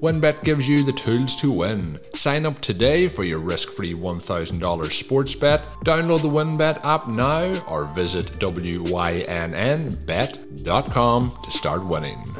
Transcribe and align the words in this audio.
WynnBET 0.00 0.42
gives 0.44 0.66
you 0.66 0.82
the 0.82 0.92
tools 0.94 1.36
to 1.36 1.52
win. 1.52 2.00
Sign 2.14 2.46
up 2.46 2.58
today 2.62 3.06
for 3.06 3.22
your 3.22 3.38
risk 3.38 3.68
free 3.68 3.92
$1,000 3.92 4.90
sports 4.90 5.34
bet. 5.34 5.62
Download 5.84 6.22
the 6.22 6.28
WynnBET 6.28 6.82
app 6.86 7.06
now 7.06 7.62
or 7.68 7.84
visit 7.84 8.38
WYNNBet.com 8.38 8.88
to 11.42 11.50
start 11.50 11.84
winning. 11.84 12.34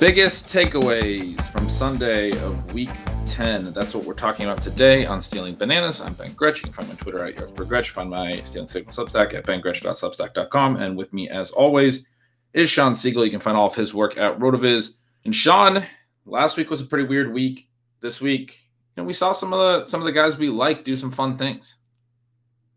Biggest 0.00 0.46
takeaways 0.46 1.40
from 1.52 1.70
Sunday 1.70 2.30
of 2.30 2.74
week 2.74 2.90
10. 3.36 3.74
That's 3.74 3.94
what 3.94 4.06
we're 4.06 4.14
talking 4.14 4.46
about 4.46 4.62
today 4.62 5.04
on 5.04 5.20
Stealing 5.20 5.56
Bananas. 5.56 6.00
I'm 6.00 6.14
Ben 6.14 6.32
Gretch. 6.32 6.56
You 6.60 6.62
can 6.62 6.72
find 6.72 6.88
my 6.88 6.94
Twitter 6.94 7.22
at 7.22 7.54
Gretch. 7.54 7.90
Find 7.90 8.08
my 8.08 8.40
Stealing 8.40 8.66
Signal 8.66 8.94
Substack 8.94 9.34
at 9.34 9.44
bengretch.substack.com. 9.44 10.76
And 10.76 10.96
with 10.96 11.12
me, 11.12 11.28
as 11.28 11.50
always, 11.50 12.06
is 12.54 12.70
Shawn 12.70 12.94
Siegele. 12.94 13.26
You 13.26 13.30
can 13.30 13.40
find 13.40 13.54
all 13.54 13.66
of 13.66 13.74
his 13.74 13.92
work 13.92 14.16
at 14.16 14.38
Rotoviz. 14.38 14.94
And 15.26 15.34
Shawn, 15.34 15.84
last 16.24 16.56
week 16.56 16.70
was 16.70 16.80
a 16.80 16.86
pretty 16.86 17.06
weird 17.06 17.30
week. 17.30 17.68
This 18.00 18.22
week, 18.22 18.58
you 18.96 19.02
know, 19.02 19.06
we 19.06 19.12
saw 19.12 19.34
some 19.34 19.52
of 19.52 19.58
the 19.58 19.84
some 19.84 20.00
of 20.00 20.06
the 20.06 20.12
guys 20.12 20.38
we 20.38 20.48
like 20.48 20.82
do 20.84 20.96
some 20.96 21.10
fun 21.10 21.36
things. 21.36 21.76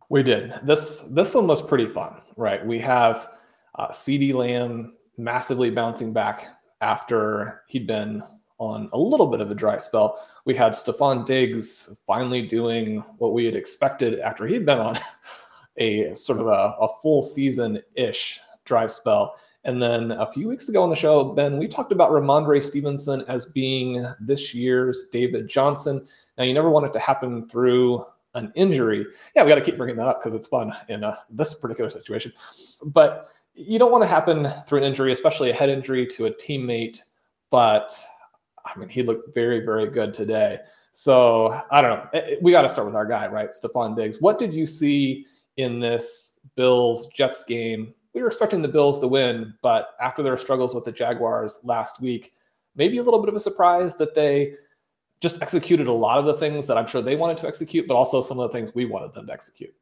We 0.09 0.23
did. 0.23 0.51
This 0.63 1.03
this 1.03 1.35
one 1.35 1.47
was 1.47 1.61
pretty 1.61 1.85
fun, 1.85 2.21
right? 2.35 2.65
We 2.65 2.79
have 2.79 3.29
uh, 3.75 3.91
CeeDee 3.91 4.33
Lamb 4.33 4.97
massively 5.17 5.69
bouncing 5.69 6.11
back 6.11 6.47
after 6.81 7.61
he'd 7.69 7.87
been 7.87 8.23
on 8.59 8.89
a 8.93 8.97
little 8.97 9.27
bit 9.27 9.41
of 9.41 9.49
a 9.49 9.55
dry 9.55 9.77
spell. 9.77 10.19
We 10.45 10.53
had 10.53 10.73
Stefon 10.73 11.25
Diggs 11.25 11.95
finally 12.05 12.41
doing 12.41 13.03
what 13.17 13.33
we 13.33 13.45
had 13.45 13.55
expected 13.55 14.19
after 14.19 14.45
he'd 14.45 14.65
been 14.65 14.79
on 14.79 14.97
a 15.77 16.13
sort 16.13 16.39
of 16.39 16.47
a, 16.47 16.75
a 16.79 16.87
full 17.01 17.21
season 17.21 17.81
ish 17.95 18.39
dry 18.65 18.85
spell. 18.87 19.35
And 19.63 19.81
then 19.81 20.11
a 20.11 20.31
few 20.31 20.47
weeks 20.47 20.69
ago 20.69 20.83
on 20.83 20.89
the 20.89 20.95
show, 20.95 21.23
Ben, 21.33 21.57
we 21.57 21.67
talked 21.67 21.91
about 21.91 22.11
Rhamondre 22.11 22.63
Stevenson 22.63 23.23
as 23.27 23.47
being 23.47 24.05
this 24.19 24.53
year's 24.53 25.07
David 25.11 25.47
Johnson. 25.47 26.07
Now, 26.37 26.45
you 26.45 26.53
never 26.53 26.69
want 26.69 26.85
it 26.85 26.93
to 26.93 26.99
happen 26.99 27.47
through 27.47 28.05
an 28.35 28.51
injury. 28.55 29.05
Yeah, 29.35 29.43
we 29.43 29.49
got 29.49 29.55
to 29.55 29.61
keep 29.61 29.77
bringing 29.77 29.97
that 29.97 30.07
up 30.07 30.21
because 30.21 30.33
it's 30.33 30.47
fun 30.47 30.73
in 30.87 31.03
uh, 31.03 31.17
this 31.29 31.55
particular 31.55 31.89
situation. 31.89 32.31
But 32.85 33.27
you 33.53 33.79
don't 33.79 33.91
want 33.91 34.03
to 34.03 34.07
happen 34.07 34.47
through 34.65 34.79
an 34.79 34.85
injury, 34.85 35.11
especially 35.11 35.49
a 35.49 35.53
head 35.53 35.69
injury 35.69 36.07
to 36.07 36.27
a 36.27 36.31
teammate. 36.31 36.99
But 37.49 37.93
I 38.73 38.79
mean, 38.79 38.89
he 38.89 39.03
looked 39.03 39.33
very, 39.33 39.65
very 39.65 39.89
good 39.89 40.13
today. 40.13 40.59
So 40.91 41.61
I 41.71 41.81
don't 41.81 41.91
know. 41.91 42.09
Eh, 42.13 42.35
we 42.41 42.51
got 42.51 42.63
to 42.63 42.69
start 42.69 42.85
with 42.85 42.95
our 42.95 43.05
guy, 43.05 43.27
right? 43.27 43.49
Stefon 43.51 43.95
Diggs. 43.95 44.21
What 44.21 44.39
did 44.39 44.53
you 44.53 44.65
see 44.65 45.25
in 45.57 45.79
this 45.79 46.39
Bills 46.55 47.07
Jets 47.07 47.45
game? 47.45 47.93
We 48.13 48.21
were 48.21 48.27
expecting 48.27 48.61
the 48.61 48.67
Bills 48.67 48.99
to 48.99 49.07
win, 49.07 49.53
but 49.61 49.89
after 50.01 50.23
their 50.23 50.35
struggles 50.37 50.73
with 50.73 50.83
the 50.83 50.91
Jaguars 50.91 51.59
last 51.63 52.01
week, 52.01 52.33
maybe 52.75 52.97
a 52.97 53.03
little 53.03 53.19
bit 53.19 53.29
of 53.29 53.35
a 53.35 53.39
surprise 53.39 53.95
that 53.97 54.15
they 54.15 54.55
just 55.21 55.41
executed 55.41 55.87
a 55.87 55.91
lot 55.91 56.17
of 56.17 56.25
the 56.25 56.33
things 56.33 56.65
that 56.67 56.77
I'm 56.77 56.87
sure 56.87 57.01
they 57.01 57.15
wanted 57.15 57.37
to 57.39 57.47
execute, 57.47 57.87
but 57.87 57.95
also 57.95 58.21
some 58.21 58.39
of 58.39 58.49
the 58.49 58.57
things 58.57 58.73
we 58.73 58.85
wanted 58.85 59.13
them 59.13 59.27
to 59.27 59.33
execute. 59.33 59.73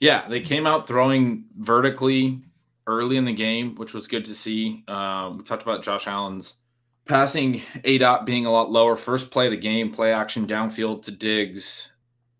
Yeah, 0.00 0.28
they 0.28 0.40
came 0.40 0.66
out 0.66 0.86
throwing 0.86 1.44
vertically 1.58 2.42
early 2.86 3.16
in 3.16 3.24
the 3.24 3.32
game, 3.32 3.74
which 3.76 3.94
was 3.94 4.06
good 4.06 4.24
to 4.24 4.34
see. 4.34 4.84
Um, 4.88 5.38
we 5.38 5.44
talked 5.44 5.62
about 5.62 5.82
Josh 5.82 6.06
Allen's 6.06 6.54
passing 7.06 7.62
A 7.84 7.98
dot 7.98 8.26
being 8.26 8.46
a 8.46 8.50
lot 8.50 8.70
lower. 8.70 8.96
First 8.96 9.30
play 9.30 9.46
of 9.46 9.52
the 9.52 9.56
game, 9.56 9.92
play 9.92 10.12
action 10.12 10.46
downfield 10.46 11.02
to 11.02 11.10
Diggs. 11.10 11.90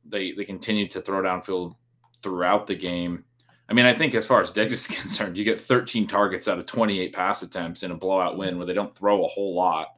They 0.04 0.32
they 0.32 0.44
continued 0.44 0.90
to 0.92 1.00
throw 1.00 1.22
downfield 1.22 1.74
throughout 2.22 2.66
the 2.66 2.74
game. 2.74 3.24
I 3.68 3.72
mean, 3.72 3.86
I 3.86 3.94
think 3.94 4.14
as 4.14 4.26
far 4.26 4.40
as 4.40 4.50
Diggs 4.50 4.72
is 4.72 4.86
concerned, 5.00 5.36
you 5.36 5.44
get 5.44 5.60
13 5.60 6.06
targets 6.06 6.48
out 6.48 6.58
of 6.58 6.66
28 6.66 7.12
pass 7.12 7.42
attempts 7.42 7.82
in 7.82 7.90
a 7.90 7.96
blowout 7.96 8.36
win 8.36 8.58
where 8.58 8.66
they 8.66 8.74
don't 8.74 8.94
throw 8.94 9.24
a 9.24 9.28
whole 9.28 9.54
lot. 9.54 9.88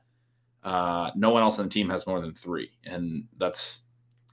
Uh, 0.62 1.10
no 1.14 1.30
one 1.30 1.42
else 1.42 1.58
on 1.58 1.66
the 1.66 1.70
team 1.70 1.88
has 1.88 2.06
more 2.06 2.20
than 2.20 2.34
three, 2.34 2.70
and 2.84 3.24
that's 3.38 3.84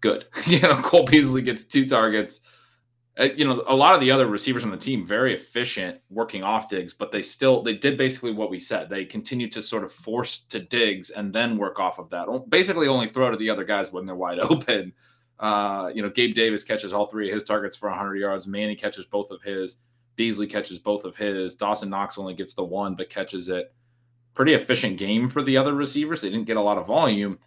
good. 0.02 0.26
you 0.46 0.60
know, 0.60 0.76
Cole 0.82 1.06
Beasley 1.06 1.42
gets 1.42 1.64
two 1.64 1.86
targets 1.86 2.42
you 3.18 3.46
know, 3.46 3.64
a 3.68 3.76
lot 3.76 3.96
of 3.96 4.02
the 4.02 4.12
other 4.12 4.28
receivers 4.28 4.64
on 4.66 4.72
the 4.72 4.78
team 4.78 5.06
very 5.06 5.34
efficient 5.34 6.00
working 6.10 6.44
off 6.44 6.68
Diggs, 6.68 6.94
but 6.94 7.12
they 7.12 7.22
still 7.22 7.62
they 7.62 7.74
did 7.74 7.98
basically 7.98 8.32
what 8.32 8.50
we 8.50 8.60
said. 8.60 8.90
They 8.90 9.06
continued 9.06 9.54
to 9.54 9.62
sort 9.62 9.86
of 9.86 9.92
force 9.92 10.40
to 10.50 10.60
Diggs 10.60 11.12
and 11.12 11.34
then 11.34 11.58
work 11.58 11.80
off 11.80 11.98
of 11.98 12.10
that. 12.10 12.28
Basically, 12.50 12.88
only 12.88 13.08
throw 13.08 13.32
to 13.32 13.38
the 13.38 13.50
other 13.50 13.64
guys 13.64 13.92
when 13.92 14.06
they're 14.06 14.16
wide 14.16 14.40
open. 14.50 14.92
Uh, 15.40 15.92
you 15.94 16.02
know, 16.02 16.10
Gabe 16.10 16.36
Davis 16.36 16.64
catches 16.64 16.94
all 16.94 17.08
three 17.08 17.30
of 17.30 17.34
his 17.34 17.44
targets 17.44 17.78
for 17.78 17.90
100 17.90 18.16
yards. 18.18 18.48
Manny 18.48 18.76
catches 18.76 19.06
both 19.06 19.32
of 19.32 19.42
his. 19.42 19.78
Beasley 20.16 20.48
catches 20.48 20.80
both 20.80 21.04
of 21.04 21.16
his. 21.16 21.56
Dawson 21.56 21.90
Knox 21.90 22.18
only 22.18 22.34
gets 22.34 22.54
the 22.54 22.64
one, 22.64 22.96
but 22.96 23.10
catches 23.10 23.50
it. 23.50 23.74
Pretty 24.34 24.54
efficient 24.54 24.98
game 24.98 25.28
for 25.28 25.42
the 25.42 25.58
other 25.58 25.74
receivers. 25.74 26.22
They 26.22 26.30
didn't 26.30 26.48
get 26.48 26.58
a 26.58 26.62
lot 26.62 26.78
of 26.78 26.88
volume. 26.88 27.40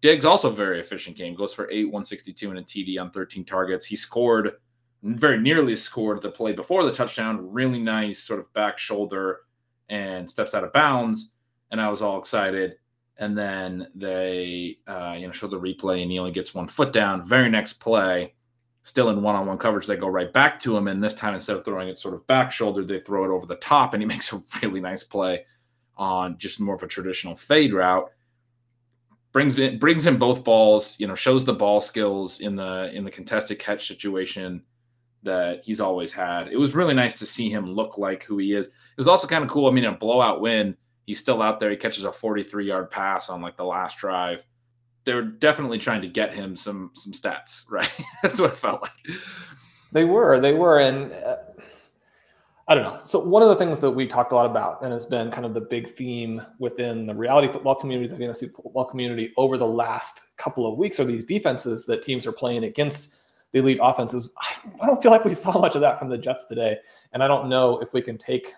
Diggs 0.00 0.24
also 0.24 0.50
very 0.50 0.80
efficient 0.80 1.16
game. 1.16 1.34
Goes 1.34 1.52
for 1.52 1.70
eight, 1.70 1.84
162 1.84 2.50
and 2.50 2.58
a 2.58 2.62
TD 2.62 3.00
on 3.00 3.10
13 3.10 3.44
targets. 3.44 3.86
He 3.86 3.96
scored 3.96 4.52
very 5.02 5.38
nearly 5.38 5.76
scored 5.76 6.22
the 6.22 6.30
play 6.30 6.52
before 6.52 6.84
the 6.84 6.92
touchdown. 6.92 7.50
Really 7.52 7.80
nice 7.80 8.22
sort 8.22 8.40
of 8.40 8.52
back 8.52 8.78
shoulder 8.78 9.40
and 9.88 10.28
steps 10.28 10.54
out 10.54 10.64
of 10.64 10.72
bounds. 10.72 11.32
And 11.70 11.80
I 11.80 11.88
was 11.88 12.02
all 12.02 12.18
excited. 12.18 12.76
And 13.18 13.36
then 13.36 13.88
they, 13.94 14.78
uh, 14.86 15.14
you 15.18 15.26
know, 15.26 15.32
show 15.32 15.46
the 15.46 15.60
replay 15.60 16.02
and 16.02 16.10
he 16.10 16.18
only 16.18 16.32
gets 16.32 16.54
one 16.54 16.66
foot 16.66 16.92
down. 16.92 17.24
Very 17.24 17.50
next 17.50 17.74
play, 17.74 18.34
still 18.82 19.10
in 19.10 19.22
one-on-one 19.22 19.58
coverage, 19.58 19.86
they 19.86 19.96
go 19.96 20.08
right 20.08 20.32
back 20.32 20.58
to 20.60 20.76
him. 20.76 20.88
And 20.88 21.02
this 21.02 21.14
time, 21.14 21.34
instead 21.34 21.56
of 21.56 21.64
throwing 21.64 21.88
it 21.88 21.98
sort 21.98 22.14
of 22.14 22.26
back 22.26 22.50
shoulder, 22.50 22.82
they 22.82 23.00
throw 23.00 23.24
it 23.24 23.34
over 23.34 23.46
the 23.46 23.56
top, 23.56 23.94
and 23.94 24.02
he 24.02 24.06
makes 24.08 24.32
a 24.32 24.42
really 24.62 24.80
nice 24.80 25.04
play 25.04 25.44
on 25.96 26.38
just 26.38 26.60
more 26.60 26.74
of 26.74 26.82
a 26.82 26.86
traditional 26.86 27.36
fade 27.36 27.74
route. 27.74 28.10
Brings 29.32 29.58
in, 29.58 29.78
brings 29.78 30.06
in 30.06 30.18
both 30.18 30.42
balls, 30.42 30.98
you 30.98 31.06
know, 31.06 31.14
shows 31.14 31.44
the 31.44 31.52
ball 31.52 31.80
skills 31.80 32.40
in 32.40 32.56
the 32.56 32.90
in 32.92 33.04
the 33.04 33.10
contested 33.10 33.60
catch 33.60 33.86
situation 33.86 34.62
that 35.22 35.64
he's 35.64 35.80
always 35.80 36.12
had. 36.12 36.48
It 36.48 36.56
was 36.56 36.74
really 36.74 36.94
nice 36.94 37.18
to 37.18 37.26
see 37.26 37.50
him 37.50 37.66
look 37.66 37.98
like 37.98 38.24
who 38.24 38.38
he 38.38 38.54
is. 38.54 38.66
It 38.66 38.96
was 38.96 39.08
also 39.08 39.26
kind 39.26 39.44
of 39.44 39.50
cool. 39.50 39.68
I 39.68 39.70
mean, 39.70 39.84
a 39.84 39.92
blowout 39.92 40.40
win, 40.40 40.76
he's 41.06 41.18
still 41.18 41.42
out 41.42 41.60
there. 41.60 41.70
He 41.70 41.76
catches 41.76 42.04
a 42.04 42.12
43 42.12 42.66
yard 42.66 42.90
pass 42.90 43.28
on 43.28 43.42
like 43.42 43.56
the 43.56 43.64
last 43.64 43.98
drive. 43.98 44.44
They're 45.04 45.22
definitely 45.22 45.78
trying 45.78 46.02
to 46.02 46.08
get 46.08 46.34
him 46.34 46.56
some 46.56 46.90
some 46.94 47.12
stats, 47.12 47.62
right? 47.70 47.90
That's 48.22 48.40
what 48.40 48.52
it 48.52 48.56
felt 48.56 48.82
like. 48.82 49.16
They 49.92 50.04
were, 50.04 50.38
they 50.38 50.54
were, 50.54 50.78
and 50.78 51.12
uh, 51.12 51.36
I 52.68 52.76
don't 52.76 52.84
know. 52.84 53.00
So 53.02 53.18
one 53.18 53.42
of 53.42 53.48
the 53.48 53.56
things 53.56 53.80
that 53.80 53.90
we 53.90 54.06
talked 54.06 54.30
a 54.30 54.36
lot 54.36 54.46
about, 54.46 54.82
and 54.82 54.94
it's 54.94 55.06
been 55.06 55.32
kind 55.32 55.44
of 55.44 55.54
the 55.54 55.60
big 55.60 55.88
theme 55.88 56.40
within 56.60 57.06
the 57.06 57.14
reality 57.14 57.48
football 57.48 57.74
community, 57.74 58.08
the 58.08 58.16
fantasy 58.16 58.46
football 58.46 58.84
community 58.84 59.32
over 59.36 59.58
the 59.58 59.66
last 59.66 60.36
couple 60.36 60.70
of 60.70 60.78
weeks, 60.78 61.00
are 61.00 61.04
these 61.04 61.24
defenses 61.24 61.84
that 61.86 62.02
teams 62.02 62.28
are 62.28 62.32
playing 62.32 62.62
against 62.62 63.16
the 63.52 63.60
elite 63.60 63.78
offenses. 63.82 64.30
I 64.80 64.86
don't 64.86 65.02
feel 65.02 65.10
like 65.10 65.24
we 65.24 65.34
saw 65.34 65.58
much 65.58 65.74
of 65.74 65.80
that 65.80 65.98
from 65.98 66.08
the 66.08 66.18
Jets 66.18 66.46
today, 66.46 66.78
and 67.12 67.22
I 67.22 67.28
don't 67.28 67.48
know 67.48 67.78
if 67.78 67.92
we 67.92 68.02
can 68.02 68.18
take 68.18 68.52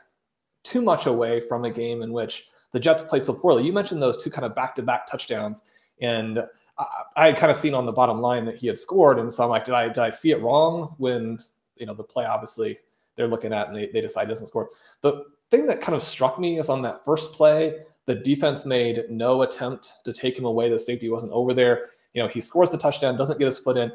too 0.62 0.82
much 0.82 1.06
away 1.06 1.40
from 1.40 1.64
a 1.64 1.70
game 1.70 2.02
in 2.02 2.12
which 2.12 2.46
the 2.72 2.80
Jets 2.80 3.04
played 3.04 3.24
so 3.24 3.34
poorly. 3.34 3.64
You 3.64 3.72
mentioned 3.72 4.02
those 4.02 4.22
two 4.22 4.30
kind 4.30 4.44
of 4.44 4.54
back-to-back 4.54 5.06
touchdowns, 5.06 5.64
and 6.00 6.40
I, 6.78 6.86
I 7.16 7.26
had 7.26 7.36
kind 7.36 7.50
of 7.50 7.56
seen 7.56 7.74
on 7.74 7.86
the 7.86 7.92
bottom 7.92 8.20
line 8.20 8.44
that 8.46 8.56
he 8.56 8.66
had 8.66 8.78
scored, 8.78 9.18
and 9.18 9.32
so 9.32 9.44
I'm 9.44 9.50
like, 9.50 9.64
did 9.64 9.74
I 9.74 9.88
did 9.88 9.98
I 9.98 10.10
see 10.10 10.30
it 10.30 10.40
wrong 10.40 10.94
when 10.98 11.38
you 11.76 11.86
know 11.86 11.94
the 11.94 12.04
play 12.04 12.24
obviously 12.24 12.78
they're 13.16 13.28
looking 13.28 13.52
at 13.52 13.68
and 13.68 13.76
they, 13.76 13.88
they 13.88 14.00
decide 14.00 14.28
doesn't 14.28 14.46
score. 14.46 14.70
The 15.00 15.24
thing 15.50 15.66
that 15.66 15.80
kind 15.80 15.94
of 15.94 16.02
struck 16.02 16.38
me 16.38 16.58
is 16.58 16.68
on 16.68 16.82
that 16.82 17.04
first 17.04 17.32
play, 17.34 17.80
the 18.06 18.14
defense 18.14 18.64
made 18.64 19.04
no 19.10 19.42
attempt 19.42 19.98
to 20.04 20.12
take 20.12 20.38
him 20.38 20.44
away. 20.44 20.70
The 20.70 20.78
safety 20.78 21.10
wasn't 21.10 21.32
over 21.32 21.52
there. 21.52 21.90
You 22.14 22.22
know, 22.22 22.28
he 22.28 22.40
scores 22.40 22.70
the 22.70 22.78
touchdown, 22.78 23.16
doesn't 23.16 23.38
get 23.38 23.46
his 23.46 23.58
foot 23.58 23.76
in. 23.76 23.92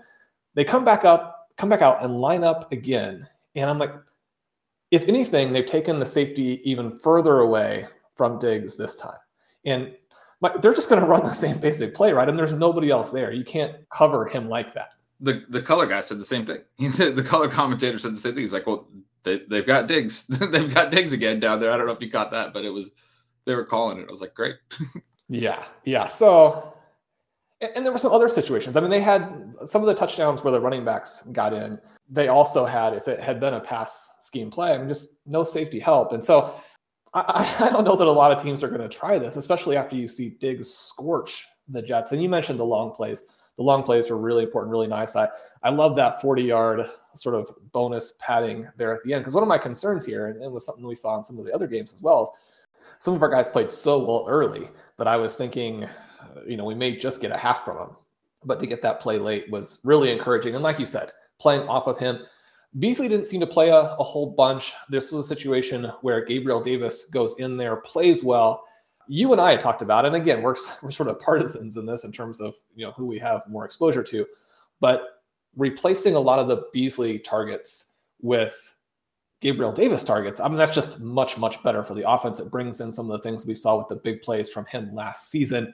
They 0.57 0.63
come 0.63 0.83
back 0.83 1.05
up, 1.05 1.51
come 1.55 1.69
back 1.69 1.83
out 1.83 2.03
and 2.03 2.19
line 2.19 2.43
up 2.43 2.71
again. 2.71 3.27
And 3.53 3.69
I'm 3.69 3.77
like, 3.77 3.93
if 4.89 5.07
anything, 5.07 5.53
they've 5.53 5.63
taken 5.63 5.99
the 5.99 6.05
safety 6.05 6.61
even 6.63 6.97
further 6.97 7.41
away 7.41 7.85
from 8.15 8.39
Diggs 8.39 8.75
this 8.75 8.95
time. 8.95 9.19
And 9.65 9.93
my, 10.41 10.51
they're 10.57 10.73
just 10.73 10.89
going 10.89 10.99
to 11.03 11.07
run 11.07 11.23
the 11.23 11.29
same 11.29 11.59
basic 11.59 11.93
play, 11.93 12.11
right? 12.11 12.27
And 12.27 12.39
there's 12.39 12.53
nobody 12.53 12.89
else 12.89 13.11
there. 13.11 13.31
You 13.31 13.43
can't 13.45 13.87
cover 13.91 14.25
him 14.25 14.49
like 14.49 14.73
that. 14.73 14.93
The 15.19 15.43
the 15.49 15.61
color 15.61 15.85
guy 15.85 16.01
said 16.01 16.17
the 16.17 16.25
same 16.25 16.43
thing. 16.43 16.61
the 16.79 17.25
color 17.25 17.49
commentator 17.49 17.99
said 17.99 18.15
the 18.15 18.19
same 18.19 18.33
thing. 18.33 18.41
He's 18.41 18.53
like, 18.53 18.65
well, 18.65 18.87
they, 19.21 19.41
they've 19.47 19.65
got 19.65 19.87
Diggs. 19.87 20.25
they've 20.51 20.73
got 20.73 20.89
Diggs 20.89 21.11
again 21.11 21.39
down 21.39 21.59
there. 21.59 21.71
I 21.71 21.77
don't 21.77 21.85
know 21.85 21.93
if 21.93 22.01
you 22.01 22.09
caught 22.09 22.31
that, 22.31 22.51
but 22.51 22.65
it 22.65 22.71
was 22.71 22.93
they 23.45 23.53
were 23.53 23.65
calling 23.65 23.99
it. 23.99 24.07
I 24.07 24.11
was 24.11 24.21
like, 24.21 24.33
great. 24.33 24.55
yeah, 25.29 25.65
yeah. 25.85 26.05
So, 26.05 26.73
and, 27.61 27.85
there 27.85 27.91
were 27.91 27.97
some 27.97 28.13
other 28.13 28.29
situations. 28.29 28.77
I 28.77 28.79
mean, 28.79 28.89
they 28.89 29.01
had 29.01 29.53
some 29.65 29.81
of 29.81 29.87
the 29.87 29.95
touchdowns 29.95 30.43
where 30.43 30.51
the 30.51 30.59
running 30.59 30.85
backs 30.85 31.23
got 31.31 31.53
in. 31.53 31.79
They 32.09 32.27
also 32.27 32.65
had, 32.65 32.93
if 32.93 33.07
it 33.07 33.19
had 33.19 33.39
been 33.39 33.55
a 33.55 33.59
pass 33.59 34.15
scheme 34.19 34.49
play, 34.49 34.73
I 34.73 34.77
mean, 34.77 34.87
just 34.87 35.15
no 35.25 35.43
safety 35.43 35.79
help. 35.79 36.13
And 36.13 36.23
so, 36.23 36.53
I, 37.13 37.55
I 37.59 37.69
don't 37.71 37.83
know 37.83 37.95
that 37.95 38.07
a 38.07 38.11
lot 38.11 38.31
of 38.31 38.41
teams 38.41 38.63
are 38.63 38.69
going 38.69 38.81
to 38.81 38.89
try 38.89 39.17
this, 39.17 39.35
especially 39.35 39.77
after 39.77 39.95
you 39.95 40.07
see 40.07 40.29
Diggs 40.39 40.69
scorch 40.69 41.47
the 41.67 41.81
Jets. 41.81 42.11
And 42.11 42.21
you 42.21 42.29
mentioned 42.29 42.59
the 42.59 42.65
long 42.65 42.91
plays. 42.91 43.23
The 43.57 43.63
long 43.63 43.83
plays 43.83 44.09
were 44.09 44.17
really 44.17 44.43
important, 44.43 44.71
really 44.71 44.87
nice. 44.87 45.15
I, 45.15 45.27
I 45.63 45.69
love 45.69 45.95
that 45.95 46.21
40 46.21 46.43
yard 46.43 46.89
sort 47.15 47.35
of 47.35 47.49
bonus 47.71 48.13
padding 48.19 48.67
there 48.77 48.93
at 48.93 49.03
the 49.03 49.13
end. 49.13 49.21
Because 49.21 49.33
one 49.33 49.43
of 49.43 49.49
my 49.49 49.57
concerns 49.57 50.05
here, 50.05 50.27
and 50.27 50.43
it 50.43 50.51
was 50.51 50.65
something 50.65 50.85
we 50.85 50.95
saw 50.95 51.17
in 51.17 51.23
some 51.23 51.39
of 51.39 51.45
the 51.45 51.53
other 51.53 51.67
games 51.67 51.91
as 51.91 52.01
well, 52.01 52.23
is 52.23 52.29
some 52.99 53.15
of 53.15 53.21
our 53.21 53.29
guys 53.29 53.47
played 53.47 53.71
so 53.71 53.97
well 53.99 54.25
early 54.27 54.69
that 54.97 55.07
I 55.07 55.17
was 55.17 55.35
thinking, 55.35 55.87
you 56.45 56.57
know, 56.57 56.65
we 56.65 56.75
may 56.75 56.97
just 56.97 57.21
get 57.21 57.31
a 57.31 57.37
half 57.37 57.63
from 57.65 57.77
them. 57.77 57.95
But 58.43 58.59
to 58.59 58.67
get 58.67 58.81
that 58.83 58.99
play 58.99 59.17
late 59.17 59.49
was 59.49 59.79
really 59.83 60.11
encouraging. 60.11 60.55
And 60.55 60.63
like 60.63 60.79
you 60.79 60.85
said, 60.85 61.11
playing 61.39 61.67
off 61.67 61.87
of 61.87 61.97
him. 61.97 62.19
Beasley 62.79 63.07
didn't 63.07 63.25
seem 63.25 63.39
to 63.39 63.47
play 63.47 63.69
a, 63.69 63.79
a 63.79 64.03
whole 64.03 64.31
bunch. 64.31 64.73
This 64.89 65.11
was 65.11 65.25
a 65.25 65.27
situation 65.27 65.91
where 66.01 66.23
Gabriel 66.23 66.61
Davis 66.61 67.09
goes 67.09 67.39
in 67.39 67.57
there, 67.57 67.77
plays 67.77 68.23
well. 68.23 68.63
You 69.07 69.31
and 69.31 69.41
I 69.41 69.55
talked 69.55 69.81
about, 69.81 70.05
and 70.05 70.15
again, 70.15 70.41
we're, 70.41 70.55
we're 70.81 70.91
sort 70.91 71.09
of 71.09 71.19
partisans 71.19 71.77
in 71.77 71.85
this 71.85 72.03
in 72.03 72.11
terms 72.11 72.41
of 72.41 72.55
you 72.75 72.85
know 72.85 72.91
who 72.91 73.05
we 73.05 73.19
have 73.19 73.41
more 73.47 73.65
exposure 73.65 74.03
to. 74.03 74.25
But 74.79 75.21
replacing 75.55 76.15
a 76.15 76.19
lot 76.19 76.39
of 76.39 76.47
the 76.47 76.67
Beasley 76.71 77.19
targets 77.19 77.91
with 78.21 78.75
Gabriel 79.41 79.71
Davis 79.71 80.03
targets, 80.03 80.39
I 80.39 80.47
mean, 80.47 80.57
that's 80.57 80.75
just 80.75 80.99
much, 80.99 81.37
much 81.37 81.61
better 81.63 81.83
for 81.83 81.95
the 81.95 82.07
offense. 82.09 82.39
It 82.39 82.51
brings 82.51 82.81
in 82.81 82.91
some 82.91 83.09
of 83.09 83.17
the 83.17 83.23
things 83.23 83.47
we 83.47 83.55
saw 83.55 83.77
with 83.77 83.87
the 83.87 83.95
big 83.95 84.21
plays 84.21 84.49
from 84.49 84.65
him 84.65 84.93
last 84.93 85.31
season. 85.31 85.73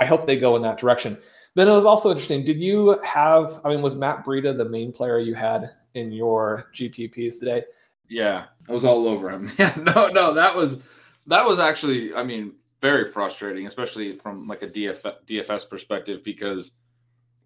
I 0.00 0.04
hope 0.04 0.26
they 0.26 0.38
go 0.38 0.56
in 0.56 0.62
that 0.62 0.78
direction. 0.78 1.18
Then 1.54 1.68
it 1.68 1.72
was 1.72 1.84
also 1.84 2.10
interesting. 2.10 2.44
Did 2.44 2.60
you 2.60 3.00
have, 3.04 3.60
I 3.64 3.70
mean, 3.70 3.82
was 3.82 3.96
Matt 3.96 4.24
Breida 4.24 4.56
the 4.56 4.68
main 4.68 4.92
player 4.92 5.18
you 5.18 5.34
had 5.34 5.70
in 5.94 6.12
your 6.12 6.68
GPPs 6.74 7.38
today? 7.38 7.64
Yeah, 8.08 8.44
I 8.68 8.72
was 8.72 8.84
all 8.84 9.08
over 9.08 9.30
him. 9.30 9.50
Yeah, 9.58 9.74
no, 9.76 10.08
no, 10.08 10.34
that 10.34 10.54
was, 10.56 10.78
that 11.26 11.44
was 11.44 11.58
actually, 11.58 12.14
I 12.14 12.22
mean, 12.22 12.52
very 12.80 13.10
frustrating, 13.10 13.66
especially 13.66 14.18
from 14.18 14.46
like 14.46 14.62
a 14.62 14.68
DF, 14.68 15.12
DFS 15.26 15.68
perspective, 15.68 16.22
because– 16.22 16.72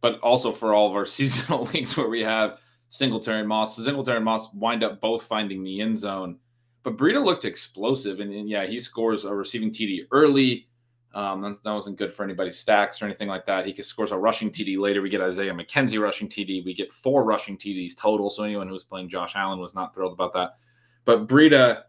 but 0.02 0.18
also 0.20 0.52
for 0.52 0.74
all 0.74 0.90
of 0.90 0.94
our 0.94 1.06
seasonal 1.16 1.64
leagues 1.66 1.96
where 1.96 2.08
we 2.08 2.22
have 2.22 2.58
Singletary 2.90 3.40
and 3.40 3.48
Moss. 3.48 3.76
Singletary 3.76 4.16
and 4.16 4.24
Moss 4.26 4.52
wind 4.52 4.84
up 4.84 5.00
both 5.00 5.22
finding 5.22 5.64
the 5.64 5.80
end 5.80 5.98
zone. 5.98 6.36
But 6.82 6.98
Breida 6.98 7.24
looked 7.24 7.46
explosive, 7.46 8.20
and, 8.20 8.34
and 8.34 8.50
yeah, 8.50 8.66
he 8.66 8.78
scores 8.78 9.24
a 9.24 9.34
receiving 9.34 9.70
TD 9.70 10.00
early. 10.10 10.68
Um, 11.14 11.42
that, 11.42 11.62
that, 11.62 11.72
wasn't 11.72 11.98
good 11.98 12.12
for 12.12 12.24
anybody's 12.24 12.58
stacks 12.58 13.02
or 13.02 13.04
anything 13.04 13.28
like 13.28 13.44
that. 13.46 13.66
He 13.66 13.82
scores 13.82 14.12
a 14.12 14.18
rushing 14.18 14.50
TD 14.50 14.78
later. 14.78 15.02
We 15.02 15.10
get 15.10 15.20
Isaiah 15.20 15.52
McKenzie 15.52 16.00
rushing 16.00 16.28
TD. 16.28 16.64
We 16.64 16.72
get 16.72 16.92
four 16.92 17.24
rushing 17.24 17.58
TDs 17.58 17.96
total. 17.96 18.30
So 18.30 18.44
anyone 18.44 18.66
who 18.66 18.72
was 18.72 18.84
playing 18.84 19.10
Josh 19.10 19.34
Allen 19.36 19.60
was 19.60 19.74
not 19.74 19.94
thrilled 19.94 20.14
about 20.14 20.32
that. 20.32 20.56
But 21.04 21.26
Breida 21.26 21.82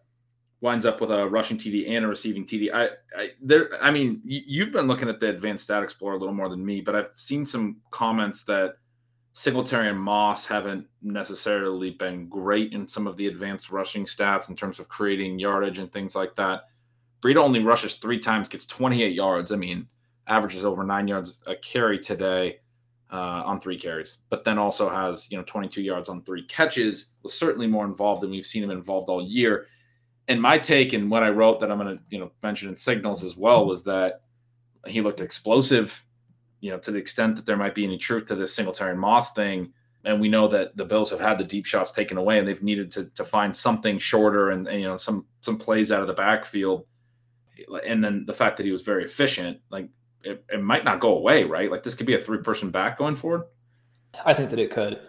winds 0.60 0.86
up 0.86 1.02
with 1.02 1.12
a 1.12 1.28
rushing 1.28 1.58
TD 1.58 1.90
and 1.90 2.06
a 2.06 2.08
receiving 2.08 2.46
TD. 2.46 2.74
I, 2.74 2.90
I 3.18 3.32
there. 3.42 3.70
I 3.82 3.92
mean, 3.92 4.22
you've 4.26 4.72
been 4.72 4.88
looking 4.88 5.10
at 5.10 5.20
the 5.20 5.30
advanced 5.30 5.66
stat 5.66 5.84
explorer 5.84 6.16
a 6.16 6.18
little 6.20 6.34
more 6.34 6.50
than 6.50 6.66
me, 6.66 6.82
but 6.82 6.96
I've 6.96 7.12
seen 7.16 7.46
some 7.46 7.78
comments 7.92 8.44
that 8.46 8.76
Singletary 9.34 9.90
and 9.90 10.00
Moss 10.00 10.46
haven't 10.46 10.86
necessarily 11.02 11.92
been 11.92 12.30
great 12.30 12.72
in 12.72 12.88
some 12.88 13.08
of 13.08 13.18
the 13.18 13.28
advanced 13.28 13.72
rushing 13.72 14.06
stats 14.06 14.50
in 14.50 14.56
terms 14.56 14.80
of 14.80 14.88
creating 14.88 15.40
yardage 15.40 15.80
and 15.80 15.92
things 15.92 16.16
like 16.16 16.36
that. 16.36 16.62
Breida 17.24 17.38
only 17.38 17.60
rushes 17.60 17.96
three 17.96 18.20
times, 18.20 18.50
gets 18.50 18.66
28 18.66 19.14
yards. 19.14 19.52
I 19.52 19.56
mean, 19.56 19.88
averages 20.28 20.66
over 20.66 20.84
nine 20.84 21.08
yards 21.08 21.42
a 21.48 21.56
carry 21.56 22.00
today 22.00 22.60
uh, 23.12 23.44
on 23.46 23.60
three 23.60 23.78
carries, 23.78 24.18
but 24.30 24.44
then 24.44 24.58
also 24.58 24.90
has 24.90 25.32
you 25.32 25.38
know 25.38 25.44
22 25.44 25.82
yards 25.82 26.10
on 26.10 26.22
three 26.24 26.46
catches. 26.48 27.12
Was 27.22 27.38
certainly 27.38 27.68
more 27.68 27.86
involved 27.86 28.22
than 28.24 28.32
we've 28.32 28.46
seen 28.46 28.64
him 28.64 28.72
involved 28.72 29.10
all 29.10 29.22
year 29.22 29.68
and 30.28 30.42
my 30.42 30.58
take 30.58 30.94
and 30.94 31.10
what 31.10 31.24
I 31.24 31.30
wrote 31.30 31.60
that 31.60 31.72
I'm 31.72 31.80
going 31.80 31.98
to 31.98 32.04
you 32.10 32.20
know 32.20 32.32
mention 32.42 32.70
in 32.70 32.76
signals 32.76 33.24
as 33.24 33.36
well 33.36 33.66
was 33.66 33.84
that 33.84 34.22
he 34.88 35.02
looked 35.02 35.22
explosive, 35.22 36.06
you 36.60 36.72
know, 36.72 36.78
to 36.80 36.92
the 36.92 36.98
extent 36.98 37.36
that 37.36 37.46
there 37.46 37.58
might 37.58 37.76
be 37.76 37.86
any 37.86 37.98
truth 37.98 38.26
to 38.26 38.36
this 38.36 38.54
Singletary 38.54 38.96
Moss 38.96 39.34
thing. 39.34 39.72
And 40.06 40.20
we 40.20 40.28
know 40.28 40.50
that 40.50 40.76
the 40.76 40.84
Bills 40.84 41.10
have 41.12 41.22
had 41.22 41.38
the 41.38 41.46
deep 41.46 41.66
shots 41.66 41.92
taken 41.92 42.18
away, 42.18 42.38
and 42.38 42.46
they've 42.48 42.62
needed 42.62 42.92
to 42.92 43.06
to 43.06 43.24
find 43.24 43.56
something 43.56 43.98
shorter 43.98 44.52
and, 44.52 44.68
and 44.68 44.82
you 44.82 44.88
know 44.88 44.98
some 44.98 45.26
some 45.42 45.58
plays 45.58 45.92
out 45.92 46.02
of 46.02 46.08
the 46.08 46.14
backfield. 46.14 46.86
And 47.86 48.04
then 48.04 48.26
the 48.26 48.34
fact 48.34 48.58
that 48.58 48.66
he 48.66 48.72
was 48.72 48.82
very 48.82 49.04
efficient, 49.04 49.60
like 49.70 49.90
it, 50.24 50.44
it 50.50 50.62
might 50.62 50.84
not 50.84 51.00
go 51.00 51.18
away, 51.18 51.44
right? 51.44 51.70
Like 51.72 51.84
this 51.84 51.96
could 51.96 52.08
be 52.08 52.16
a 52.16 52.20
three 52.20 52.40
person 52.40 52.70
back 52.70 52.98
going 52.98 53.16
forward. 53.16 53.44
I 54.26 54.34
think 54.34 54.50
that 54.50 54.60
it 54.60 54.72
could. 54.72 55.00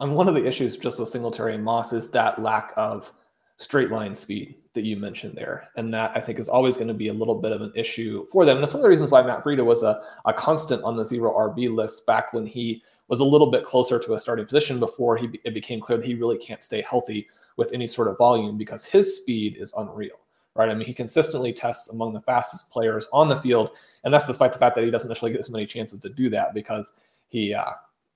And 0.00 0.14
one 0.14 0.28
of 0.28 0.34
the 0.34 0.46
issues 0.46 0.76
just 0.76 0.98
with 0.98 1.08
Singletary 1.08 1.54
and 1.54 1.64
Moss 1.64 1.92
is 1.92 2.10
that 2.10 2.40
lack 2.40 2.72
of 2.76 3.12
straight 3.56 3.90
line 3.90 4.14
speed 4.14 4.54
that 4.74 4.84
you 4.84 4.96
mentioned 4.96 5.36
there. 5.36 5.68
And 5.76 5.92
that 5.92 6.12
I 6.14 6.20
think 6.20 6.38
is 6.38 6.48
always 6.48 6.76
going 6.76 6.88
to 6.88 6.94
be 6.94 7.08
a 7.08 7.12
little 7.12 7.34
bit 7.34 7.52
of 7.52 7.60
an 7.60 7.72
issue 7.74 8.24
for 8.26 8.44
them. 8.44 8.56
And 8.56 8.62
that's 8.62 8.72
one 8.72 8.80
of 8.80 8.84
the 8.84 8.88
reasons 8.88 9.10
why 9.10 9.22
Matt 9.22 9.44
Breida 9.44 9.64
was 9.64 9.82
a, 9.82 10.00
a 10.24 10.32
constant 10.32 10.82
on 10.84 10.96
the 10.96 11.04
zero 11.04 11.32
RB 11.32 11.74
list 11.74 12.06
back 12.06 12.32
when 12.32 12.46
he 12.46 12.82
was 13.08 13.20
a 13.20 13.24
little 13.24 13.50
bit 13.50 13.64
closer 13.64 13.98
to 13.98 14.14
a 14.14 14.18
starting 14.18 14.46
position 14.46 14.78
before 14.78 15.16
he 15.16 15.28
it 15.44 15.54
became 15.54 15.80
clear 15.80 15.98
that 15.98 16.06
he 16.06 16.14
really 16.14 16.38
can't 16.38 16.62
stay 16.62 16.82
healthy 16.82 17.26
with 17.56 17.72
any 17.72 17.86
sort 17.86 18.06
of 18.06 18.18
volume 18.18 18.56
because 18.56 18.84
his 18.84 19.16
speed 19.16 19.56
is 19.58 19.74
unreal. 19.76 20.20
Right. 20.54 20.70
I 20.70 20.74
mean, 20.74 20.86
he 20.86 20.94
consistently 20.94 21.52
tests 21.52 21.88
among 21.90 22.12
the 22.14 22.20
fastest 22.20 22.72
players 22.72 23.08
on 23.12 23.28
the 23.28 23.40
field. 23.40 23.70
And 24.02 24.12
that's 24.12 24.26
despite 24.26 24.52
the 24.52 24.58
fact 24.58 24.74
that 24.74 24.82
he 24.82 24.90
doesn't 24.90 25.08
necessarily 25.08 25.32
get 25.32 25.40
as 25.40 25.50
many 25.50 25.66
chances 25.66 26.00
to 26.00 26.08
do 26.08 26.28
that 26.30 26.52
because 26.52 26.94
he 27.28 27.54
uh, 27.54 27.70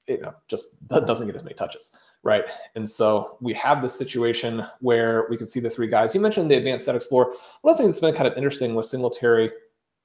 you 0.08 0.20
know 0.20 0.34
just 0.48 0.84
doesn't 0.88 1.26
get 1.26 1.36
as 1.36 1.44
many 1.44 1.54
touches 1.54 1.94
right? 2.22 2.44
And 2.74 2.88
so 2.88 3.36
we 3.40 3.52
have 3.54 3.82
this 3.82 3.96
situation 3.96 4.64
where 4.80 5.26
we 5.28 5.36
can 5.36 5.46
see 5.46 5.60
the 5.60 5.70
three 5.70 5.88
guys. 5.88 6.14
You 6.14 6.20
mentioned 6.20 6.50
the 6.50 6.56
advanced 6.56 6.84
stat 6.84 6.94
explorer. 6.94 7.34
One 7.62 7.72
of 7.72 7.78
the 7.78 7.82
things 7.82 7.94
that's 7.94 8.00
been 8.00 8.14
kind 8.14 8.28
of 8.28 8.36
interesting 8.36 8.74
with 8.74 8.86
Singletary 8.86 9.50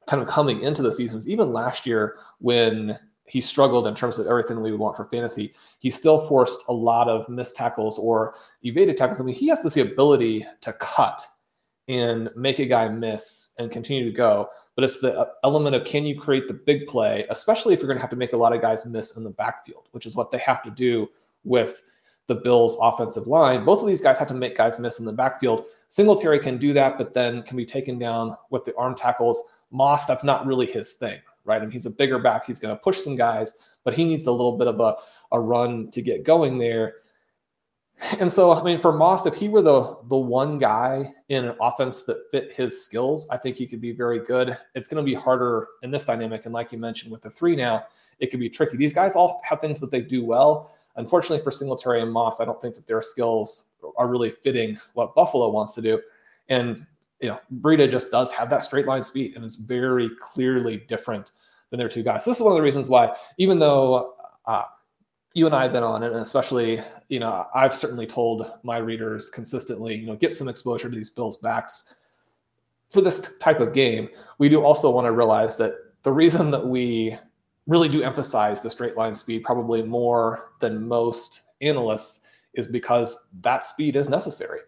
kind 0.08 0.22
of 0.22 0.28
coming 0.28 0.62
into 0.62 0.82
the 0.82 0.92
seasons, 0.92 1.30
even 1.30 1.54
last 1.54 1.86
year 1.86 2.18
when 2.40 2.98
he 3.26 3.42
struggled 3.42 3.88
in 3.88 3.94
terms 3.94 4.18
of 4.18 4.26
everything 4.26 4.62
we 4.62 4.72
would 4.72 4.80
want 4.80 4.96
for 4.96 5.06
fantasy, 5.06 5.54
he 5.80 5.90
still 5.90 6.28
forced 6.28 6.64
a 6.70 6.74
lot 6.74 7.10
of 7.10 7.28
missed 7.28 7.58
tackles 7.58 8.00
or 8.00 8.36
evaded 8.64 8.96
tackles. 8.96 9.20
I 9.20 9.26
mean, 9.26 9.36
he 9.36 9.50
has 9.50 9.62
this 9.62 9.76
ability 9.76 10.46
to 10.62 10.74
cut 10.74 11.22
and 11.88 12.30
make 12.36 12.60
a 12.60 12.66
guy 12.66 12.88
miss 12.88 13.50
and 13.58 13.72
continue 13.72 14.06
to 14.06 14.12
go. 14.12 14.50
But 14.76 14.84
it's 14.84 15.00
the 15.00 15.18
uh, 15.18 15.30
element 15.44 15.76
of 15.76 15.86
can 15.86 16.06
you 16.06 16.20
create 16.20 16.48
the 16.48 16.54
big 16.54 16.86
play, 16.88 17.26
especially 17.30 17.74
if 17.74 17.80
you're 17.80 17.88
going 17.88 17.98
to 17.98 18.02
have 18.02 18.12
to 18.12 18.16
make 18.16 18.34
a 18.34 18.38
lot 18.38 18.54
of 18.54 18.62
guys 18.62 18.86
miss 18.86 19.16
in 19.16 19.24
the 19.24 19.30
backfield, 19.30 19.88
which 19.92 20.06
is 20.06 20.16
what 20.16 20.30
they 20.30 20.38
have 20.40 20.62
to 20.64 20.70
do 20.70 21.10
with 21.44 21.82
the 22.28 22.36
Bills' 22.36 22.78
offensive 22.82 23.26
line. 23.26 23.66
Both 23.66 23.82
of 23.82 23.88
these 23.88 24.02
guys 24.02 24.20
have 24.20 24.28
to 24.28 24.34
make 24.34 24.56
guys 24.56 24.80
miss 24.80 25.00
in 25.00 25.06
the 25.06 25.14
backfield. 25.14 25.66
Singletary 25.88 26.40
can 26.40 26.58
do 26.58 26.74
that, 26.74 26.98
but 26.98 27.14
then 27.14 27.42
can 27.44 27.58
be 27.58 27.66
taken 27.66 27.98
down 27.98 28.36
with 28.50 28.66
the 28.66 28.76
arm 28.76 28.94
tackles. 28.94 29.42
Moss, 29.72 30.06
that's 30.06 30.24
not 30.24 30.46
really 30.46 30.66
his 30.66 30.94
thing, 30.94 31.20
right? 31.46 31.62
I 31.62 31.66
mean, 31.66 31.72
he's 31.72 31.86
a 31.86 31.92
bigger 31.92 32.20
back. 32.20 32.46
He's 32.46 32.60
going 32.60 32.76
to 32.76 32.82
push 32.82 33.00
some 33.00 33.16
guys, 33.16 33.56
but 33.84 33.94
he 33.94 34.04
needs 34.04 34.28
a 34.28 34.32
little 34.32 34.58
bit 34.58 34.68
of 34.68 34.80
a, 34.80 34.96
a 35.32 35.40
run 35.40 35.90
to 35.92 36.02
get 36.02 36.24
going 36.24 36.58
there. 36.58 36.96
And 38.20 38.32
so, 38.32 38.52
I 38.52 38.64
mean, 38.64 38.80
for 38.80 38.94
Moss, 38.94 39.26
if 39.26 39.34
he 39.34 39.50
were 39.50 39.62
the 39.62 39.98
the 40.08 40.18
one 40.18 40.60
guy 40.60 41.14
in 41.30 41.46
an 41.46 41.56
offense 41.60 42.04
that 42.04 42.30
fit 42.30 42.54
his 42.54 42.84
skills, 42.86 43.28
I 43.30 43.38
think 43.38 43.56
he 43.56 43.66
could 43.66 43.82
be 43.82 43.92
very 43.92 44.20
good. 44.20 44.56
It's 44.76 44.88
going 44.88 45.04
to 45.04 45.10
be 45.10 45.16
harder 45.16 45.68
in 45.82 45.90
this 45.90 46.06
dynamic, 46.06 46.46
and 46.46 46.54
like 46.54 46.72
you 46.72 46.78
mentioned, 46.78 47.12
with 47.12 47.24
the 47.24 47.32
three 47.32 47.56
now, 47.56 47.86
it 48.20 48.30
could 48.30 48.40
be 48.40 48.50
tricky. 48.50 48.78
These 48.78 48.94
guys 48.94 49.16
all 49.16 49.42
have 49.44 49.60
things 49.60 49.80
that 49.80 49.90
they 49.90 50.02
do 50.02 50.24
well. 50.24 50.72
Unfortunately 50.96 51.44
for 51.44 51.52
Singletary 51.52 52.02
and 52.02 52.12
Moss, 52.12 52.40
I 52.40 52.46
don't 52.46 52.62
think 52.62 52.76
that 52.76 52.88
their 52.88 53.02
skills 53.02 53.66
are 53.98 54.08
really 54.08 54.32
fitting 54.32 54.80
what 54.94 55.14
Buffalo 55.14 55.50
wants 55.50 55.74
to 55.76 55.82
do. 55.82 56.02
And 56.50 56.86
you 57.20 57.30
know, 57.30 57.40
Breida 57.62 57.90
just 57.90 58.12
does 58.12 58.32
have 58.32 58.50
that 58.50 58.64
straight 58.64 58.86
line 58.86 59.04
speed 59.04 59.36
and 59.36 59.44
is 59.44 59.56
very 59.56 60.10
clearly 60.22 60.78
different 60.88 61.32
than 61.70 61.80
their 61.80 61.90
two 61.90 62.04
guys. 62.04 62.24
So 62.24 62.32
this 62.32 62.38
is 62.38 62.44
one 62.44 62.52
of 62.52 62.58
the 62.58 62.64
reasons 62.64 62.90
why, 62.90 63.16
even 63.38 63.60
though 63.60 64.14
uh, 64.46 64.64
you 65.38 65.46
and 65.46 65.54
I 65.54 65.62
have 65.62 65.72
been 65.72 65.84
on 65.84 66.02
it, 66.02 66.12
and 66.12 66.22
especially, 66.22 66.82
you 67.10 67.20
know, 67.20 67.46
I've 67.54 67.76
certainly 67.76 68.08
told 68.08 68.54
my 68.64 68.78
readers 68.78 69.30
consistently, 69.30 69.94
you 69.94 70.08
know, 70.08 70.16
get 70.16 70.34
some 70.34 70.48
exposure 70.48 70.90
to 70.90 70.96
these 70.96 71.12
Bills 71.12 71.38
backs 71.38 71.84
for 72.90 73.02
this 73.02 73.32
type 73.40 73.60
of 73.60 73.72
game. 73.72 74.10
We 74.40 74.50
do 74.50 74.64
also 74.64 74.90
want 74.90 75.06
to 75.06 75.12
realize 75.12 75.56
that 75.58 75.76
the 76.02 76.12
reason 76.12 76.50
that 76.50 76.66
we 76.66 77.20
really 77.68 77.88
do 77.88 78.02
emphasize 78.02 78.64
the 78.64 78.70
straight 78.72 78.98
line 78.98 79.14
speed 79.14 79.44
probably 79.44 79.84
more 79.84 80.54
than 80.60 80.88
most 80.88 81.42
analysts 81.62 82.22
is 82.56 82.68
because 82.68 83.28
that 83.42 83.64
speed 83.64 83.96
is 83.96 84.10
necessary 84.10 84.62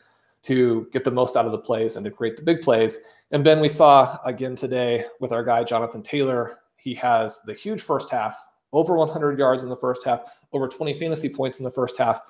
to 0.44 0.88
get 0.94 1.04
the 1.04 1.10
most 1.10 1.36
out 1.36 1.48
of 1.48 1.52
the 1.52 1.58
plays 1.58 1.96
and 1.96 2.06
to 2.06 2.12
create 2.12 2.38
the 2.38 2.44
big 2.44 2.62
plays. 2.62 3.00
And 3.32 3.44
Ben, 3.44 3.60
we 3.60 3.70
saw 3.70 4.20
again 4.24 4.54
today 4.54 5.06
with 5.20 5.32
our 5.32 5.44
guy 5.44 5.64
Jonathan 5.64 6.04
Taylor, 6.04 6.60
he 6.78 6.94
has 6.94 7.42
the 7.42 7.56
huge 7.56 7.82
first 7.82 8.12
half, 8.12 8.38
over 8.72 8.96
100 8.96 9.40
yards 9.40 9.64
in 9.64 9.70
the 9.70 9.76
first 9.76 10.06
half, 10.06 10.22
over 10.52 10.68
20 10.68 10.94
fantasy 10.96 11.30
points 11.30 11.60
in 11.60 11.66
the 11.66 11.72
first 11.72 11.98
half. 11.98 12.22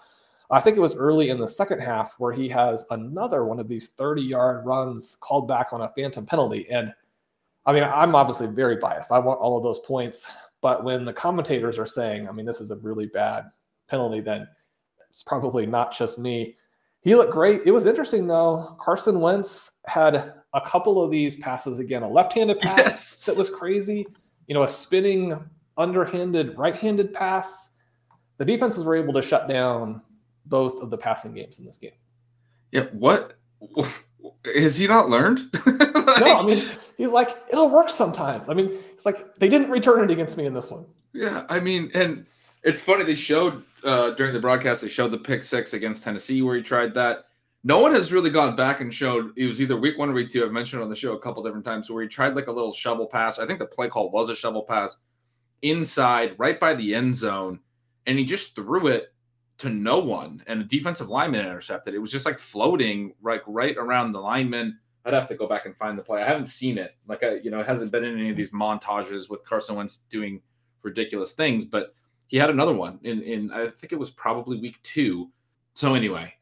I 0.51 0.59
think 0.59 0.77
it 0.77 0.81
was 0.81 0.95
early 0.95 1.29
in 1.29 1.39
the 1.39 1.47
second 1.47 1.79
half 1.79 2.15
where 2.17 2.33
he 2.33 2.49
has 2.49 2.85
another 2.89 3.45
one 3.45 3.59
of 3.59 3.67
these 3.67 3.89
30 3.89 4.21
yard 4.21 4.65
runs 4.65 5.17
called 5.21 5.47
back 5.47 5.73
on 5.73 5.81
a 5.81 5.89
phantom 5.89 6.25
penalty. 6.25 6.67
And 6.71 6.93
I 7.65 7.73
mean, 7.73 7.83
I'm 7.83 8.15
obviously 8.15 8.47
very 8.47 8.77
biased. 8.77 9.11
I 9.11 9.19
want 9.19 9.39
all 9.39 9.57
of 9.57 9.63
those 9.63 9.79
points. 9.79 10.31
But 10.61 10.83
when 10.83 11.05
the 11.05 11.13
commentators 11.13 11.77
are 11.77 11.85
saying, 11.85 12.27
I 12.27 12.31
mean, 12.31 12.45
this 12.45 12.61
is 12.61 12.71
a 12.71 12.77
really 12.77 13.05
bad 13.05 13.45
penalty, 13.88 14.21
then 14.21 14.47
it's 15.09 15.23
probably 15.23 15.65
not 15.65 15.95
just 15.95 16.17
me. 16.19 16.57
He 17.01 17.15
looked 17.15 17.31
great. 17.31 17.61
It 17.65 17.71
was 17.71 17.85
interesting 17.85 18.27
though. 18.27 18.75
Carson 18.79 19.19
Wentz 19.19 19.73
had 19.85 20.33
a 20.53 20.61
couple 20.61 21.03
of 21.03 21.11
these 21.11 21.38
passes 21.38 21.79
again, 21.79 22.03
a 22.03 22.09
left-handed 22.09 22.59
pass 22.59 22.77
yes. 22.77 23.25
that 23.25 23.38
was 23.38 23.49
crazy, 23.49 24.05
you 24.47 24.55
know, 24.55 24.63
a 24.63 24.67
spinning 24.67 25.39
underhanded 25.77 26.57
right-handed 26.57 27.13
pass 27.13 27.68
the 28.39 28.46
defenses 28.46 28.84
were 28.84 28.96
able 28.96 29.13
to 29.13 29.22
shut 29.22 29.48
down 29.48 30.01
both 30.48 30.81
of 30.81 30.89
the 30.89 30.98
passing 30.98 31.34
games 31.34 31.60
in 31.60 31.65
this 31.65 31.77
game. 31.77 31.91
Yeah, 32.72 32.86
what 32.93 33.36
has 34.55 34.77
he 34.77 34.88
not 34.88 35.10
learned? 35.10 35.41
like, 35.65 36.19
no, 36.22 36.38
I 36.38 36.46
mean 36.46 36.63
he's 36.98 37.12
like 37.12 37.38
it'll 37.51 37.69
work 37.69 37.89
sometimes. 37.89 38.50
I 38.50 38.53
mean, 38.53 38.72
it's 38.91 39.05
like 39.05 39.36
they 39.36 39.50
didn't 39.50 39.69
return 39.69 40.03
it 40.03 40.10
against 40.12 40.38
me 40.38 40.46
in 40.46 40.53
this 40.53 40.72
one. 40.72 40.86
Yeah, 41.13 41.46
I 41.50 41.60
mean, 41.60 41.91
and 41.93 42.25
it's 42.63 42.81
funny 42.81 43.03
they 43.03 43.15
showed 43.15 43.63
uh, 43.84 44.12
during 44.12 44.34
the 44.34 44.39
broadcast 44.39 44.81
they 44.81 44.88
showed 44.88 45.12
the 45.12 45.17
pick 45.17 45.43
six 45.43 45.74
against 45.74 46.03
Tennessee 46.03 46.41
where 46.41 46.55
he 46.55 46.63
tried 46.63 46.93
that. 46.96 47.25
No 47.65 47.79
one 47.79 47.91
has 47.91 48.13
really 48.13 48.29
gone 48.29 48.55
back 48.55 48.79
and 48.79 48.93
showed 48.93 49.34
it 49.36 49.46
was 49.46 49.62
either 49.62 49.75
week 49.75 49.98
one 49.98 50.10
or 50.10 50.13
week 50.13 50.29
two. 50.29 50.46
I've 50.46 50.51
mentioned 50.53 50.81
on 50.81 50.88
the 50.88 50.96
show 50.96 51.13
a 51.13 51.19
couple 51.19 51.43
different 51.43 51.65
times 51.65 51.89
where 51.89 52.01
he 52.01 52.08
tried 52.08 52.36
like 52.36 52.48
a 52.48 52.51
little 52.51 52.72
shovel 52.72 53.05
pass. 53.05 53.38
I 53.38 53.46
think 53.46 53.60
the 53.60 53.65
play 53.65 53.89
call 53.89 54.12
was 54.12 54.29
a 54.29 54.36
shovel 54.36 54.63
pass 54.63 54.96
inside, 55.62 56.36
right 56.38 56.58
by 56.58 56.74
the 56.74 56.96
end 56.96 57.13
zone 57.13 57.60
and 58.09 58.17
he 58.17 58.25
just 58.25 58.55
threw 58.55 58.87
it 58.87 59.13
to 59.59 59.69
no 59.69 59.99
one, 59.99 60.43
and 60.47 60.61
a 60.61 60.63
defensive 60.63 61.09
lineman 61.09 61.41
intercepted. 61.41 61.93
It 61.93 61.99
was 61.99 62.11
just 62.11 62.25
like 62.25 62.39
floating 62.39 63.13
like 63.21 63.43
right 63.45 63.77
around 63.77 64.13
the 64.13 64.19
lineman. 64.19 64.79
I'd 65.05 65.13
have 65.13 65.27
to 65.27 65.35
go 65.35 65.47
back 65.47 65.67
and 65.67 65.77
find 65.77 65.97
the 65.97 66.01
play. 66.01 66.23
I 66.23 66.27
haven't 66.27 66.47
seen 66.47 66.79
it. 66.79 66.95
Like 67.07 67.23
I, 67.23 67.35
you 67.35 67.51
know, 67.51 67.59
it 67.59 67.67
hasn't 67.67 67.91
been 67.91 68.03
in 68.03 68.17
any 68.17 68.31
of 68.31 68.35
these 68.35 68.49
montages 68.49 69.29
with 69.29 69.47
Carson 69.47 69.75
Wentz 69.75 70.05
doing 70.09 70.41
ridiculous 70.81 71.33
things, 71.33 71.65
but 71.65 71.93
he 72.27 72.37
had 72.37 72.49
another 72.49 72.73
one 72.73 72.99
in 73.03 73.21
in 73.21 73.51
I 73.51 73.67
think 73.67 73.93
it 73.93 73.99
was 73.99 74.09
probably 74.09 74.59
week 74.59 74.81
two. 74.81 75.29
So 75.75 75.93
anyway, 75.93 76.33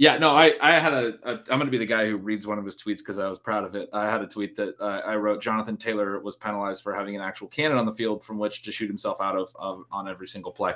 yeah, 0.00 0.16
no, 0.16 0.30
I 0.30 0.54
I 0.62 0.78
had 0.78 0.94
a, 0.94 1.08
a 1.24 1.32
I'm 1.32 1.58
going 1.58 1.66
to 1.66 1.70
be 1.70 1.76
the 1.76 1.84
guy 1.84 2.06
who 2.06 2.16
reads 2.16 2.46
one 2.46 2.58
of 2.58 2.64
his 2.64 2.74
tweets 2.74 3.00
because 3.00 3.18
I 3.18 3.28
was 3.28 3.38
proud 3.38 3.64
of 3.64 3.74
it. 3.74 3.90
I 3.92 4.10
had 4.10 4.22
a 4.22 4.26
tweet 4.26 4.56
that 4.56 4.74
uh, 4.80 5.02
I 5.04 5.16
wrote: 5.16 5.42
Jonathan 5.42 5.76
Taylor 5.76 6.18
was 6.20 6.36
penalized 6.36 6.82
for 6.82 6.94
having 6.94 7.16
an 7.16 7.20
actual 7.20 7.48
cannon 7.48 7.76
on 7.76 7.84
the 7.84 7.92
field 7.92 8.24
from 8.24 8.38
which 8.38 8.62
to 8.62 8.72
shoot 8.72 8.86
himself 8.86 9.20
out 9.20 9.36
of, 9.36 9.52
of 9.56 9.84
on 9.92 10.08
every 10.08 10.26
single 10.26 10.52
play. 10.52 10.72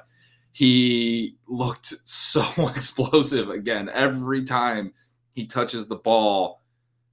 He 0.52 1.38
looked 1.46 1.86
so 2.06 2.44
explosive 2.68 3.48
again 3.48 3.88
every 3.94 4.44
time 4.44 4.92
he 5.32 5.46
touches 5.46 5.86
the 5.86 5.96
ball. 5.96 6.60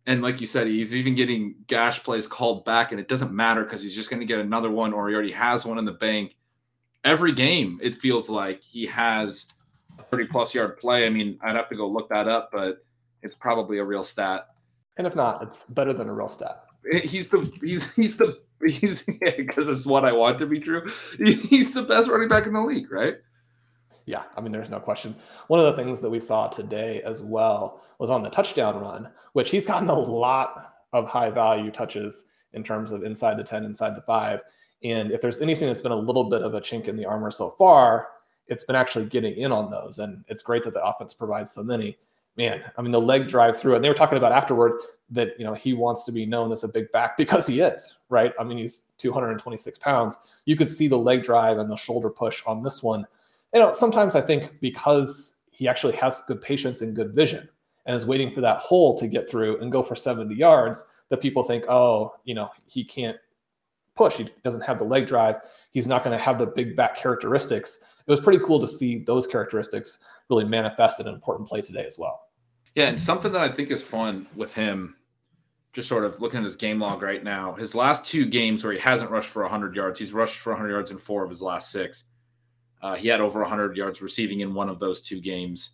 And 0.05 0.21
like 0.21 0.41
you 0.41 0.47
said, 0.47 0.67
he's 0.67 0.93
even 0.93 1.15
getting 1.15 1.55
gash 1.67 2.03
plays 2.03 2.27
called 2.27 2.65
back, 2.65 2.91
and 2.91 2.99
it 2.99 3.07
doesn't 3.07 3.31
matter 3.31 3.63
because 3.63 3.81
he's 3.81 3.95
just 3.95 4.09
going 4.09 4.19
to 4.19 4.25
get 4.25 4.39
another 4.39 4.69
one, 4.69 4.91
or 4.91 5.07
he 5.07 5.15
already 5.15 5.31
has 5.31 5.65
one 5.65 5.77
in 5.77 5.85
the 5.85 5.93
bank. 5.93 6.35
Every 7.05 7.31
game, 7.31 7.79
it 7.81 7.95
feels 7.95 8.29
like 8.29 8.61
he 8.61 8.85
has 8.87 9.47
30 10.01 10.27
plus 10.27 10.53
yard 10.53 10.77
play. 10.77 11.05
I 11.05 11.09
mean, 11.09 11.37
I'd 11.41 11.55
have 11.55 11.69
to 11.69 11.75
go 11.75 11.87
look 11.87 12.09
that 12.09 12.27
up, 12.27 12.49
but 12.51 12.83
it's 13.21 13.35
probably 13.35 13.79
a 13.79 13.83
real 13.83 14.03
stat. 14.03 14.47
And 14.97 15.07
if 15.07 15.15
not, 15.15 15.41
it's 15.41 15.67
better 15.67 15.93
than 15.93 16.09
a 16.09 16.13
real 16.13 16.27
stat. 16.27 16.63
Eh, 16.91 16.99
he's 16.99 17.29
the 17.29 17.51
he's 17.61 17.93
he's 17.93 18.17
the 18.17 18.39
he's 18.65 19.03
because 19.03 19.21
yeah, 19.67 19.73
it's 19.73 19.85
what 19.85 20.05
I 20.05 20.11
want 20.11 20.39
to 20.39 20.45
be 20.45 20.59
true. 20.59 20.89
He's 21.17 21.73
the 21.73 21.83
best 21.83 22.09
running 22.09 22.27
back 22.27 22.45
in 22.45 22.53
the 22.53 22.61
league, 22.61 22.91
right? 22.91 23.15
Yeah, 24.05 24.23
I 24.35 24.41
mean, 24.41 24.51
there's 24.51 24.69
no 24.69 24.79
question. 24.79 25.15
One 25.47 25.59
of 25.59 25.65
the 25.65 25.81
things 25.81 25.99
that 26.01 26.09
we 26.09 26.19
saw 26.19 26.47
today 26.47 27.01
as 27.03 27.21
well 27.21 27.81
was 27.99 28.09
on 28.09 28.23
the 28.23 28.29
touchdown 28.29 28.79
run, 28.81 29.09
which 29.33 29.51
he's 29.51 29.65
gotten 29.65 29.89
a 29.89 29.97
lot 29.97 30.73
of 30.91 31.07
high 31.07 31.29
value 31.29 31.71
touches 31.71 32.27
in 32.53 32.63
terms 32.63 32.91
of 32.91 33.03
inside 33.03 33.37
the 33.37 33.43
10, 33.43 33.63
inside 33.63 33.95
the 33.95 34.01
five. 34.01 34.41
And 34.83 35.11
if 35.11 35.21
there's 35.21 35.41
anything 35.41 35.67
that's 35.67 35.81
been 35.81 35.91
a 35.91 35.95
little 35.95 36.29
bit 36.29 36.41
of 36.41 36.55
a 36.55 36.61
chink 36.61 36.87
in 36.87 36.97
the 36.97 37.05
armor 37.05 37.31
so 37.31 37.51
far, 37.51 38.07
it's 38.47 38.65
been 38.65 38.75
actually 38.75 39.05
getting 39.05 39.35
in 39.35 39.51
on 39.51 39.71
those. 39.71 39.99
And 39.99 40.23
it's 40.27 40.41
great 40.41 40.63
that 40.63 40.73
the 40.73 40.83
offense 40.83 41.13
provides 41.13 41.51
so 41.51 41.63
many. 41.63 41.97
Man, 42.37 42.63
I 42.77 42.81
mean, 42.81 42.91
the 42.91 43.01
leg 43.01 43.27
drive 43.27 43.59
through, 43.59 43.75
and 43.75 43.83
they 43.83 43.89
were 43.89 43.95
talking 43.95 44.17
about 44.17 44.31
afterward 44.31 44.81
that, 45.09 45.37
you 45.37 45.45
know, 45.45 45.53
he 45.53 45.73
wants 45.73 46.05
to 46.05 46.11
be 46.11 46.25
known 46.25 46.51
as 46.51 46.63
a 46.63 46.67
big 46.67 46.91
back 46.91 47.17
because 47.17 47.45
he 47.45 47.59
is, 47.59 47.95
right? 48.09 48.33
I 48.39 48.43
mean, 48.43 48.57
he's 48.57 48.85
226 48.97 49.77
pounds. 49.79 50.17
You 50.45 50.55
could 50.55 50.69
see 50.69 50.87
the 50.87 50.97
leg 50.97 51.23
drive 51.23 51.57
and 51.57 51.69
the 51.69 51.75
shoulder 51.75 52.09
push 52.09 52.41
on 52.45 52.63
this 52.63 52.81
one. 52.81 53.05
You 53.53 53.59
know, 53.59 53.73
sometimes 53.73 54.15
I 54.15 54.21
think 54.21 54.59
because 54.61 55.37
he 55.51 55.67
actually 55.67 55.95
has 55.97 56.23
good 56.27 56.41
patience 56.41 56.81
and 56.81 56.95
good 56.95 57.13
vision 57.13 57.47
and 57.85 57.95
is 57.95 58.05
waiting 58.05 58.31
for 58.31 58.41
that 58.41 58.59
hole 58.59 58.97
to 58.97 59.07
get 59.07 59.29
through 59.29 59.59
and 59.59 59.71
go 59.71 59.83
for 59.83 59.95
70 59.95 60.33
yards, 60.33 60.87
that 61.09 61.21
people 61.21 61.43
think, 61.43 61.65
oh, 61.67 62.15
you 62.23 62.33
know, 62.33 62.49
he 62.65 62.83
can't 62.83 63.17
push. 63.95 64.15
He 64.15 64.29
doesn't 64.43 64.61
have 64.61 64.77
the 64.77 64.85
leg 64.85 65.05
drive. 65.05 65.35
He's 65.71 65.87
not 65.87 66.03
going 66.03 66.17
to 66.17 66.23
have 66.23 66.39
the 66.39 66.45
big 66.45 66.75
back 66.75 66.95
characteristics 66.95 67.83
it 68.05 68.11
was 68.11 68.19
pretty 68.19 68.43
cool 68.43 68.59
to 68.59 68.67
see 68.67 69.03
those 69.03 69.27
characteristics 69.27 69.99
really 70.29 70.45
manifested 70.45 71.05
in 71.05 71.09
an 71.09 71.15
important 71.15 71.47
play 71.47 71.61
today 71.61 71.85
as 71.85 71.97
well. 71.97 72.27
Yeah, 72.75 72.87
and 72.87 72.99
something 72.99 73.31
that 73.33 73.41
I 73.41 73.51
think 73.51 73.69
is 73.69 73.83
fun 73.83 74.27
with 74.35 74.53
him, 74.53 74.95
just 75.73 75.89
sort 75.89 76.05
of 76.05 76.21
looking 76.21 76.39
at 76.39 76.45
his 76.45 76.55
game 76.55 76.79
log 76.79 77.01
right 77.01 77.23
now, 77.23 77.53
his 77.53 77.75
last 77.75 78.05
two 78.05 78.25
games 78.25 78.63
where 78.63 78.73
he 78.73 78.79
hasn't 78.79 79.11
rushed 79.11 79.29
for 79.29 79.41
100 79.41 79.75
yards, 79.75 79.99
he's 79.99 80.13
rushed 80.13 80.37
for 80.37 80.51
100 80.51 80.69
yards 80.71 80.91
in 80.91 80.97
four 80.97 81.23
of 81.23 81.29
his 81.29 81.41
last 81.41 81.71
six. 81.71 82.05
Uh, 82.81 82.95
he 82.95 83.07
had 83.07 83.21
over 83.21 83.41
100 83.41 83.77
yards 83.77 84.01
receiving 84.01 84.39
in 84.39 84.53
one 84.53 84.69
of 84.69 84.79
those 84.79 85.01
two 85.01 85.19
games. 85.19 85.71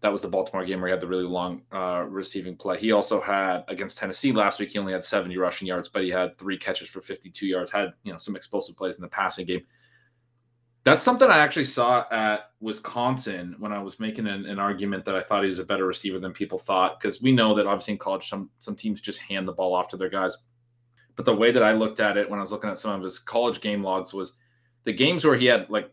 That 0.00 0.10
was 0.10 0.20
the 0.20 0.28
Baltimore 0.28 0.64
game 0.64 0.80
where 0.80 0.88
he 0.88 0.92
had 0.92 1.00
the 1.00 1.06
really 1.06 1.22
long 1.22 1.62
uh, 1.70 2.04
receiving 2.08 2.56
play. 2.56 2.76
He 2.78 2.90
also 2.90 3.20
had 3.20 3.62
against 3.68 3.96
Tennessee 3.96 4.32
last 4.32 4.58
week. 4.58 4.72
He 4.72 4.78
only 4.78 4.92
had 4.92 5.04
70 5.04 5.36
rushing 5.36 5.68
yards, 5.68 5.88
but 5.88 6.02
he 6.02 6.10
had 6.10 6.36
three 6.36 6.58
catches 6.58 6.88
for 6.88 7.00
52 7.00 7.46
yards. 7.46 7.70
Had 7.70 7.92
you 8.02 8.10
know 8.10 8.18
some 8.18 8.34
explosive 8.34 8.76
plays 8.76 8.96
in 8.96 9.02
the 9.02 9.08
passing 9.08 9.46
game. 9.46 9.62
That's 10.84 11.04
something 11.04 11.30
I 11.30 11.38
actually 11.38 11.64
saw 11.64 12.04
at 12.10 12.50
Wisconsin 12.60 13.54
when 13.58 13.72
I 13.72 13.78
was 13.78 14.00
making 14.00 14.26
an, 14.26 14.46
an, 14.46 14.58
argument 14.58 15.04
that 15.04 15.14
I 15.14 15.22
thought 15.22 15.44
he 15.44 15.48
was 15.48 15.60
a 15.60 15.64
better 15.64 15.86
receiver 15.86 16.18
than 16.18 16.32
people 16.32 16.58
thought. 16.58 16.98
Because 16.98 17.22
we 17.22 17.30
know 17.30 17.54
that 17.54 17.66
obviously 17.66 17.92
in 17.92 17.98
college, 17.98 18.28
some 18.28 18.50
some 18.58 18.74
teams 18.74 19.00
just 19.00 19.20
hand 19.20 19.46
the 19.46 19.52
ball 19.52 19.74
off 19.74 19.88
to 19.88 19.96
their 19.96 20.08
guys. 20.08 20.38
But 21.14 21.24
the 21.24 21.36
way 21.36 21.52
that 21.52 21.62
I 21.62 21.72
looked 21.72 22.00
at 22.00 22.16
it 22.16 22.28
when 22.28 22.40
I 22.40 22.42
was 22.42 22.50
looking 22.50 22.70
at 22.70 22.78
some 22.78 22.94
of 22.94 23.02
his 23.02 23.18
college 23.18 23.60
game 23.60 23.82
logs 23.82 24.12
was 24.12 24.32
the 24.84 24.92
games 24.92 25.24
where 25.24 25.36
he 25.36 25.46
had 25.46 25.70
like 25.70 25.92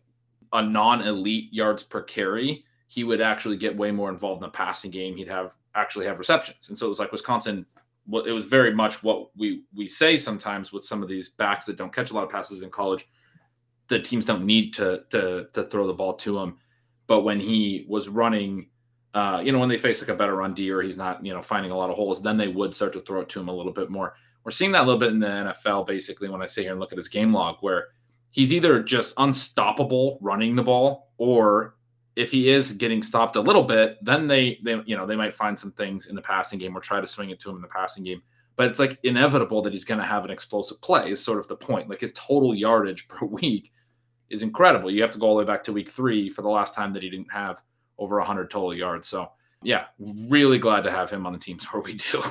a 0.54 0.62
non-elite 0.62 1.54
yards 1.54 1.84
per 1.84 2.02
carry, 2.02 2.66
he 2.88 3.04
would 3.04 3.22
actually 3.22 3.58
get 3.58 3.78
way 3.78 3.92
more 3.92 4.10
involved 4.10 4.42
in 4.42 4.48
the 4.48 4.52
passing 4.52 4.90
game. 4.90 5.16
He'd 5.16 5.28
have 5.28 5.54
actually 5.76 6.08
have 6.08 6.18
receptions. 6.18 6.70
And 6.70 6.78
so 6.78 6.88
it 6.88 6.90
was 6.90 7.00
like 7.00 7.12
Wisconsin 7.12 7.66
it 8.26 8.32
was 8.32 8.46
very 8.46 8.74
much 8.74 9.04
what 9.04 9.30
we 9.38 9.64
we 9.76 9.88
say 9.88 10.18
sometimes 10.18 10.72
with 10.74 10.84
some 10.84 11.04
of 11.04 11.10
these 11.10 11.30
backs 11.30 11.66
that 11.66 11.78
don't 11.78 11.94
catch 11.94 12.10
a 12.12 12.14
lot 12.14 12.24
of 12.24 12.30
passes 12.30 12.64
in 12.64 12.70
college 12.72 13.08
the 13.90 14.00
teams 14.00 14.24
don't 14.24 14.46
need 14.46 14.74
to 14.76 15.04
to 15.10 15.48
to 15.54 15.64
throw 15.64 15.86
the 15.86 15.94
ball 15.94 16.14
to 16.14 16.40
him. 16.40 16.58
But 17.08 17.22
when 17.22 17.40
he 17.40 17.86
was 17.90 18.08
running, 18.08 18.70
uh, 19.14 19.42
you 19.44 19.52
know, 19.52 19.60
when 19.60 19.70
they 19.70 19.78
face 19.78 20.02
like 20.02 20.10
a 20.10 20.16
better 20.16 20.36
run 20.36 20.54
D 20.54 20.72
or 20.72 20.82
he's 20.82 20.96
not, 20.96 21.26
you 21.26 21.34
know, 21.34 21.42
finding 21.42 21.72
a 21.72 21.76
lot 21.76 21.90
of 21.90 21.96
holes, 21.96 22.22
then 22.22 22.38
they 22.38 22.48
would 22.48 22.74
start 22.74 22.94
to 22.94 23.00
throw 23.00 23.22
it 23.22 23.30
to 23.30 23.40
him 23.40 23.50
a 23.50 23.54
little 23.54 23.74
bit 23.74 23.90
more. 23.90 24.14
We're 24.44 24.52
seeing 24.52 24.72
that 24.74 24.84
a 24.84 24.86
little 24.86 25.00
bit 25.00 25.12
in 25.12 25.20
the 25.20 25.28
NFL, 25.28 25.86
basically, 25.88 26.30
when 26.30 26.42
I 26.42 26.46
sit 26.46 26.62
here 26.62 26.72
and 26.72 26.80
look 26.80 26.94
at 26.94 26.98
his 26.98 27.10
game 27.10 27.34
log, 27.34 27.58
where 27.62 27.88
he's 28.30 28.54
either 28.54 28.82
just 28.82 29.14
unstoppable 29.18 30.20
running 30.22 30.56
the 30.56 30.64
ball, 30.64 31.12
or 31.18 31.76
if 32.16 32.32
he 32.32 32.50
is 32.50 32.74
getting 32.74 33.02
stopped 33.02 33.36
a 33.36 33.42
little 33.42 33.64
bit, 33.64 33.98
then 34.04 34.28
they 34.28 34.60
they 34.64 34.82
you 34.86 34.96
know 34.96 35.06
they 35.06 35.16
might 35.16 35.34
find 35.34 35.58
some 35.58 35.72
things 35.72 36.06
in 36.06 36.16
the 36.16 36.22
passing 36.22 36.60
game 36.60 36.78
or 36.78 36.80
try 36.80 37.02
to 37.02 37.08
swing 37.08 37.32
it 37.32 37.40
to 37.40 37.50
him 37.50 37.56
in 37.56 37.62
the 37.62 37.68
passing 37.68 38.04
game. 38.04 38.22
But 38.56 38.68
it's 38.68 38.80
like 38.80 39.00
inevitable 39.04 39.62
that 39.64 39.74
he's 39.74 39.86
going 39.86 40.02
to 40.02 40.06
have 40.06 40.26
an 40.26 40.32
explosive 40.32 40.80
play. 40.82 41.12
Is 41.12 41.24
sort 41.24 41.40
of 41.40 41.48
the 41.48 41.56
point. 41.56 41.90
Like 41.90 42.02
his 42.02 42.14
total 42.14 42.54
yardage 42.54 43.08
per 43.08 43.26
week 43.26 43.72
is 44.30 44.42
incredible. 44.42 44.92
You 44.92 45.02
have 45.02 45.12
to 45.12 45.20
go 45.20 45.28
all 45.28 45.36
the 45.36 45.44
way 45.44 45.46
back 45.46 45.64
to 45.64 45.74
week 45.74 45.90
three 45.90 46.30
for 46.30 46.42
the 46.42 46.50
last 46.50 46.76
time 46.76 46.94
that 46.94 47.04
he 47.04 47.10
didn't 47.10 47.32
have 47.32 47.62
over 47.98 48.18
100 48.18 48.50
total 48.50 48.74
yards. 48.74 49.08
So 49.08 49.32
yeah, 49.64 49.86
really 50.00 50.60
glad 50.60 50.82
to 50.82 50.92
have 50.92 51.10
him 51.10 51.26
on 51.26 51.34
the 51.34 51.40
teams 51.40 51.66
where 51.72 51.82
we 51.82 51.94
do. 51.94 52.24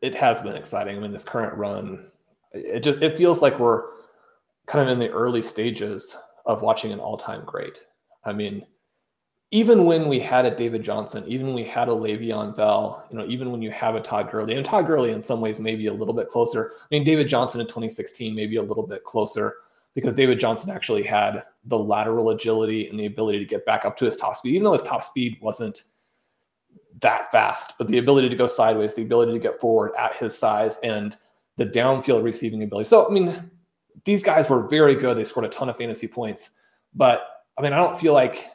It 0.00 0.14
has 0.14 0.42
been 0.42 0.56
exciting. 0.56 0.96
I 0.96 1.00
mean, 1.00 1.12
this 1.12 1.24
current 1.24 1.56
run, 1.56 2.06
it 2.52 2.80
just 2.80 3.02
it 3.02 3.16
feels 3.16 3.42
like 3.42 3.58
we're 3.58 3.84
kind 4.66 4.84
of 4.84 4.92
in 4.92 4.98
the 4.98 5.10
early 5.10 5.42
stages 5.42 6.16
of 6.46 6.62
watching 6.62 6.92
an 6.92 7.00
all-time 7.00 7.42
great. 7.44 7.84
I 8.24 8.32
mean, 8.32 8.64
even 9.50 9.86
when 9.86 10.08
we 10.08 10.20
had 10.20 10.44
a 10.44 10.54
David 10.54 10.82
Johnson, 10.82 11.24
even 11.26 11.46
when 11.46 11.56
we 11.56 11.64
had 11.64 11.88
a 11.88 11.92
Le'Veon 11.92 12.54
Bell, 12.54 13.06
you 13.10 13.16
know, 13.16 13.26
even 13.26 13.50
when 13.50 13.62
you 13.62 13.70
have 13.70 13.94
a 13.94 14.00
Todd 14.00 14.30
Gurley, 14.30 14.54
and 14.54 14.64
Todd 14.64 14.86
Gurley 14.86 15.12
in 15.12 15.22
some 15.22 15.40
ways 15.40 15.58
maybe 15.58 15.86
a 15.86 15.92
little 15.92 16.14
bit 16.14 16.28
closer. 16.28 16.74
I 16.80 16.86
mean, 16.90 17.02
David 17.02 17.28
Johnson 17.28 17.60
in 17.60 17.66
2016 17.66 18.34
maybe 18.34 18.56
a 18.56 18.62
little 18.62 18.86
bit 18.86 19.04
closer 19.04 19.56
because 19.98 20.14
David 20.14 20.38
Johnson 20.38 20.70
actually 20.70 21.02
had 21.02 21.42
the 21.64 21.76
lateral 21.76 22.30
agility 22.30 22.86
and 22.86 22.96
the 22.96 23.06
ability 23.06 23.40
to 23.40 23.44
get 23.44 23.66
back 23.66 23.84
up 23.84 23.96
to 23.96 24.04
his 24.04 24.16
top 24.16 24.36
speed, 24.36 24.54
even 24.54 24.62
though 24.62 24.72
his 24.72 24.84
top 24.84 25.02
speed 25.02 25.36
wasn't 25.40 25.82
that 27.00 27.32
fast, 27.32 27.76
but 27.78 27.88
the 27.88 27.98
ability 27.98 28.28
to 28.28 28.36
go 28.36 28.46
sideways, 28.46 28.94
the 28.94 29.02
ability 29.02 29.32
to 29.32 29.40
get 29.40 29.60
forward 29.60 29.90
at 29.98 30.14
his 30.14 30.38
size, 30.38 30.78
and 30.84 31.16
the 31.56 31.66
downfield 31.66 32.22
receiving 32.22 32.62
ability. 32.62 32.88
So, 32.88 33.08
I 33.08 33.10
mean, 33.10 33.50
these 34.04 34.22
guys 34.22 34.48
were 34.48 34.68
very 34.68 34.94
good. 34.94 35.18
They 35.18 35.24
scored 35.24 35.46
a 35.46 35.48
ton 35.48 35.68
of 35.68 35.76
fantasy 35.76 36.06
points, 36.06 36.52
but 36.94 37.26
I 37.58 37.62
mean, 37.62 37.72
I 37.72 37.78
don't 37.78 37.98
feel 37.98 38.12
like 38.12 38.52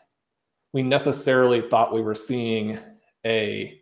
we 0.72 0.82
necessarily 0.82 1.60
thought 1.60 1.94
we 1.94 2.02
were 2.02 2.16
seeing 2.16 2.80
a 3.26 3.82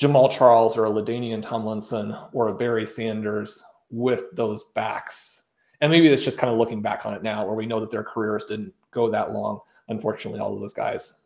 Jamaal 0.00 0.28
Charles 0.28 0.76
or 0.76 0.86
a 0.86 0.90
LaDainian 0.90 1.40
Tomlinson 1.40 2.16
or 2.32 2.48
a 2.48 2.54
Barry 2.54 2.84
Sanders 2.84 3.62
with 3.90 4.24
those 4.32 4.64
backs. 4.74 5.50
And 5.82 5.90
maybe 5.90 6.08
that's 6.08 6.22
just 6.22 6.38
kind 6.38 6.50
of 6.50 6.58
looking 6.58 6.80
back 6.80 7.04
on 7.04 7.12
it 7.12 7.24
now 7.24 7.44
where 7.44 7.56
we 7.56 7.66
know 7.66 7.80
that 7.80 7.90
their 7.90 8.04
careers 8.04 8.44
didn't 8.44 8.72
go 8.92 9.10
that 9.10 9.32
long. 9.32 9.60
Unfortunately, 9.88 10.40
all 10.40 10.54
of 10.54 10.60
those 10.60 10.72
guys 10.72 11.22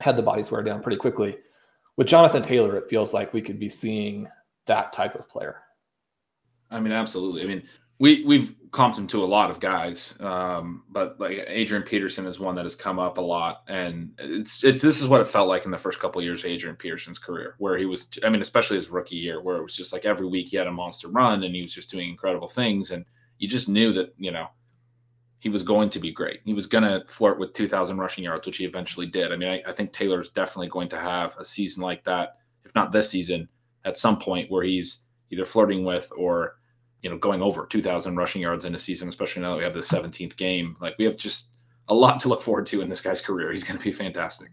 had 0.00 0.16
the 0.16 0.22
bodies 0.22 0.50
wear 0.50 0.64
down 0.64 0.82
pretty 0.82 0.98
quickly. 0.98 1.38
With 1.96 2.08
Jonathan 2.08 2.42
Taylor, 2.42 2.76
it 2.76 2.90
feels 2.90 3.14
like 3.14 3.32
we 3.32 3.40
could 3.40 3.60
be 3.60 3.68
seeing 3.68 4.28
that 4.66 4.92
type 4.92 5.14
of 5.14 5.28
player. 5.28 5.62
I 6.72 6.80
mean, 6.80 6.92
absolutely. 6.92 7.42
I 7.42 7.46
mean, 7.46 7.62
we 8.00 8.24
we've 8.24 8.56
comped 8.70 8.98
him 8.98 9.06
to 9.06 9.22
a 9.22 9.24
lot 9.24 9.48
of 9.48 9.60
guys, 9.60 10.16
um, 10.20 10.82
but 10.90 11.20
like 11.20 11.44
Adrian 11.46 11.84
Peterson 11.84 12.26
is 12.26 12.40
one 12.40 12.56
that 12.56 12.64
has 12.64 12.74
come 12.74 12.98
up 12.98 13.18
a 13.18 13.20
lot, 13.20 13.62
and 13.68 14.10
it's 14.18 14.64
it's 14.64 14.82
this 14.82 15.00
is 15.00 15.06
what 15.06 15.20
it 15.20 15.28
felt 15.28 15.48
like 15.48 15.64
in 15.64 15.70
the 15.70 15.78
first 15.78 16.00
couple 16.00 16.20
of 16.20 16.24
years 16.24 16.40
of 16.40 16.50
Adrian 16.50 16.74
Peterson's 16.74 17.20
career, 17.20 17.54
where 17.58 17.78
he 17.78 17.86
was, 17.86 18.08
I 18.24 18.28
mean, 18.28 18.42
especially 18.42 18.76
his 18.76 18.90
rookie 18.90 19.14
year, 19.14 19.40
where 19.40 19.56
it 19.56 19.62
was 19.62 19.76
just 19.76 19.92
like 19.92 20.04
every 20.04 20.26
week 20.26 20.48
he 20.48 20.56
had 20.56 20.66
a 20.66 20.72
monster 20.72 21.06
run 21.06 21.44
and 21.44 21.54
he 21.54 21.62
was 21.62 21.72
just 21.72 21.92
doing 21.92 22.08
incredible 22.08 22.48
things, 22.48 22.90
and 22.90 23.04
you 23.38 23.48
just 23.48 23.68
knew 23.68 23.92
that 23.92 24.14
you 24.18 24.30
know 24.30 24.48
he 25.38 25.48
was 25.48 25.62
going 25.62 25.90
to 25.90 26.00
be 26.00 26.12
great. 26.12 26.40
He 26.44 26.54
was 26.54 26.66
going 26.66 26.84
to 26.84 27.04
flirt 27.06 27.38
with 27.38 27.52
2,000 27.52 27.98
rushing 27.98 28.24
yards, 28.24 28.46
which 28.46 28.56
he 28.56 28.64
eventually 28.64 29.06
did. 29.06 29.30
I 29.30 29.36
mean, 29.36 29.50
I, 29.50 29.62
I 29.66 29.72
think 29.72 29.92
Taylor 29.92 30.18
is 30.18 30.30
definitely 30.30 30.68
going 30.68 30.88
to 30.88 30.98
have 30.98 31.36
a 31.36 31.44
season 31.44 31.82
like 31.82 32.02
that, 32.04 32.38
if 32.64 32.74
not 32.74 32.92
this 32.92 33.10
season, 33.10 33.46
at 33.84 33.98
some 33.98 34.18
point 34.18 34.50
where 34.50 34.64
he's 34.64 35.00
either 35.30 35.44
flirting 35.44 35.84
with 35.84 36.10
or 36.16 36.56
you 37.04 37.10
know, 37.10 37.18
going 37.18 37.42
over 37.42 37.66
2,000 37.66 38.16
rushing 38.16 38.40
yards 38.40 38.64
in 38.64 38.74
a 38.74 38.78
season, 38.78 39.10
especially 39.10 39.42
now 39.42 39.50
that 39.50 39.58
we 39.58 39.62
have 39.62 39.74
the 39.74 39.80
17th 39.80 40.36
game. 40.38 40.74
Like 40.80 40.94
we 40.98 41.04
have 41.04 41.18
just 41.18 41.58
a 41.88 41.94
lot 41.94 42.18
to 42.20 42.30
look 42.30 42.40
forward 42.40 42.64
to 42.66 42.80
in 42.80 42.88
this 42.88 43.02
guy's 43.02 43.20
career. 43.20 43.52
He's 43.52 43.62
going 43.62 43.76
to 43.78 43.84
be 43.84 43.92
fantastic. 43.92 44.48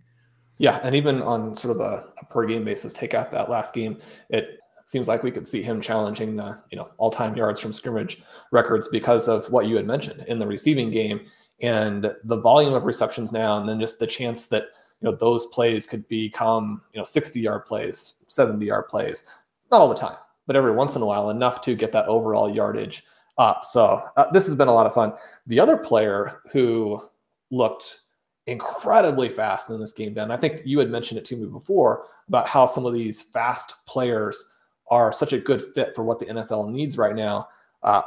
Yeah, 0.57 0.81
and 0.83 0.93
even 0.93 1.21
on 1.21 1.55
sort 1.55 1.77
of 1.77 1.81
a, 1.81 2.09
a, 2.21 2.25
per 2.25 2.45
game 2.45 2.65
basis, 2.65 2.91
take 2.91 3.13
out 3.13 3.31
that 3.31 3.49
last 3.49 3.73
game, 3.73 3.99
it 4.29 4.59
seems 4.91 5.07
like 5.07 5.23
we 5.23 5.31
could 5.31 5.47
see 5.47 5.61
him 5.61 5.79
challenging 5.79 6.35
the 6.35 6.59
you 6.69 6.77
know 6.77 6.89
all 6.97 7.09
time 7.09 7.35
yards 7.35 7.61
from 7.61 7.71
scrimmage 7.71 8.21
records 8.51 8.89
because 8.89 9.29
of 9.29 9.49
what 9.49 9.65
you 9.65 9.77
had 9.77 9.87
mentioned 9.87 10.25
in 10.27 10.37
the 10.37 10.45
receiving 10.45 10.91
game 10.91 11.21
and 11.61 12.13
the 12.25 12.37
volume 12.37 12.73
of 12.73 12.83
receptions 12.83 13.31
now, 13.31 13.57
and 13.57 13.69
then 13.69 13.79
just 13.79 13.99
the 13.99 14.07
chance 14.07 14.47
that 14.47 14.63
you 14.99 15.09
know 15.09 15.15
those 15.15 15.45
plays 15.47 15.87
could 15.87 16.05
become 16.09 16.81
you 16.93 16.99
know 16.99 17.05
60 17.05 17.39
yard 17.39 17.65
plays, 17.65 18.15
70 18.27 18.65
yard 18.65 18.89
plays, 18.89 19.25
not 19.71 19.79
all 19.79 19.87
the 19.87 19.95
time, 19.95 20.17
but 20.45 20.57
every 20.57 20.73
once 20.73 20.97
in 20.97 21.01
a 21.01 21.05
while 21.05 21.29
enough 21.29 21.61
to 21.61 21.73
get 21.73 21.93
that 21.93 22.07
overall 22.07 22.53
yardage 22.53 23.05
up. 23.37 23.63
So 23.63 24.03
uh, 24.17 24.25
this 24.31 24.45
has 24.45 24.55
been 24.57 24.67
a 24.67 24.73
lot 24.73 24.87
of 24.87 24.93
fun. 24.93 25.13
The 25.47 25.59
other 25.59 25.77
player 25.77 26.41
who 26.51 27.01
looked 27.49 28.01
incredibly 28.45 29.29
fast 29.29 29.69
in 29.69 29.79
this 29.79 29.93
game, 29.93 30.13
Ben, 30.13 30.31
I 30.31 30.37
think 30.37 30.61
you 30.65 30.79
had 30.79 30.89
mentioned 30.89 31.17
it 31.17 31.25
to 31.25 31.37
me 31.37 31.45
before 31.47 32.07
about 32.27 32.47
how 32.47 32.65
some 32.65 32.85
of 32.85 32.93
these 32.93 33.21
fast 33.21 33.85
players 33.85 34.50
are 34.91 35.11
such 35.11 35.33
a 35.33 35.39
good 35.39 35.63
fit 35.73 35.95
for 35.95 36.03
what 36.03 36.19
the 36.19 36.27
NFL 36.27 36.69
needs 36.69 36.97
right 36.97 37.15
now. 37.15 37.47
Uh, 37.81 38.01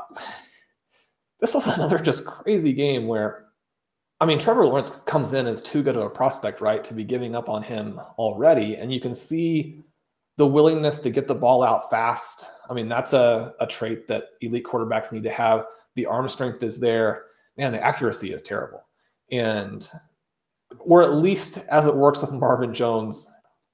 this 1.40 1.54
was 1.54 1.66
another 1.66 1.98
just 1.98 2.26
crazy 2.26 2.72
game 2.72 3.08
where, 3.08 3.46
I 4.20 4.26
mean, 4.26 4.38
Trevor 4.38 4.66
Lawrence 4.66 5.00
comes 5.00 5.32
in 5.32 5.46
as 5.46 5.62
too 5.62 5.82
good 5.82 5.96
of 5.96 6.02
a 6.02 6.10
prospect, 6.10 6.60
right, 6.60 6.84
to 6.84 6.94
be 6.94 7.02
giving 7.02 7.34
up 7.34 7.48
on 7.48 7.62
him 7.62 7.98
already. 8.18 8.76
And 8.76 8.92
you 8.92 9.00
can 9.00 9.14
see 9.14 9.82
the 10.36 10.46
willingness 10.46 11.00
to 11.00 11.10
get 11.10 11.26
the 11.26 11.34
ball 11.34 11.62
out 11.62 11.90
fast. 11.90 12.46
I 12.68 12.74
mean, 12.74 12.88
that's 12.88 13.12
a, 13.12 13.54
a 13.60 13.66
trait 13.66 14.06
that 14.08 14.24
elite 14.40 14.64
quarterbacks 14.64 15.12
need 15.12 15.24
to 15.24 15.30
have. 15.30 15.66
The 15.96 16.06
arm 16.06 16.28
strength 16.28 16.62
is 16.62 16.78
there. 16.78 17.24
Man, 17.56 17.72
the 17.72 17.82
accuracy 17.82 18.32
is 18.32 18.42
terrible. 18.42 18.84
And 19.30 19.88
or 20.80 21.02
at 21.02 21.14
least 21.14 21.58
as 21.70 21.86
it 21.86 21.96
works 21.96 22.20
with 22.20 22.32
Marvin 22.32 22.74
Jones 22.74 23.30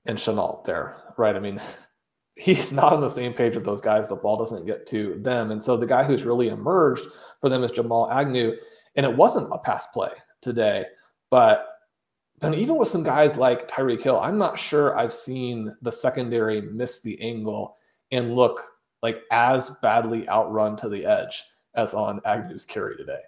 and 0.06 0.18
Shenault 0.18 0.64
there, 0.64 0.96
right? 1.16 1.34
I 1.34 1.40
mean, 1.40 1.60
he's 2.36 2.72
not 2.74 2.92
on 2.92 3.00
the 3.00 3.08
same 3.08 3.32
page 3.32 3.54
with 3.54 3.64
those 3.64 3.80
guys. 3.80 4.08
The 4.08 4.16
ball 4.16 4.36
doesn't 4.36 4.66
get 4.66 4.86
to 4.88 5.18
them. 5.20 5.50
And 5.50 5.62
so 5.62 5.76
the 5.76 5.86
guy 5.86 6.04
who's 6.04 6.24
really 6.24 6.48
emerged 6.48 7.06
for 7.40 7.48
them 7.48 7.64
is 7.64 7.70
Jamal 7.70 8.10
Agnew. 8.10 8.54
And 8.96 9.06
it 9.06 9.16
wasn't 9.16 9.52
a 9.52 9.58
pass 9.58 9.86
play 9.88 10.10
today, 10.40 10.84
but 11.30 11.66
and 12.42 12.54
even 12.54 12.76
with 12.76 12.88
some 12.88 13.02
guys 13.02 13.36
like 13.36 13.68
Tyreek 13.68 14.00
Hill, 14.00 14.18
I'm 14.18 14.38
not 14.38 14.58
sure 14.58 14.98
I've 14.98 15.12
seen 15.12 15.74
the 15.82 15.92
secondary 15.92 16.62
miss 16.62 17.02
the 17.02 17.20
angle 17.20 17.76
and 18.10 18.34
look 18.34 18.62
like 19.02 19.22
as 19.30 19.76
badly 19.82 20.28
outrun 20.28 20.76
to 20.76 20.88
the 20.88 21.04
edge 21.04 21.44
as 21.74 21.94
on 21.94 22.20
Agnew's 22.24 22.64
carry 22.64 22.96
today. 22.96 23.20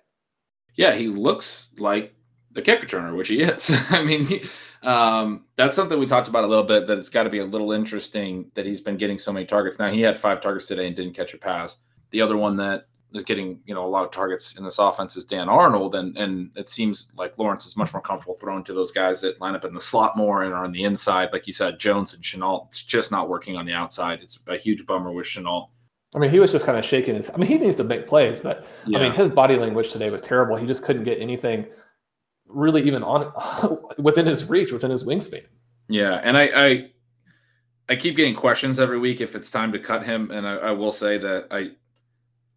Yeah, 0.77 0.93
he 0.93 1.09
looks 1.09 1.71
like 1.79 2.15
the 2.53 2.63
kick 2.63 2.81
returner, 2.81 3.15
which 3.17 3.29
he 3.29 3.43
is. 3.43 3.71
I 3.91 4.03
mean, 4.03 4.25
he, 4.25 4.45
um, 4.83 5.45
that's 5.57 5.77
something 5.77 5.99
we 5.99 6.07
talked 6.07 6.29
about 6.29 6.45
a 6.45 6.47
little 6.47 6.65
bit. 6.65 6.87
That 6.87 6.99
it's 6.99 7.09
got 7.09 7.25
to 7.25 7.31
be 7.31 7.39
a 7.39 7.45
little 7.45 7.73
interesting 7.73 8.51
that 8.55 8.67
he's 8.67 8.81
been 8.81 8.97
getting 8.97 9.19
so 9.19 9.33
many 9.33 9.47
targets. 9.47 9.79
Now 9.79 9.91
he 9.91 10.01
had 10.01 10.19
five 10.19 10.41
targets 10.41 10.67
today 10.67 10.87
and 10.87 10.97
didn't 10.97 11.15
catch 11.15 11.35
a 11.35 11.39
pass. 11.39 11.79
The 12.11 12.21
other 12.21 12.37
one 12.37 12.57
that 12.57 12.87
is 13.15 13.23
getting 13.23 13.61
you 13.67 13.75
know 13.75 13.85
a 13.85 13.87
lot 13.87 14.05
of 14.05 14.11
targets 14.11 14.57
in 14.57 14.65
this 14.65 14.79
offense 14.79 15.17
is 15.17 15.25
Dan 15.25 15.49
Arnold, 15.49 15.95
and 15.95 16.17
and 16.17 16.51
it 16.57 16.69
seems 16.69 17.13
like 17.17 17.39
Lawrence 17.39 17.65
is 17.67 17.77
much 17.77 17.93
more 17.93 18.03
comfortable 18.03 18.37
throwing 18.41 18.65
to 18.65 18.73
those 18.73 18.91
guys 18.91 19.21
that 19.21 19.41
line 19.41 19.55
up 19.55 19.65
in 19.65 19.75
the 19.75 19.81
slot 19.81 20.17
more 20.17 20.43
and 20.43 20.53
are 20.53 20.65
on 20.65 20.73
the 20.73 20.85
inside, 20.85 21.31
like 21.33 21.47
you 21.47 21.53
said, 21.53 21.79
Jones 21.79 22.15
and 22.15 22.23
Shenault. 22.23 22.67
It's 22.69 22.83
just 22.83 23.11
not 23.11 23.29
working 23.29 23.57
on 23.57 23.67
the 23.67 23.73
outside. 23.73 24.21
It's 24.21 24.41
a 24.49 24.57
huge 24.57 24.85
bummer 24.87 25.13
with 25.13 25.27
Shenault. 25.27 25.69
I 26.15 26.19
mean, 26.19 26.31
he 26.31 26.41
was 26.41 26.53
just 26.53 26.67
kind 26.67 26.77
of 26.77 26.85
shaking 26.85 27.15
his. 27.15 27.31
I 27.31 27.37
mean, 27.37 27.49
he 27.49 27.57
needs 27.57 27.77
to 27.77 27.85
make 27.85 28.07
plays, 28.07 28.41
but 28.41 28.67
yeah. 28.87 28.99
I 28.99 29.03
mean, 29.03 29.13
his 29.13 29.31
body 29.31 29.57
language 29.57 29.91
today 29.91 30.11
was 30.11 30.23
terrible. 30.23 30.57
He 30.57 30.67
just 30.67 30.83
couldn't 30.83 31.05
get 31.05 31.21
anything 31.21 31.67
really 32.53 32.83
even 32.83 33.03
on 33.03 33.33
within 33.99 34.27
his 34.27 34.49
reach, 34.49 34.73
within 34.73 34.91
his 34.91 35.05
wingspan. 35.05 35.45
Yeah, 35.89 36.21
and 36.23 36.37
I, 36.37 36.51
I 36.55 36.91
I 37.89 37.97
keep 37.97 38.17
getting 38.17 38.35
questions 38.35 38.79
every 38.79 38.99
week 38.99 39.21
if 39.21 39.35
it's 39.35 39.51
time 39.51 39.73
to 39.73 39.79
cut 39.79 40.05
him, 40.05 40.31
and 40.31 40.47
I, 40.47 40.57
I 40.57 40.71
will 40.71 40.93
say 40.93 41.19
that 41.19 41.49
I 41.51 41.71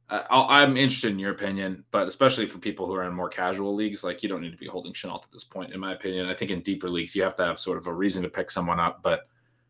i 0.10 0.62
am 0.62 0.78
interested 0.78 1.12
in 1.12 1.20
your 1.20 1.32
opinion, 1.32 1.84
but 1.90 2.08
especially 2.08 2.46
for 2.46 2.60
people 2.60 2.86
who 2.86 2.94
are 2.94 3.06
in 3.06 3.14
more 3.14 3.30
casual 3.30 3.74
leagues, 3.74 4.04
like 4.04 4.22
you 4.22 4.30
don't 4.30 4.42
need 4.42 4.52
to 4.52 4.58
be 4.58 4.68
holding 4.68 4.94
Shenault 4.94 5.24
at 5.24 5.32
this 5.32 5.44
point, 5.44 5.74
in 5.74 5.80
my 5.80 5.94
opinion. 5.94 6.28
I 6.28 6.36
think 6.36 6.52
in 6.52 6.62
deeper 6.62 6.90
leagues, 6.90 7.16
you 7.16 7.24
have 7.24 7.36
to 7.38 7.46
have 7.46 7.58
sort 7.58 7.80
of 7.80 7.88
a 7.88 7.94
reason 7.94 8.22
to 8.22 8.30
pick 8.30 8.52
someone 8.52 8.80
up, 8.80 9.02
but 9.02 9.28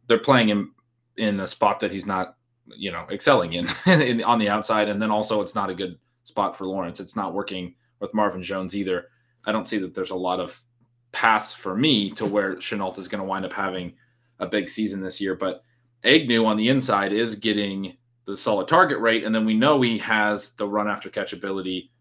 they're 0.08 0.20
playing 0.20 0.50
him 0.50 0.76
in 1.16 1.40
a 1.40 1.48
spot 1.48 1.80
that 1.80 1.92
he's 1.92 2.06
not, 2.06 2.36
you 2.68 2.92
know, 2.92 3.08
excelling 3.10 3.54
in, 3.54 3.70
in 3.86 4.24
on 4.24 4.38
the 4.38 4.50
outside, 4.50 4.90
and 4.90 5.02
then 5.02 5.10
also 5.10 5.42
it's 5.42 5.56
not 5.56 5.70
a 5.70 5.76
good 5.76 5.98
spot 6.24 6.58
for 6.58 6.66
Lawrence. 6.66 7.00
It's 7.00 7.16
not 7.16 7.34
working 7.34 7.74
with 8.02 8.14
Marvin 8.14 8.44
Jones 8.44 8.76
either. 8.76 9.08
I 9.46 9.52
don't 9.52 9.68
see 9.68 9.78
that 9.80 9.94
there's 9.94 10.12
a 10.12 10.16
lot 10.16 10.40
of 10.40 10.60
paths 11.12 11.54
for 11.54 11.76
me 11.76 12.12
to 12.12 12.26
where 12.26 12.56
Shenault 12.56 12.98
is 12.98 13.08
going 13.08 13.22
to 13.22 13.28
wind 13.28 13.46
up 13.46 13.54
having 13.54 13.94
a 14.40 14.46
big 14.46 14.68
season 14.68 15.02
this 15.02 15.22
year, 15.22 15.36
but 15.36 15.64
Agnew 16.04 16.46
on 16.46 16.58
the 16.58 16.70
inside 16.70 17.14
is 17.14 17.36
getting 17.36 17.98
the 18.26 18.38
solid 18.38 18.68
target 18.68 19.00
rate, 19.00 19.24
and 19.24 19.34
then 19.34 19.46
we 19.46 19.54
know 19.54 19.82
he 19.82 19.98
has 20.00 20.54
the 20.54 20.68
run 20.68 20.88
after 20.88 21.10
catch 21.10 21.34
ability 21.34 21.92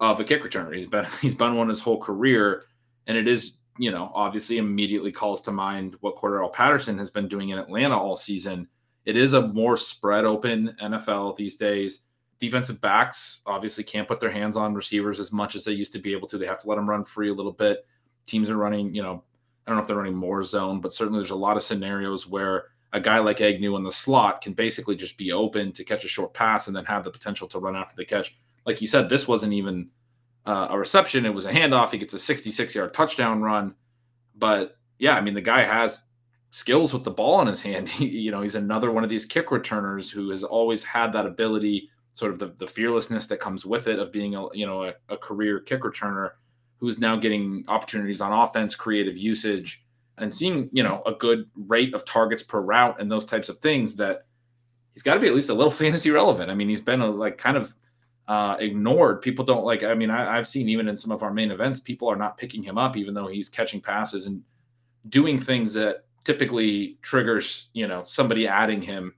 of 0.00 0.20
a 0.20 0.24
kick 0.24 0.42
returner. 0.42 0.74
He's 0.74 0.86
been 0.86 1.06
he's 1.20 1.34
been 1.34 1.54
one 1.54 1.68
his 1.68 1.80
whole 1.80 2.00
career, 2.00 2.64
and 3.06 3.16
it 3.16 3.28
is 3.28 3.58
you 3.78 3.90
know 3.90 4.10
obviously 4.14 4.58
immediately 4.58 5.12
calls 5.12 5.40
to 5.42 5.52
mind 5.52 5.96
what 6.00 6.16
Cordarrelle 6.16 6.52
Patterson 6.52 6.98
has 6.98 7.10
been 7.10 7.28
doing 7.28 7.50
in 7.50 7.58
Atlanta 7.58 7.98
all 7.98 8.16
season. 8.16 8.68
It 9.04 9.16
is 9.16 9.34
a 9.34 9.48
more 9.48 9.76
spread 9.76 10.24
open 10.24 10.74
NFL 10.80 11.36
these 11.36 11.56
days. 11.56 12.04
Defensive 12.38 12.80
backs 12.80 13.40
obviously 13.46 13.84
can't 13.84 14.08
put 14.08 14.20
their 14.20 14.30
hands 14.30 14.56
on 14.56 14.74
receivers 14.74 15.20
as 15.20 15.32
much 15.32 15.54
as 15.54 15.64
they 15.64 15.72
used 15.72 15.92
to 15.92 15.98
be 15.98 16.12
able 16.12 16.28
to. 16.28 16.38
They 16.38 16.46
have 16.46 16.60
to 16.60 16.68
let 16.68 16.76
them 16.76 16.88
run 16.88 17.04
free 17.04 17.30
a 17.30 17.34
little 17.34 17.52
bit. 17.52 17.86
teams 18.26 18.50
are 18.50 18.56
running, 18.56 18.94
you 18.94 19.02
know, 19.02 19.22
I 19.66 19.70
don't 19.70 19.76
know 19.76 19.82
if 19.82 19.88
they're 19.88 19.96
running 19.96 20.14
more 20.14 20.42
zone, 20.42 20.80
but 20.80 20.92
certainly 20.92 21.20
there's 21.20 21.30
a 21.30 21.36
lot 21.36 21.56
of 21.56 21.62
scenarios 21.62 22.28
where 22.28 22.66
a 22.92 23.00
guy 23.00 23.18
like 23.18 23.40
Agnew 23.40 23.76
in 23.76 23.82
the 23.82 23.92
slot 23.92 24.40
can 24.40 24.52
basically 24.52 24.94
just 24.94 25.18
be 25.18 25.32
open 25.32 25.72
to 25.72 25.84
catch 25.84 26.04
a 26.04 26.08
short 26.08 26.32
pass 26.32 26.68
and 26.68 26.76
then 26.76 26.84
have 26.84 27.02
the 27.02 27.10
potential 27.10 27.48
to 27.48 27.58
run 27.58 27.74
after 27.74 27.96
the 27.96 28.04
catch. 28.04 28.36
Like 28.66 28.80
you 28.80 28.86
said, 28.86 29.08
this 29.08 29.26
wasn't 29.26 29.52
even 29.52 29.90
uh, 30.46 30.68
a 30.70 30.78
reception; 30.78 31.26
it 31.26 31.34
was 31.34 31.44
a 31.44 31.52
handoff. 31.52 31.90
He 31.90 31.98
gets 31.98 32.14
a 32.14 32.18
66 32.18 32.74
yard 32.74 32.94
touchdown 32.94 33.42
run. 33.42 33.74
But 34.36 34.78
yeah, 34.98 35.14
I 35.14 35.20
mean, 35.22 35.34
the 35.34 35.40
guy 35.40 35.64
has 35.64 36.04
skills 36.50 36.92
with 36.92 37.02
the 37.02 37.10
ball 37.10 37.40
in 37.40 37.48
his 37.48 37.60
hand. 37.60 37.88
He, 37.94 38.06
you 38.06 38.30
know, 38.30 38.42
he's 38.42 38.54
another 38.54 38.92
one 38.92 39.02
of 39.02 39.10
these 39.10 39.24
kick 39.24 39.50
returners 39.50 40.08
who 40.08 40.30
has 40.30 40.44
always 40.44 40.84
had 40.84 41.12
that 41.12 41.26
ability, 41.26 41.90
sort 42.14 42.32
of 42.32 42.38
the, 42.38 42.54
the 42.58 42.66
fearlessness 42.66 43.26
that 43.26 43.40
comes 43.40 43.66
with 43.66 43.86
it 43.86 43.98
of 43.98 44.10
being 44.10 44.34
a 44.34 44.46
you 44.54 44.66
know 44.66 44.84
a, 44.84 44.94
a 45.08 45.16
career 45.16 45.60
kick 45.60 45.82
returner 45.82 46.30
who's 46.78 46.98
now 46.98 47.16
getting 47.16 47.64
opportunities 47.68 48.20
on 48.20 48.32
offense, 48.32 48.74
creative 48.74 49.16
usage 49.16 49.84
and 50.18 50.32
seeing 50.32 50.68
you 50.72 50.82
know 50.82 51.02
a 51.06 51.12
good 51.12 51.48
rate 51.54 51.94
of 51.94 52.04
targets 52.04 52.42
per 52.42 52.60
route 52.60 53.00
and 53.00 53.10
those 53.10 53.24
types 53.24 53.48
of 53.48 53.58
things 53.58 53.94
that 53.96 54.26
he's 54.92 55.02
got 55.02 55.14
to 55.14 55.20
be 55.20 55.26
at 55.26 55.34
least 55.34 55.50
a 55.50 55.54
little 55.54 55.70
fantasy 55.82 56.10
relevant. 56.10 56.50
I 56.50 56.54
mean, 56.54 56.68
he's 56.68 56.80
been 56.80 57.00
a, 57.00 57.10
like 57.10 57.36
kind 57.36 57.56
of 57.56 57.74
uh, 58.28 58.56
ignored. 58.58 59.20
People 59.20 59.44
don't 59.44 59.64
like. 59.64 59.82
I 59.82 59.94
mean, 59.94 60.10
I, 60.10 60.36
have 60.36 60.48
seen 60.48 60.68
even 60.68 60.88
in 60.88 60.96
some 60.96 61.10
of 61.10 61.22
our 61.22 61.32
main 61.32 61.50
events, 61.50 61.80
people 61.80 62.08
are 62.08 62.16
not 62.16 62.38
picking 62.38 62.62
him 62.62 62.78
up, 62.78 62.96
even 62.96 63.12
though 63.12 63.26
he's 63.26 63.48
catching 63.48 63.80
passes 63.80 64.26
and 64.26 64.42
doing 65.08 65.38
things 65.38 65.74
that 65.74 66.04
typically 66.24 66.96
triggers 67.02 67.68
you 67.74 67.86
know 67.86 68.04
somebody 68.06 68.46
adding 68.46 68.80
him. 68.80 69.14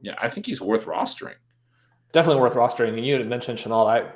Yeah, 0.00 0.14
I 0.20 0.28
think 0.30 0.46
he's 0.46 0.60
worth 0.60 0.86
rostering. 0.86 1.34
Definitely 2.12 2.40
worth 2.40 2.54
rostering. 2.54 2.96
And 2.96 3.06
you 3.06 3.14
had 3.14 3.28
mentioned 3.28 3.58
Shenault. 3.58 3.86
I 3.86 4.10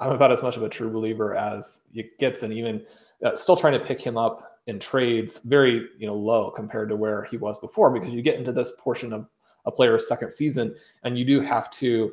I'm 0.00 0.12
about 0.12 0.32
as 0.32 0.42
much 0.42 0.56
of 0.56 0.62
a 0.64 0.68
true 0.68 0.90
believer 0.90 1.36
as 1.36 1.82
it 1.94 2.18
gets, 2.18 2.42
and 2.42 2.52
even 2.52 2.84
uh, 3.24 3.36
still 3.36 3.56
trying 3.56 3.74
to 3.74 3.84
pick 3.84 4.00
him 4.00 4.16
up 4.16 4.52
in 4.66 4.78
trades 4.78 5.40
very 5.44 5.88
you 5.98 6.06
know 6.06 6.14
low 6.14 6.50
compared 6.50 6.88
to 6.88 6.96
where 6.96 7.24
he 7.24 7.36
was 7.36 7.58
before 7.58 7.90
because 7.90 8.14
you 8.14 8.22
get 8.22 8.36
into 8.36 8.52
this 8.52 8.72
portion 8.78 9.12
of 9.12 9.28
a 9.66 9.72
player's 9.72 10.06
second 10.06 10.30
season 10.30 10.74
and 11.02 11.18
you 11.18 11.24
do 11.24 11.40
have 11.40 11.68
to 11.70 12.12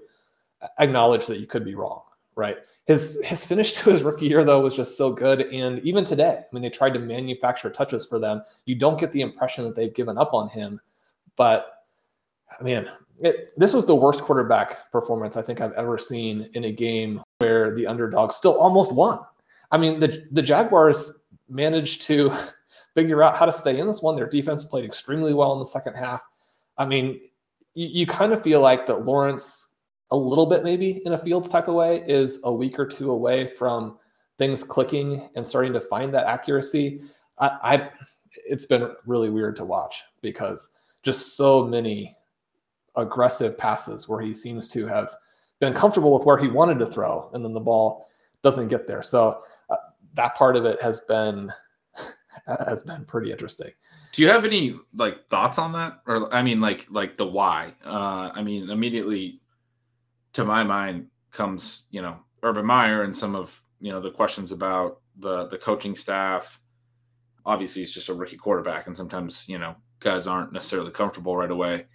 acknowledge 0.80 1.26
that 1.28 1.40
you 1.40 1.46
could 1.46 1.64
be 1.64 1.76
wrong 1.76 2.02
right 2.36 2.58
his 2.86 3.22
his 3.24 3.46
finish 3.46 3.74
to 3.78 3.92
his 3.92 4.02
rookie 4.02 4.26
year 4.26 4.44
though 4.44 4.62
was 4.62 4.76
just 4.76 4.98
so 4.98 5.14
good 5.14 5.42
and 5.54 5.80
even 5.80 6.04
today 6.04 6.40
i 6.40 6.46
mean 6.52 6.64
they 6.64 6.70
tried 6.70 6.94
to 6.94 7.00
manufacture 7.00 7.70
touches 7.70 8.06
for 8.06 8.18
them 8.18 8.42
you 8.66 8.74
don't 8.74 9.00
get 9.00 9.12
the 9.12 9.22
impression 9.22 9.64
that 9.64 9.76
they've 9.76 9.94
given 9.94 10.18
up 10.18 10.34
on 10.34 10.50
him 10.50 10.80
but 11.36 11.79
man 12.62 12.90
it, 13.22 13.50
this 13.58 13.74
was 13.74 13.86
the 13.86 13.96
worst 13.96 14.22
quarterback 14.22 14.92
performance 14.92 15.38
i 15.38 15.42
think 15.42 15.62
i've 15.62 15.74
ever 15.74 15.98
seen 15.98 16.50
in 16.54 16.66
a 16.66 16.72
game 16.72 17.22
where 17.40 17.76
the 17.76 17.86
underdog 17.86 18.32
still 18.32 18.58
almost 18.58 18.92
won 18.92 19.20
i 19.72 19.78
mean 19.78 20.00
the 20.00 20.26
the 20.32 20.42
jaguars 20.42 21.20
managed 21.50 22.04
to 22.04 22.32
figure 22.96 23.24
out 23.24 23.38
how 23.38 23.46
to 23.46 23.52
stay 23.52 23.80
in 23.80 23.88
this 23.88 24.02
one. 24.02 24.16
Their 24.16 24.28
defense 24.28 24.66
played 24.66 24.86
extremely 24.86 25.34
well 25.34 25.54
in 25.54 25.60
the 25.60 25.66
second 25.66 25.96
half. 25.96 26.28
I 26.78 26.86
mean, 26.86 27.22
you, 27.74 27.88
you 27.88 28.08
kind 28.08 28.34
of 28.34 28.44
feel 28.44 28.62
like 28.62 28.88
that 28.88 29.06
Lawrence, 29.06 29.76
a 30.12 30.18
little 30.18 30.46
bit 30.46 30.64
maybe 30.64 31.02
in 31.06 31.14
a 31.14 31.18
Fields 31.18 31.50
type 31.50 31.68
of 31.68 31.76
way, 31.76 32.04
is 32.08 32.40
a 32.44 32.52
week 32.52 32.80
or 32.80 32.86
two 32.86 33.12
away 33.12 33.48
from 33.48 33.98
things 34.38 34.64
clicking 34.64 35.30
and 35.36 35.46
starting 35.46 35.74
to 35.74 35.82
find 35.82 36.14
that 36.14 36.26
accuracy. 36.26 37.02
I, 37.38 37.48
I 37.64 37.90
it's 38.46 38.66
been 38.66 38.92
really 39.06 39.30
weird 39.30 39.56
to 39.58 39.66
watch 39.66 40.04
because 40.22 40.74
just 41.04 41.36
so 41.36 41.66
many 41.66 42.16
aggressive 43.00 43.58
passes 43.58 44.08
where 44.08 44.22
he 44.22 44.34
seems 44.34 44.70
to 44.70 44.86
have 44.88 45.16
been 45.60 45.74
comfortable 45.74 46.14
with 46.14 46.26
where 46.26 46.38
he 46.38 46.48
wanted 46.48 46.80
to 46.80 46.86
throw, 46.86 47.30
and 47.34 47.44
then 47.44 47.54
the 47.54 47.60
ball 47.60 48.08
doesn't 48.44 48.70
get 48.70 48.88
there. 48.88 49.02
So 49.02 49.42
that 50.14 50.36
part 50.36 50.56
of 50.56 50.66
it 50.66 50.82
has 50.82 51.02
been 51.02 51.52
has 52.68 52.84
been 52.84 53.06
pretty 53.06 53.32
interesting. 53.32 53.72
Do 54.12 54.22
you 54.22 54.28
have 54.30 54.46
any 54.46 54.76
like 54.96 55.28
thoughts 55.28 55.58
on 55.58 55.72
that, 55.74 56.00
or 56.08 56.34
I 56.34 56.42
mean, 56.42 56.62
like 56.62 56.88
like 56.90 57.18
the 57.18 57.26
why? 57.26 57.74
Uh, 57.86 58.32
I 58.34 58.42
mean, 58.42 58.70
immediately 58.70 59.42
to 60.34 60.46
my 60.46 60.64
mind 60.64 61.08
comes 61.32 61.86
you 61.92 62.02
know 62.02 62.18
Urban 62.44 62.66
Meyer 62.66 63.04
and 63.04 63.16
some 63.16 63.36
of 63.36 63.62
you 63.80 63.92
know 63.92 64.00
the 64.00 64.12
questions 64.12 64.52
about 64.52 65.02
the 65.18 65.48
the 65.48 65.58
coaching 65.58 65.96
staff. 65.96 66.60
Obviously, 67.46 67.82
he's 67.82 67.94
just 67.94 68.10
a 68.10 68.14
rookie 68.14 68.38
quarterback, 68.38 68.88
and 68.88 68.96
sometimes 68.96 69.48
you 69.48 69.58
know 69.58 69.76
guys 70.00 70.28
aren't 70.28 70.54
necessarily 70.54 70.92
comfortable 70.92 71.36
right 71.36 71.52
away. 71.52 71.86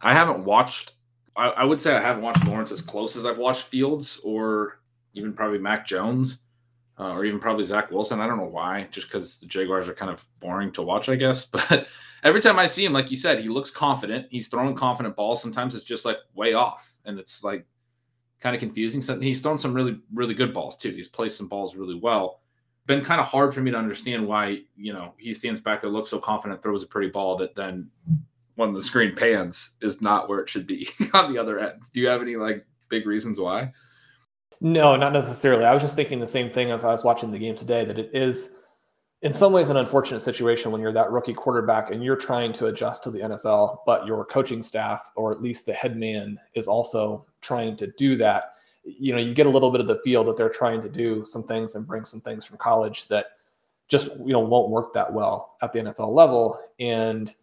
I 0.00 0.12
haven't 0.12 0.44
watched. 0.44 0.94
I, 1.36 1.48
I 1.48 1.64
would 1.64 1.80
say 1.80 1.94
I 1.94 2.00
haven't 2.00 2.22
watched 2.22 2.46
Lawrence 2.46 2.72
as 2.72 2.80
close 2.80 3.16
as 3.16 3.24
I've 3.24 3.38
watched 3.38 3.62
Fields 3.62 4.20
or 4.24 4.80
even 5.14 5.32
probably 5.32 5.58
Mac 5.58 5.86
Jones 5.86 6.40
uh, 7.00 7.12
or 7.12 7.24
even 7.24 7.40
probably 7.40 7.64
Zach 7.64 7.90
Wilson. 7.90 8.20
I 8.20 8.26
don't 8.26 8.36
know 8.36 8.44
why, 8.44 8.86
just 8.90 9.08
because 9.08 9.38
the 9.38 9.46
Jaguars 9.46 9.88
are 9.88 9.94
kind 9.94 10.10
of 10.10 10.24
boring 10.38 10.70
to 10.72 10.82
watch, 10.82 11.08
I 11.08 11.16
guess. 11.16 11.46
But 11.50 11.86
every 12.22 12.42
time 12.42 12.58
I 12.58 12.66
see 12.66 12.84
him, 12.84 12.92
like 12.92 13.10
you 13.10 13.16
said, 13.16 13.40
he 13.40 13.48
looks 13.48 13.70
confident. 13.70 14.26
He's 14.30 14.48
throwing 14.48 14.74
confident 14.74 15.16
balls. 15.16 15.40
Sometimes 15.40 15.74
it's 15.74 15.86
just 15.86 16.04
like 16.04 16.18
way 16.34 16.52
off, 16.52 16.92
and 17.06 17.18
it's 17.18 17.42
like 17.42 17.64
kind 18.38 18.54
of 18.54 18.60
confusing. 18.60 19.00
So 19.00 19.18
he's 19.18 19.40
thrown 19.40 19.58
some 19.58 19.72
really, 19.72 19.98
really 20.12 20.34
good 20.34 20.52
balls 20.52 20.76
too. 20.76 20.90
He's 20.90 21.08
placed 21.08 21.38
some 21.38 21.48
balls 21.48 21.74
really 21.74 21.98
well. 21.98 22.40
Been 22.86 23.02
kind 23.02 23.20
of 23.20 23.26
hard 23.26 23.54
for 23.54 23.60
me 23.60 23.70
to 23.70 23.78
understand 23.78 24.26
why 24.26 24.62
you 24.76 24.92
know 24.92 25.14
he 25.16 25.32
stands 25.32 25.60
back 25.60 25.80
there, 25.80 25.88
looks 25.90 26.10
so 26.10 26.18
confident, 26.18 26.62
throws 26.62 26.82
a 26.82 26.86
pretty 26.86 27.08
ball 27.08 27.34
that 27.36 27.54
then 27.54 27.88
when 28.60 28.74
the 28.74 28.82
screen 28.82 29.16
pans 29.16 29.72
is 29.80 30.02
not 30.02 30.28
where 30.28 30.38
it 30.38 30.48
should 30.48 30.66
be 30.66 30.86
on 31.14 31.32
the 31.32 31.40
other 31.40 31.58
end. 31.58 31.80
Do 31.94 32.00
you 32.00 32.08
have 32.08 32.20
any 32.20 32.36
like 32.36 32.66
big 32.90 33.06
reasons 33.06 33.40
why? 33.40 33.72
No, 34.60 34.94
not 34.96 35.14
necessarily. 35.14 35.64
I 35.64 35.72
was 35.72 35.82
just 35.82 35.96
thinking 35.96 36.20
the 36.20 36.26
same 36.26 36.50
thing 36.50 36.70
as 36.70 36.84
I 36.84 36.92
was 36.92 37.02
watching 37.02 37.30
the 37.30 37.38
game 37.38 37.56
today 37.56 37.86
that 37.86 37.98
it 37.98 38.10
is 38.12 38.52
in 39.22 39.32
some 39.32 39.54
ways 39.54 39.70
an 39.70 39.78
unfortunate 39.78 40.20
situation 40.20 40.70
when 40.70 40.82
you're 40.82 40.92
that 40.92 41.10
rookie 41.10 41.32
quarterback 41.32 41.90
and 41.90 42.04
you're 42.04 42.16
trying 42.16 42.52
to 42.52 42.66
adjust 42.66 43.02
to 43.04 43.10
the 43.10 43.20
NFL, 43.20 43.78
but 43.86 44.06
your 44.06 44.26
coaching 44.26 44.62
staff 44.62 45.10
or 45.16 45.32
at 45.32 45.40
least 45.40 45.64
the 45.64 45.72
head 45.72 45.96
man 45.96 46.38
is 46.54 46.68
also 46.68 47.26
trying 47.40 47.76
to 47.78 47.90
do 47.96 48.14
that. 48.16 48.54
You 48.84 49.14
know, 49.14 49.20
you 49.20 49.32
get 49.32 49.46
a 49.46 49.50
little 49.50 49.70
bit 49.70 49.80
of 49.80 49.86
the 49.86 50.00
feel 50.04 50.22
that 50.24 50.36
they're 50.36 50.50
trying 50.50 50.82
to 50.82 50.88
do 50.90 51.24
some 51.24 51.44
things 51.44 51.74
and 51.74 51.86
bring 51.86 52.04
some 52.04 52.20
things 52.20 52.44
from 52.44 52.58
college 52.58 53.08
that 53.08 53.26
just, 53.88 54.10
you 54.18 54.32
know, 54.34 54.40
won't 54.40 54.68
work 54.68 54.92
that 54.92 55.10
well 55.10 55.56
at 55.62 55.72
the 55.72 55.80
NFL 55.80 56.12
level. 56.12 56.60
And 56.78 57.34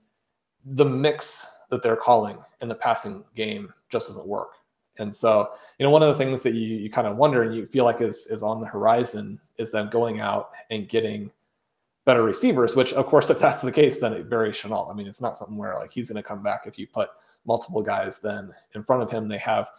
the 0.65 0.86
mix 0.86 1.48
that 1.70 1.82
they're 1.82 1.96
calling 1.96 2.38
in 2.62 2.67
the 2.67 2.76
passing 2.76 3.24
game 3.36 3.74
just 3.89 4.08
doesn't 4.08 4.28
work. 4.28 4.50
And 5.00 5.15
so, 5.15 5.52
you 5.78 5.86
know, 5.86 5.89
one 5.89 6.02
of 6.02 6.10
the 6.10 6.15
things 6.15 6.41
that 6.41 6.54
you, 6.54 6.76
you 6.78 6.89
kind 6.89 7.08
of 7.08 7.17
wonder 7.17 7.43
and 7.43 7.56
you 7.56 7.65
feel 7.67 7.86
like 7.86 8.02
is, 8.02 8.28
is 8.28 8.41
on 8.41 8.60
the 8.60 8.67
horizon 8.67 9.39
is 9.58 9.72
them 9.72 9.89
going 9.89 10.20
out 10.20 10.50
and 10.72 10.89
getting 10.89 11.32
better 12.06 12.24
receivers, 12.24 12.76
which 12.76 12.93
of 12.93 13.06
course, 13.06 13.30
if 13.30 13.39
that's 13.39 13.62
the 13.62 13.72
case, 13.72 14.00
then 14.00 14.13
it 14.13 14.26
varies 14.26 14.56
Shenault. 14.56 14.89
I 14.89 14.93
mean, 14.93 15.08
it's 15.08 15.22
not 15.22 15.38
something 15.38 15.58
where 15.58 15.76
like 15.76 15.91
he's 15.91 16.10
going 16.10 16.22
to 16.22 16.28
come 16.28 16.41
back 16.41 16.63
if 16.65 16.80
you 16.80 16.88
put 16.88 17.10
multiple 17.46 17.82
guys 17.82 18.20
then 18.20 18.54
in 18.76 18.84
front 18.84 19.04
of 19.04 19.12
him. 19.12 19.28
They 19.28 19.38
have 19.38 19.70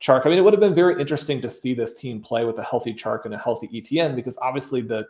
Chark. 0.00 0.26
I 0.26 0.28
mean, 0.28 0.38
it 0.38 0.42
would 0.42 0.52
have 0.52 0.60
been 0.60 0.74
very 0.74 1.00
interesting 1.00 1.40
to 1.40 1.48
see 1.48 1.72
this 1.72 1.94
team 1.94 2.20
play 2.20 2.44
with 2.44 2.58
a 2.58 2.62
healthy 2.62 2.92
Chark 2.92 3.24
and 3.24 3.34
a 3.34 3.38
healthy 3.38 3.68
ETN 3.68 4.14
because 4.14 4.38
obviously 4.38 4.82
the 4.82 5.06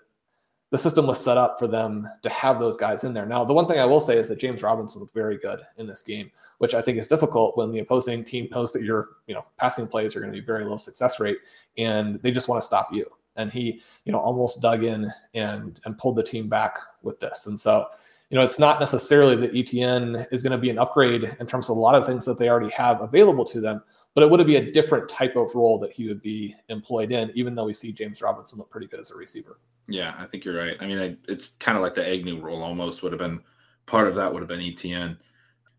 the 0.77 0.83
system 0.83 1.07
was 1.07 1.23
set 1.23 1.39
up 1.39 1.59
for 1.59 1.67
them 1.67 2.09
to 2.23 2.29
have 2.29 2.61
those 2.61 2.77
guys 2.77 3.05
in 3.05 3.15
there. 3.15 3.27
Now, 3.27 3.45
the 3.45 3.55
one 3.55 3.67
thing 3.67 3.79
I 3.79 3.85
will 3.87 4.01
say 4.01 4.19
is 4.19 4.29
that 4.29 4.39
James 4.39 4.62
Robinson 4.62 5.01
looked 5.01 5.15
very 5.15 5.39
good 5.39 5.61
in 5.79 5.87
this 5.87 6.03
game 6.03 6.31
which 6.59 6.75
I 6.75 6.83
think 6.83 6.99
is 6.99 7.09
difficult 7.09 7.57
when 7.57 7.71
the 7.71 7.81
opposing 7.81 8.25
team 8.25 8.49
knows 8.51 8.73
that 8.73 8.83
your 8.83 9.11
you 9.27 9.35
know 9.35 9.45
passing 9.59 9.87
plays 9.87 10.17
are 10.17 10.21
going 10.21 10.33
to 10.33 10.39
be 10.39 10.45
very 10.45 10.65
low 10.65 10.77
success 10.77 11.21
rate, 11.21 11.39
and 11.77 12.21
they 12.23 12.31
just 12.31 12.49
want 12.49 12.61
to 12.61 12.67
stop 12.67 12.93
you. 12.93 13.11
And 13.37 13.51
he 13.51 13.83
you 14.05 14.12
know 14.12 14.19
almost 14.19 14.62
dug 14.62 14.85
in 14.85 15.12
and 15.35 15.81
and 15.85 15.99
pulled 15.99 16.17
the 16.17 16.23
team 16.23 16.49
back 16.49 16.79
with 17.03 17.21
this. 17.21 17.47
And 17.47 17.59
so 17.59 17.87
you 18.31 18.39
know 18.39 18.45
it's 18.45 18.59
not 18.59 18.81
necessarily 18.81 19.37
that 19.37 19.53
ETN 19.53 20.27
is 20.33 20.43
going 20.43 20.53
to 20.53 20.59
be 20.59 20.71
an 20.71 20.79
upgrade 20.79 21.37
in 21.39 21.47
terms 21.47 21.69
of 21.69 21.77
a 21.77 21.81
lot 21.81 21.95
of 21.95 22.07
things 22.07 22.25
that 22.25 22.39
they 22.39 22.49
already 22.49 22.71
have 22.71 23.03
available 23.03 23.45
to 23.47 23.61
them, 23.61 23.83
but 24.15 24.23
it 24.23 24.31
would 24.31 24.45
be 24.47 24.57
a 24.57 24.73
different 24.73 25.09
type 25.09 25.37
of 25.37 25.55
role 25.55 25.79
that 25.79 25.93
he 25.93 26.09
would 26.09 26.23
be 26.23 26.57
employed 26.69 27.12
in, 27.12 27.31
even 27.35 27.55
though 27.55 27.67
we 27.67 27.75
see 27.75 27.93
James 27.93 28.23
Robinson 28.23 28.59
look 28.59 28.71
pretty 28.71 28.87
good 28.87 29.01
as 29.01 29.11
a 29.11 29.17
receiver. 29.17 29.59
Yeah, 29.88 30.14
I 30.18 30.27
think 30.27 30.44
you're 30.44 30.59
right. 30.59 30.77
I 30.81 30.87
mean, 30.87 30.99
I, 30.99 31.16
it's 31.29 31.51
kind 31.61 31.77
of 31.77 31.83
like 31.83 31.94
the 31.94 32.07
Agnew 32.07 32.40
rule 32.40 32.62
almost 32.62 33.03
would 33.03 33.12
have 33.12 33.20
been 33.20 33.40
part 33.87 34.09
of 34.09 34.14
that 34.16 34.33
would 34.33 34.40
have 34.40 34.49
been 34.49 34.61
ETN 34.61 35.16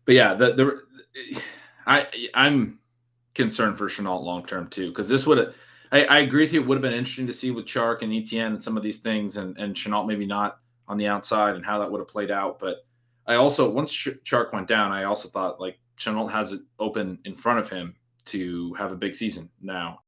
but 0.08 0.14
yeah, 0.14 0.32
the 0.32 0.54
the 0.54 1.40
I 1.86 2.06
I'm 2.32 2.78
concerned 3.34 3.76
for 3.76 3.88
Shenault 3.88 4.24
long 4.24 4.44
term 4.46 4.66
too 4.68 4.88
because 4.88 5.06
this 5.06 5.26
would 5.26 5.54
I, 5.92 6.04
I 6.06 6.18
agree 6.20 6.44
with 6.44 6.54
you. 6.54 6.62
It 6.62 6.66
would 6.66 6.76
have 6.76 6.82
been 6.82 6.94
interesting 6.94 7.26
to 7.26 7.32
see 7.32 7.50
with 7.50 7.66
Chark 7.66 8.00
and 8.00 8.10
ETN 8.10 8.46
and 8.46 8.62
some 8.62 8.78
of 8.78 8.82
these 8.82 9.00
things, 9.00 9.36
and 9.36 9.56
and 9.58 9.74
Shenault 9.74 10.06
maybe 10.06 10.24
not 10.24 10.60
on 10.88 10.96
the 10.96 11.06
outside 11.06 11.56
and 11.56 11.64
how 11.64 11.78
that 11.78 11.90
would 11.90 11.98
have 11.98 12.08
played 12.08 12.30
out. 12.30 12.58
But 12.58 12.86
I 13.26 13.34
also 13.34 13.70
once 13.70 13.92
Chark 13.92 14.54
went 14.54 14.66
down, 14.66 14.92
I 14.92 15.04
also 15.04 15.28
thought 15.28 15.60
like 15.60 15.78
Shenault 15.98 16.30
has 16.30 16.52
it 16.52 16.62
open 16.78 17.18
in 17.26 17.36
front 17.36 17.58
of 17.58 17.68
him 17.68 17.94
to 18.26 18.72
have 18.74 18.92
a 18.92 18.96
big 18.96 19.14
season 19.14 19.50
now. 19.60 20.00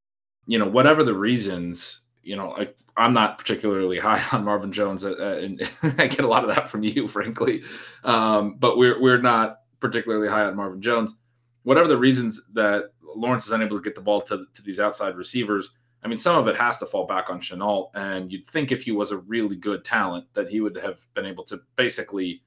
You 0.47 0.57
know, 0.57 0.67
whatever 0.67 1.03
the 1.03 1.13
reasons, 1.13 2.01
you 2.23 2.35
know, 2.35 2.55
I, 2.55 2.69
I'm 2.97 3.13
not 3.13 3.37
particularly 3.37 3.99
high 3.99 4.21
on 4.31 4.43
Marvin 4.43 4.71
Jones, 4.71 5.03
uh, 5.03 5.39
and 5.41 5.61
I 5.99 6.07
get 6.07 6.21
a 6.21 6.27
lot 6.27 6.43
of 6.43 6.55
that 6.55 6.69
from 6.69 6.83
you, 6.83 7.07
frankly. 7.07 7.63
Um, 8.03 8.55
but 8.59 8.77
we're 8.77 9.01
we're 9.01 9.21
not 9.21 9.57
particularly 9.79 10.27
high 10.27 10.43
on 10.43 10.55
Marvin 10.55 10.81
Jones. 10.81 11.15
Whatever 11.63 11.87
the 11.87 11.97
reasons 11.97 12.41
that 12.53 12.91
Lawrence 13.15 13.45
is 13.45 13.51
unable 13.51 13.77
to 13.77 13.83
get 13.83 13.95
the 13.95 14.01
ball 14.01 14.21
to, 14.21 14.45
to 14.53 14.61
these 14.61 14.79
outside 14.79 15.15
receivers, 15.15 15.71
I 16.03 16.07
mean, 16.07 16.17
some 16.17 16.37
of 16.37 16.47
it 16.47 16.55
has 16.55 16.77
to 16.77 16.85
fall 16.85 17.05
back 17.05 17.29
on 17.29 17.39
Shenault. 17.39 17.91
And 17.93 18.31
you'd 18.31 18.45
think 18.45 18.71
if 18.71 18.83
he 18.83 18.91
was 18.91 19.11
a 19.11 19.17
really 19.17 19.55
good 19.55 19.85
talent, 19.85 20.25
that 20.33 20.49
he 20.49 20.61
would 20.61 20.77
have 20.77 21.01
been 21.13 21.25
able 21.25 21.43
to 21.45 21.59
basically 21.75 22.43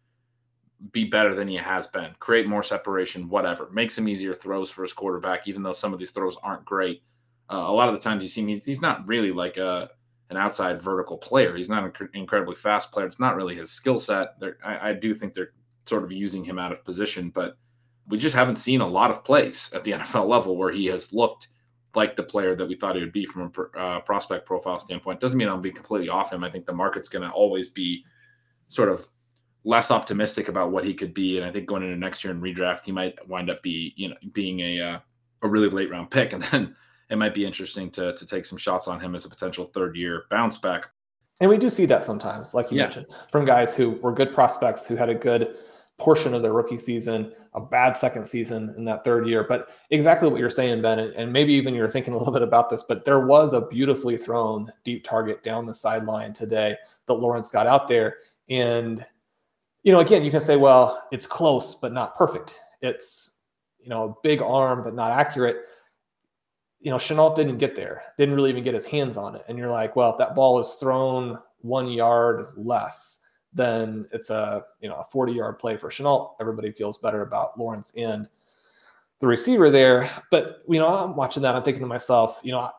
be 0.91 1.05
better 1.05 1.35
than 1.35 1.49
he 1.49 1.57
has 1.57 1.87
been, 1.87 2.13
create 2.19 2.47
more 2.47 2.63
separation, 2.63 3.29
whatever, 3.29 3.71
make 3.73 3.91
some 3.91 4.09
easier 4.09 4.35
throws 4.35 4.71
for 4.71 4.83
his 4.83 4.93
quarterback, 4.93 5.47
even 5.49 5.63
though 5.63 5.73
some 5.73 5.93
of 5.93 5.99
these 5.99 6.11
throws 6.11 6.37
aren't 6.43 6.65
great. 6.65 7.03
Uh, 7.51 7.65
a 7.67 7.73
lot 7.73 7.89
of 7.89 7.95
the 7.95 8.01
times 8.01 8.23
you 8.23 8.29
see 8.29 8.43
me, 8.43 8.63
he's 8.65 8.83
not 8.83 9.07
really 9.07 9.33
like 9.33 9.57
a 9.57 9.91
an 10.31 10.37
outside 10.37 10.81
vertical 10.81 11.19
player. 11.19 11.57
He's 11.57 11.69
not 11.69 11.85
an 11.85 12.09
incredibly 12.15 12.55
fast 12.55 12.91
player. 12.91 13.07
It's 13.07 13.21
not 13.21 13.37
really 13.37 13.57
his 13.57 13.71
skill 13.71 13.99
set. 13.99 14.37
I, 14.65 14.91
I 14.91 14.93
do 14.95 15.15
think 15.15 15.35
they're 15.35 15.53
sort 15.85 16.03
of 16.03 16.13
using 16.13 16.45
him 16.45 16.59
out 16.59 16.73
of 16.73 16.85
position, 16.85 17.31
but 17.31 17.57
we 18.09 18.19
just 18.19 18.35
haven't 18.35 18.57
seen 18.57 18.81
a 18.81 18.87
lot 18.87 19.11
of 19.11 19.23
plays 19.23 19.71
at 19.75 19.85
the 19.85 19.91
NFL 19.93 20.29
level 20.29 20.57
where 20.57 20.73
he 20.73 20.87
has 20.87 21.13
looked 21.13 21.49
like 21.95 22.17
the 22.17 22.23
player 22.23 22.55
that 22.55 22.67
we 22.67 22.75
thought 22.75 22.97
he 22.97 23.03
would 23.03 23.13
be 23.13 23.25
from 23.25 23.53
a 23.77 23.79
uh, 23.79 24.01
prospect 24.01 24.47
profile 24.47 24.79
standpoint. 24.79 25.21
Doesn't 25.21 25.39
mean 25.39 25.49
I'll 25.49 25.59
be 25.59 25.71
completely 25.71 26.09
off 26.09 26.33
him. 26.33 26.43
I 26.43 26.51
think 26.51 26.67
the 26.67 26.73
market's 26.73 27.09
going 27.09 27.23
to 27.23 27.35
always 27.35 27.69
be 27.69 28.05
sort 28.69 28.89
of 28.89 29.07
less 29.65 29.91
optimistic 29.91 30.49
about 30.49 30.73
what 30.73 30.85
he 30.85 30.95
could 30.95 31.15
be, 31.15 31.37
and 31.39 31.47
I 31.47 31.53
think 31.53 31.67
going 31.67 31.83
into 31.83 31.97
next 31.97 32.25
year 32.25 32.33
in 32.33 32.41
redraft, 32.41 32.85
he 32.85 32.93
might 32.93 33.17
wind 33.29 33.51
up 33.51 33.63
be 33.63 33.93
you 33.97 34.09
know 34.09 34.17
being 34.33 34.61
a 34.61 34.81
uh, 34.81 34.99
a 35.43 35.49
really 35.49 35.69
late 35.69 35.91
round 35.91 36.11
pick, 36.11 36.33
and 36.35 36.43
then 36.43 36.77
it 37.11 37.17
might 37.17 37.35
be 37.35 37.45
interesting 37.45 37.91
to 37.91 38.15
to 38.15 38.27
take 38.27 38.45
some 38.45 38.59
shots 38.59 38.89
on 38.89 39.01
him 39.01 39.15
as 39.15 39.25
a 39.25 39.29
potential 39.29 39.67
third 39.67 39.97
year 39.97 40.25
bounce 40.31 40.57
back. 40.57 40.91
And 41.41 41.51
we 41.51 41.59
do 41.59 41.69
see 41.69 41.87
that 41.87 42.05
sometimes, 42.05 42.55
like 42.55 42.71
you 42.71 42.79
yeah. 42.79 42.85
mentioned, 42.85 43.07
from 43.33 43.45
guys 43.45 43.77
who 43.77 43.91
were 44.03 44.13
good 44.13 44.33
prospects 44.33 44.87
who 44.87 44.97
had 44.97 45.09
a 45.09 45.15
good 45.15 45.57
portion 45.99 46.35
of 46.35 46.43
their 46.43 46.53
rookie 46.53 46.79
season, 46.79 47.33
a 47.55 47.61
bad 47.61 47.97
second 47.97 48.27
season 48.27 48.75
in 48.77 48.85
that 48.85 49.05
third 49.05 49.27
year. 49.27 49.45
But 49.49 49.71
exactly 49.91 50.29
what 50.29 50.41
you're 50.41 50.51
saying, 50.51 50.83
Ben, 50.83 50.99
and 50.99 51.33
maybe 51.33 51.53
even 51.55 51.75
you're 51.75 51.89
thinking 51.89 52.15
a 52.15 52.19
little 52.19 52.33
bit 52.33 52.43
about 52.43 52.69
this, 52.69 52.83
but 52.83 53.05
there 53.05 53.21
was 53.21 53.53
a 53.53 53.67
beautifully 53.67 54.17
thrown 54.17 54.73
deep 54.83 55.05
target 55.05 55.43
down 55.43 55.67
the 55.67 55.75
sideline 55.75 56.33
today 56.33 56.77
that 57.07 57.15
Lawrence 57.15 57.53
got 57.53 57.67
out 57.67 57.87
there. 57.87 58.17
And, 58.49 59.05
you 59.83 59.93
know, 59.93 60.01
again, 60.01 60.25
you 60.25 60.31
can 60.31 60.41
say, 60.41 60.57
well, 60.57 61.07
it's 61.13 61.27
close, 61.27 61.77
but 61.77 61.93
not 61.93 62.17
perfect. 62.17 62.61
It's, 62.81 63.39
you 63.79 63.89
know, 63.89 64.05
a 64.05 64.15
big 64.23 64.43
arm, 64.43 64.83
but 64.83 64.95
not 64.95 65.13
accurate. 65.13 65.59
You 66.85 66.91
know, 66.91 66.97
Shenault 66.97 67.35
didn't 67.35 67.59
get 67.59 67.75
there, 67.75 68.03
didn't 68.19 68.35
really 68.35 68.51
even 68.51 68.63
get 68.63 68.75
his 68.75 68.87
hands 68.87 69.17
on 69.17 69.35
it. 69.35 69.43
And 69.49 69.59
you're 69.59 69.71
like, 69.71 69.97
well, 69.97 70.11
if 70.11 70.19
that 70.19 70.35
ball 70.35 70.61
is 70.61 70.75
thrown 70.75 71.39
one 71.63 71.89
yard 71.89 72.53
less, 72.57 73.23
then 73.53 74.07
it's 74.13 74.31
a 74.31 74.65
you 74.81 74.89
know 74.89 74.97
a 74.97 75.05
40 75.05 75.33
yard 75.33 75.59
play 75.59 75.77
for 75.77 75.89
Shenault. 75.89 76.35
Everybody 76.41 76.71
feels 76.71 76.99
better 76.99 77.23
about 77.23 77.59
Lawrence 77.59 77.93
and 77.97 78.29
the 79.21 79.27
receiver 79.27 79.71
there. 79.71 80.11
But 80.31 80.63
you 80.69 80.79
know, 80.79 80.89
I'm 80.89 81.17
watching 81.17 81.43
that. 81.43 81.57
I'm 81.57 81.63
thinking 81.63 81.83
to 81.83 81.87
myself, 81.87 82.41
you 82.43 82.53
know, 82.53 82.71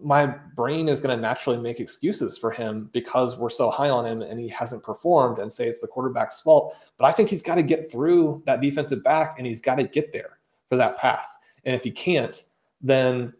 my 0.00 0.26
brain 0.26 0.88
is 0.88 1.00
going 1.00 1.16
to 1.16 1.20
naturally 1.20 1.58
make 1.58 1.80
excuses 1.80 2.36
for 2.36 2.50
him 2.50 2.90
because 2.92 3.38
we're 3.38 3.48
so 3.48 3.70
high 3.70 3.88
on 3.88 4.04
him 4.04 4.22
and 4.22 4.38
he 4.38 4.48
hasn't 4.48 4.82
performed 4.82 5.38
and 5.38 5.50
say 5.50 5.68
it's 5.68 5.80
the 5.80 5.86
quarterback's 5.86 6.40
fault. 6.40 6.76
But 6.98 7.06
I 7.06 7.12
think 7.12 7.30
he's 7.30 7.42
got 7.42 7.54
to 7.54 7.62
get 7.62 7.90
through 7.90 8.42
that 8.46 8.60
defensive 8.60 9.02
back 9.04 9.36
and 9.38 9.46
he's 9.46 9.62
got 9.62 9.76
to 9.76 9.84
get 9.84 10.12
there 10.12 10.38
for 10.68 10.76
that 10.76 10.98
pass. 10.98 11.38
And 11.64 11.74
if 11.74 11.84
he 11.84 11.90
can't, 11.90 12.42
then 12.82 13.32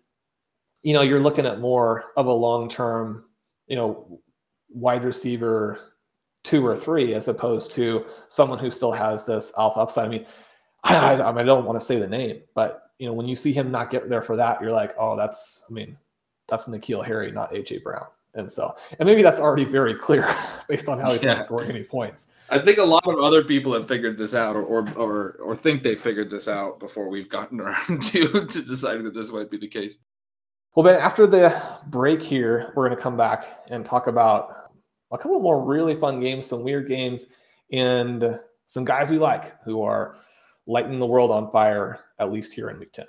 you 0.85 0.93
know 0.93 1.03
you're 1.03 1.19
looking 1.19 1.47
at 1.47 1.59
more 1.59 2.13
of 2.17 2.27
a 2.27 2.33
long 2.33 2.69
term, 2.69 3.25
you 3.67 3.75
know, 3.75 4.21
wide 4.69 5.05
receiver 5.05 5.81
two 6.45 6.65
or 6.65 6.77
three 6.77 7.15
as 7.15 7.27
opposed 7.27 7.73
to 7.73 8.05
someone 8.29 8.59
who 8.59 8.71
still 8.71 8.93
has 8.93 9.25
this 9.25 9.53
alpha 9.59 9.81
upside. 9.81 10.05
I 10.05 10.09
mean, 10.09 10.27
I, 10.85 10.97
I, 11.15 11.41
I 11.41 11.43
don't 11.43 11.65
want 11.65 11.81
to 11.81 11.85
say 11.85 11.99
the 11.99 12.07
name, 12.07 12.43
but 12.55 12.93
you 12.99 13.07
know, 13.07 13.15
when 13.15 13.27
you 13.27 13.35
see 13.35 13.53
him 13.53 13.71
not 13.71 13.91
get 13.91 14.09
there 14.09 14.23
for 14.23 14.37
that, 14.37 14.61
you're 14.61 14.71
like, 14.71 14.95
oh, 14.99 15.17
that's, 15.17 15.65
I 15.69 15.73
mean, 15.73 15.97
that's 16.47 16.69
N'Keal 16.69 17.05
Harry, 17.05 17.33
not 17.33 17.53
AJ 17.53 17.83
Brown. 17.83 18.07
And 18.35 18.51
so, 18.51 18.77
and 18.99 19.07
maybe 19.07 19.23
that's 19.23 19.41
already 19.41 19.65
very 19.65 19.95
clear 19.95 20.29
based 20.69 20.89
on 20.89 20.99
how 20.99 21.13
he's 21.13 21.23
yeah. 21.23 21.35
not 21.35 21.43
scoring 21.43 21.71
any 21.71 21.85
points. 21.85 22.33
I 22.51 22.59
think 22.59 22.79
a 22.79 22.85
lot 22.85 23.07
of 23.07 23.19
other 23.21 23.43
people 23.43 23.73
have 23.73 23.89
figured 23.89 24.19
this 24.19 24.35
out, 24.35 24.57
or, 24.57 24.63
or 24.63 24.89
or 24.97 25.31
or 25.41 25.57
think 25.57 25.85
they 25.85 25.95
figured 25.95 26.31
this 26.31 26.49
out 26.49 26.81
before 26.81 27.09
we've 27.09 27.29
gotten 27.29 27.61
around 27.61 28.03
to 28.11 28.45
to 28.47 28.63
deciding 28.63 29.05
that 29.05 29.15
this 29.15 29.31
might 29.31 29.51
be 29.51 29.57
the 29.57 29.69
case. 29.69 30.01
Well, 30.75 30.83
Ben, 30.83 31.01
after 31.01 31.25
the 31.29 31.63
break 31.87 32.21
here, 32.21 32.73
we're 32.75 32.89
going 32.89 32.97
to 32.97 33.03
come 33.03 33.17
back 33.17 33.47
and 33.71 33.87
talk 33.87 34.09
about 34.09 34.57
a 35.13 35.19
couple 35.19 35.39
more 35.39 35.65
really 35.65 35.95
fun 35.95 36.19
games, 36.19 36.47
some 36.47 36.65
weird 36.65 36.89
games, 36.89 37.27
and 37.71 38.41
some 38.67 38.85
guys 38.85 39.09
we 39.09 39.19
like 39.19 39.61
who 39.63 39.83
are 39.83 40.17
lighting 40.67 40.99
the 40.99 41.07
world 41.07 41.31
on 41.31 41.49
fire, 41.53 42.01
at 42.19 42.33
least 42.33 42.55
here 42.55 42.71
in 42.71 42.81
Week 42.81 42.93
10. 42.93 43.07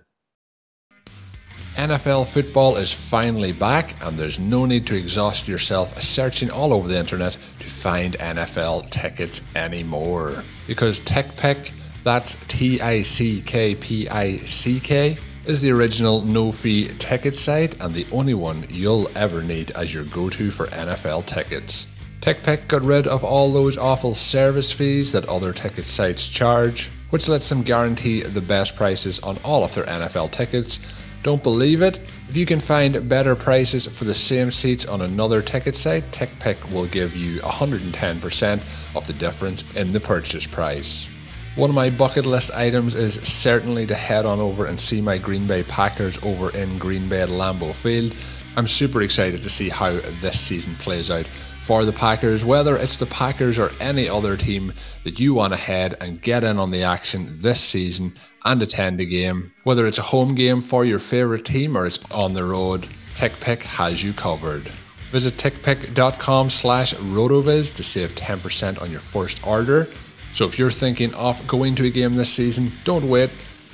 NFL 1.76 2.28
football 2.28 2.76
is 2.76 2.92
finally 2.92 3.52
back, 3.52 3.96
and 4.06 4.16
there's 4.16 4.38
no 4.38 4.68
need 4.68 4.86
to 4.86 4.96
exhaust 4.96 5.48
yourself 5.48 6.00
searching 6.00 6.52
all 6.52 6.72
over 6.72 6.88
the 6.88 7.00
internet 7.00 7.36
to 7.58 7.68
find 7.68 8.16
NFL 8.20 8.92
tickets 8.92 9.42
anymore. 9.56 10.44
Because 10.68 11.02
TickPick, 11.02 11.72
that's 12.04 12.36
T 12.48 12.80
I 12.80 13.02
C 13.02 13.42
K 13.42 13.74
P 13.74 14.08
I 14.08 14.38
C 14.38 14.80
K, 14.80 15.18
is 15.48 15.62
the 15.62 15.72
original 15.72 16.22
no 16.22 16.52
fee 16.52 16.88
ticket 17.00 17.36
site 17.36 17.80
and 17.82 17.94
the 17.94 18.08
only 18.12 18.34
one 18.34 18.66
you'll 18.70 19.10
ever 19.16 19.42
need 19.42 19.72
as 19.72 19.94
your 19.94 20.04
go 20.06 20.30
to 20.30 20.52
for 20.52 20.68
NFL 20.68 21.26
tickets. 21.26 21.88
TickPick 22.22 22.68
got 22.68 22.84
rid 22.84 23.06
of 23.06 23.24
all 23.24 23.54
those 23.54 23.78
awful 23.78 24.16
service 24.16 24.72
fees 24.72 25.12
that 25.12 25.30
other 25.30 25.54
ticket 25.54 25.86
sites 25.86 26.28
charge, 26.28 26.90
which 27.12 27.28
lets 27.28 27.50
them 27.50 27.62
guarantee 27.62 28.22
the 28.22 28.42
best 28.42 28.76
prices 28.76 29.20
on 29.20 29.38
all 29.44 29.64
of 29.64 29.76
their 29.76 29.86
NFL 29.86 30.32
tickets. 30.32 30.80
Don't 31.22 31.44
believe 31.44 31.82
it? 31.82 32.02
If 32.28 32.36
you 32.36 32.46
can 32.46 32.60
find 32.60 33.08
better 33.08 33.36
prices 33.36 33.86
for 33.86 34.06
the 34.06 34.14
same 34.14 34.50
seats 34.50 34.86
on 34.88 35.02
another 35.02 35.42
ticket 35.42 35.76
site, 35.76 36.10
TickPick 36.12 36.74
will 36.74 36.88
give 36.88 37.16
you 37.16 37.40
110% 37.42 38.96
of 38.96 39.06
the 39.06 39.14
difference 39.14 39.64
in 39.76 39.94
the 39.94 40.00
purchase 40.00 40.48
price. 40.48 41.08
One 41.56 41.70
of 41.70 41.76
my 41.76 41.90
bucket 41.90 42.26
list 42.26 42.52
items 42.52 42.96
is 42.96 43.14
certainly 43.22 43.88
to 43.88 43.96
head 43.96 44.26
on 44.26 44.42
over 44.42 44.66
and 44.66 44.78
see 44.78 45.00
my 45.00 45.18
Green 45.18 45.48
Bay 45.48 45.64
Packers 45.64 46.22
over 46.22 46.50
in 46.50 46.78
Green 46.78 47.08
Bay 47.08 47.22
at 47.22 47.30
Lambeau 47.30 47.74
Field. 47.74 48.14
I'm 48.58 48.68
super 48.68 49.02
excited 49.04 49.42
to 49.42 49.50
see 49.50 49.70
how 49.70 49.92
this 50.20 50.38
season 50.38 50.76
plays 50.76 51.10
out 51.10 51.26
for 51.64 51.86
the 51.86 51.94
Packers, 51.94 52.44
whether 52.44 52.76
it's 52.76 52.98
the 52.98 53.06
Packers 53.06 53.58
or 53.58 53.72
any 53.80 54.10
other 54.10 54.36
team 54.36 54.74
that 55.06 55.18
you 55.18 55.34
want 55.34 55.54
to 55.54 55.58
head 55.58 55.96
and 56.02 56.22
get 56.22 56.44
in 56.44 56.58
on 56.58 56.72
the 56.72 56.84
action 56.84 57.42
this 57.42 57.62
season 57.62 58.14
and 58.44 58.62
attend 58.62 59.00
a 59.00 59.06
game. 59.06 59.54
Whether 59.64 59.88
it's 59.88 59.98
a 59.98 60.02
home 60.02 60.36
game 60.36 60.60
for 60.60 60.84
your 60.84 61.00
favourite 61.00 61.46
team 61.46 61.78
or 61.78 61.86
it's 61.86 62.04
on 62.12 62.34
the 62.34 62.44
road, 62.44 62.86
TickPick 63.14 63.62
has 63.62 64.04
you 64.04 64.12
covered. 64.12 64.70
Visit 65.14 65.36
tickpick.com 65.36 66.50
slash 66.50 66.94
rotoviz 66.96 67.74
to 67.76 67.84
save 67.84 68.14
10% 68.16 68.82
on 68.82 68.92
your 68.92 69.00
first 69.00 69.48
order. 69.48 69.88
So 70.36 70.46
if 70.46 70.60
you're 70.60 70.70
thinking 70.70 71.14
of 71.14 71.48
going 71.48 71.76
to 71.76 71.86
a 71.86 71.90
game 71.90 72.16
this 72.16 72.30
season, 72.30 72.70
don't 72.84 73.08
wait. 73.08 73.30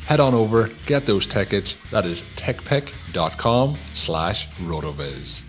Head 0.05 0.19
on 0.19 0.35
over, 0.35 0.69
get 0.85 1.07
those 1.07 1.25
tickets. 1.25 1.75
That 1.89 2.05
is 2.05 2.21
tickpick.com 2.35 3.77
slash 3.95 4.47
rotoviz. 4.59 5.41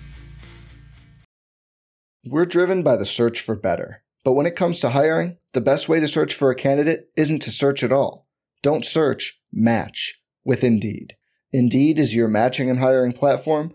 We're 2.25 2.46
driven 2.46 2.83
by 2.83 2.96
the 2.96 3.05
search 3.05 3.40
for 3.40 3.55
better. 3.55 4.03
But 4.25 4.33
when 4.33 4.46
it 4.46 4.57
comes 4.57 4.81
to 4.81 4.90
hiring, 4.90 5.37
the 5.53 5.61
best 5.61 5.87
way 5.87 6.01
to 6.01 6.09
search 6.09 6.33
for 6.33 6.51
a 6.51 6.55
candidate 6.55 7.11
isn't 7.14 7.42
to 7.42 7.51
search 7.51 7.83
at 7.83 7.92
all. 7.92 8.27
Don't 8.62 8.83
search, 8.83 9.38
match 9.53 10.18
with 10.46 10.64
Indeed. 10.64 11.16
Indeed 11.53 11.98
is 11.98 12.16
your 12.16 12.29
matching 12.29 12.70
and 12.70 12.79
hiring 12.79 13.12
platform 13.12 13.75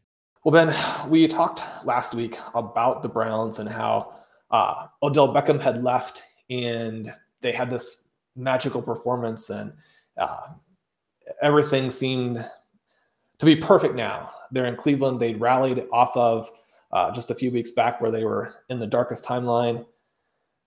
Well, 0.43 0.51
Ben, 0.53 0.75
we 1.07 1.27
talked 1.27 1.63
last 1.85 2.15
week 2.15 2.35
about 2.55 3.03
the 3.03 3.09
Browns 3.09 3.59
and 3.59 3.69
how 3.69 4.15
uh, 4.49 4.87
Odell 5.03 5.31
Beckham 5.31 5.61
had 5.61 5.83
left 5.83 6.23
and 6.49 7.13
they 7.41 7.51
had 7.51 7.69
this 7.69 8.07
magical 8.35 8.81
performance 8.81 9.51
and 9.51 9.71
uh, 10.17 10.47
everything 11.43 11.91
seemed 11.91 12.43
to 13.37 13.45
be 13.45 13.55
perfect 13.55 13.93
now. 13.93 14.31
They're 14.51 14.65
in 14.65 14.77
Cleveland. 14.77 15.19
They 15.19 15.35
rallied 15.35 15.85
off 15.93 16.17
of 16.17 16.49
uh, 16.91 17.11
just 17.11 17.29
a 17.29 17.35
few 17.35 17.51
weeks 17.51 17.71
back 17.71 18.01
where 18.01 18.11
they 18.11 18.23
were 18.23 18.55
in 18.69 18.79
the 18.79 18.87
darkest 18.87 19.23
timeline. 19.23 19.85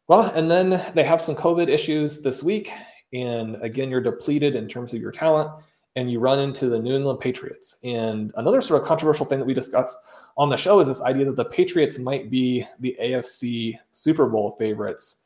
Well, 0.07 0.31
and 0.37 0.49
then 0.49 0.85
they 0.95 1.03
have 1.03 1.21
some 1.21 1.35
COVID 1.35 1.69
issues 1.69 2.23
this 2.23 2.45
week. 2.45 2.71
And 3.13 3.57
again, 3.57 3.91
you're 3.91 4.01
depleted 4.01 4.55
in 4.55 4.69
terms 4.69 4.95
of 4.95 5.01
your 5.01 5.11
talent, 5.11 5.51
and 5.96 6.11
you 6.11 6.18
run 6.18 6.40
into 6.40 6.68
the 6.68 6.78
New 6.78 6.96
England 6.96 7.20
Patriots. 7.20 7.78
And 7.85 8.33
another 8.37 8.61
sort 8.61 8.80
of 8.80 8.88
controversial 8.88 9.26
thing 9.26 9.38
that 9.38 9.44
we 9.44 9.54
discussed 9.54 9.98
on 10.37 10.48
the 10.48 10.57
show 10.57 10.80
is 10.80 10.88
this 10.88 11.02
idea 11.02 11.26
that 11.26 11.37
the 11.37 11.44
Patriots 11.44 11.98
might 11.98 12.30
be 12.30 12.66
the 12.80 12.96
AFC 13.00 13.78
Super 13.92 14.26
Bowl 14.26 14.52
favorites. 14.59 15.20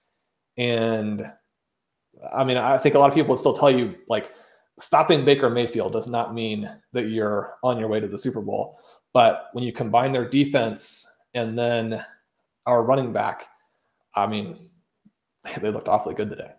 And 0.56 1.30
I 2.32 2.44
mean, 2.44 2.56
I 2.56 2.76
think 2.78 2.94
a 2.94 2.98
lot 2.98 3.08
of 3.08 3.14
people 3.14 3.30
would 3.30 3.40
still 3.40 3.54
tell 3.54 3.70
you, 3.70 3.94
like, 4.08 4.32
stopping 4.78 5.24
Baker 5.24 5.48
Mayfield 5.48 5.92
does 5.92 6.08
not 6.08 6.34
mean 6.34 6.70
that 6.92 7.08
you're 7.08 7.56
on 7.62 7.78
your 7.78 7.88
way 7.88 8.00
to 8.00 8.08
the 8.08 8.18
Super 8.18 8.40
Bowl. 8.40 8.78
But 9.12 9.48
when 9.52 9.64
you 9.64 9.72
combine 9.72 10.12
their 10.12 10.28
defense 10.28 11.10
and 11.34 11.58
then 11.58 12.04
our 12.66 12.82
running 12.82 13.12
back, 13.12 13.46
I 14.14 14.26
mean, 14.26 14.56
they 15.60 15.70
looked 15.70 15.88
awfully 15.88 16.14
good 16.14 16.28
today. 16.28 16.52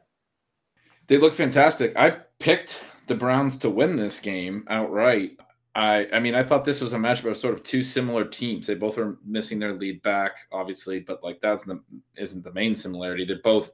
They 1.08 1.18
look 1.18 1.34
fantastic. 1.34 1.96
I 1.96 2.18
picked 2.40 2.84
the 3.10 3.16
Browns 3.16 3.58
to 3.58 3.70
win 3.70 3.98
this 3.98 4.20
game 4.20 4.64
outright. 4.70 5.38
I 5.76 6.08
I 6.14 6.20
mean, 6.20 6.36
I 6.36 6.44
thought 6.44 6.64
this 6.64 6.80
was 6.80 6.94
a 6.94 6.98
matchup 6.98 7.30
of 7.30 7.38
sort 7.38 7.54
of 7.54 7.64
two 7.64 7.84
similar 7.84 8.24
teams. 8.24 8.66
They 8.66 8.76
both 8.76 8.98
are 8.98 9.18
missing 9.26 9.60
their 9.60 9.74
lead 9.74 10.02
back, 10.02 10.38
obviously, 10.54 11.02
but 11.02 11.24
like 11.24 11.42
that's 11.42 11.66
the 11.66 11.82
isn't 12.18 12.44
the 12.44 12.54
main 12.54 12.76
similarity. 12.76 13.26
They 13.26 13.36
both, 13.44 13.72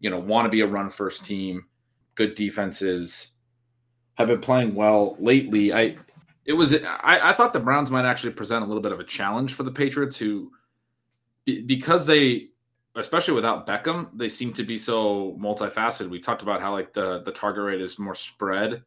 you 0.00 0.10
know, 0.10 0.18
want 0.18 0.44
to 0.44 0.50
be 0.50 0.60
a 0.60 0.66
run 0.66 0.90
first 0.90 1.24
team, 1.24 1.64
good 2.14 2.34
defenses, 2.34 3.32
have 4.18 4.28
been 4.28 4.40
playing 4.40 4.74
well 4.74 5.16
lately. 5.18 5.72
I 5.72 5.96
it 6.44 6.52
was 6.52 6.74
I, 6.74 7.30
I 7.30 7.32
thought 7.32 7.52
the 7.52 7.60
Browns 7.60 7.90
might 7.90 8.04
actually 8.04 8.32
present 8.32 8.64
a 8.64 8.66
little 8.66 8.82
bit 8.82 8.92
of 8.92 9.00
a 9.00 9.04
challenge 9.04 9.54
for 9.54 9.62
the 9.62 9.72
Patriots 9.72 10.18
who 10.18 10.50
because 11.66 12.04
they 12.04 12.48
especially 12.98 13.34
without 13.34 13.66
Beckham, 13.66 14.08
they 14.14 14.28
seem 14.28 14.52
to 14.54 14.64
be 14.64 14.76
so 14.76 15.36
multifaceted. 15.40 16.10
We 16.10 16.20
talked 16.20 16.42
about 16.42 16.60
how 16.60 16.72
like 16.72 16.92
the 16.92 17.22
the 17.22 17.32
target 17.32 17.64
rate 17.64 17.80
is 17.80 17.98
more 17.98 18.14
spread 18.14 18.82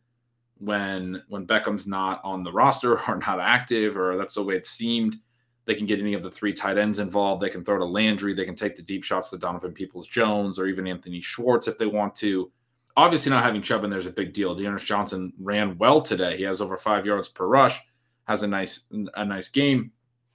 when 0.57 1.23
when 1.27 1.47
Beckham's 1.47 1.87
not 1.87 2.21
on 2.23 2.43
the 2.43 2.51
roster 2.51 2.99
or 3.07 3.17
not 3.17 3.39
active, 3.39 3.97
or 3.97 4.17
that's 4.17 4.35
the 4.35 4.43
way 4.43 4.55
it 4.55 4.65
seemed. 4.65 5.17
They 5.65 5.75
can 5.75 5.85
get 5.85 5.99
any 5.99 6.13
of 6.13 6.23
the 6.23 6.31
three 6.31 6.53
tight 6.53 6.77
ends 6.77 6.99
involved. 6.99 7.41
They 7.41 7.49
can 7.49 7.63
throw 7.63 7.77
to 7.77 7.85
Landry. 7.85 8.33
They 8.33 8.45
can 8.45 8.55
take 8.55 8.75
the 8.75 8.81
deep 8.81 9.03
shots 9.03 9.29
to 9.29 9.37
Donovan 9.37 9.73
Peoples 9.73 10.07
Jones 10.07 10.57
or 10.57 10.65
even 10.65 10.87
Anthony 10.87 11.21
Schwartz 11.21 11.67
if 11.67 11.77
they 11.77 11.85
want 11.85 12.15
to. 12.15 12.51
Obviously, 12.97 13.29
not 13.29 13.43
having 13.43 13.61
Chubb 13.61 13.83
in 13.83 13.89
there 13.89 13.99
is 13.99 14.07
a 14.07 14.11
big 14.11 14.33
deal. 14.33 14.55
D'Ernest 14.55 14.85
Johnson 14.85 15.31
ran 15.39 15.77
well 15.77 16.01
today. 16.01 16.35
He 16.35 16.43
has 16.43 16.59
over 16.59 16.75
five 16.77 17.05
yards 17.05 17.29
per 17.29 17.47
rush, 17.47 17.79
has 18.27 18.43
a 18.43 18.47
nice 18.47 18.87
a 19.13 19.23
nice 19.23 19.47
game, 19.47 19.91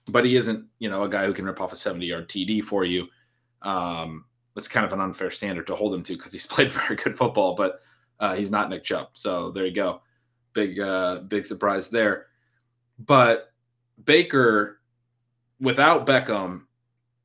but 0.08 0.24
he 0.24 0.36
isn't 0.36 0.64
you 0.78 0.88
know 0.88 1.02
a 1.02 1.08
guy 1.08 1.26
who 1.26 1.34
can 1.34 1.44
rip 1.44 1.60
off 1.60 1.72
a 1.72 1.76
seventy 1.76 2.06
yard 2.06 2.28
TD 2.28 2.62
for 2.62 2.84
you. 2.84 3.08
Um, 3.62 4.24
it's 4.56 4.68
kind 4.68 4.86
of 4.86 4.92
an 4.92 5.00
unfair 5.00 5.30
standard 5.30 5.66
to 5.66 5.74
hold 5.74 5.94
him 5.94 6.02
to 6.04 6.16
because 6.16 6.32
he's 6.32 6.46
played 6.54 6.70
very 6.70 6.96
good 6.96 7.16
football, 7.16 7.54
but 7.54 7.80
uh, 8.20 8.34
he's 8.34 8.50
not 8.50 8.70
Nick 8.70 8.84
Chubb. 8.84 9.08
So 9.14 9.50
there 9.50 9.66
you 9.66 9.74
go. 9.74 10.00
Big, 10.52 10.80
uh, 10.80 11.20
big 11.28 11.44
surprise 11.44 11.88
there. 11.90 12.26
But 12.98 13.52
Baker, 14.04 14.80
without 15.60 16.06
Beckham, 16.06 16.62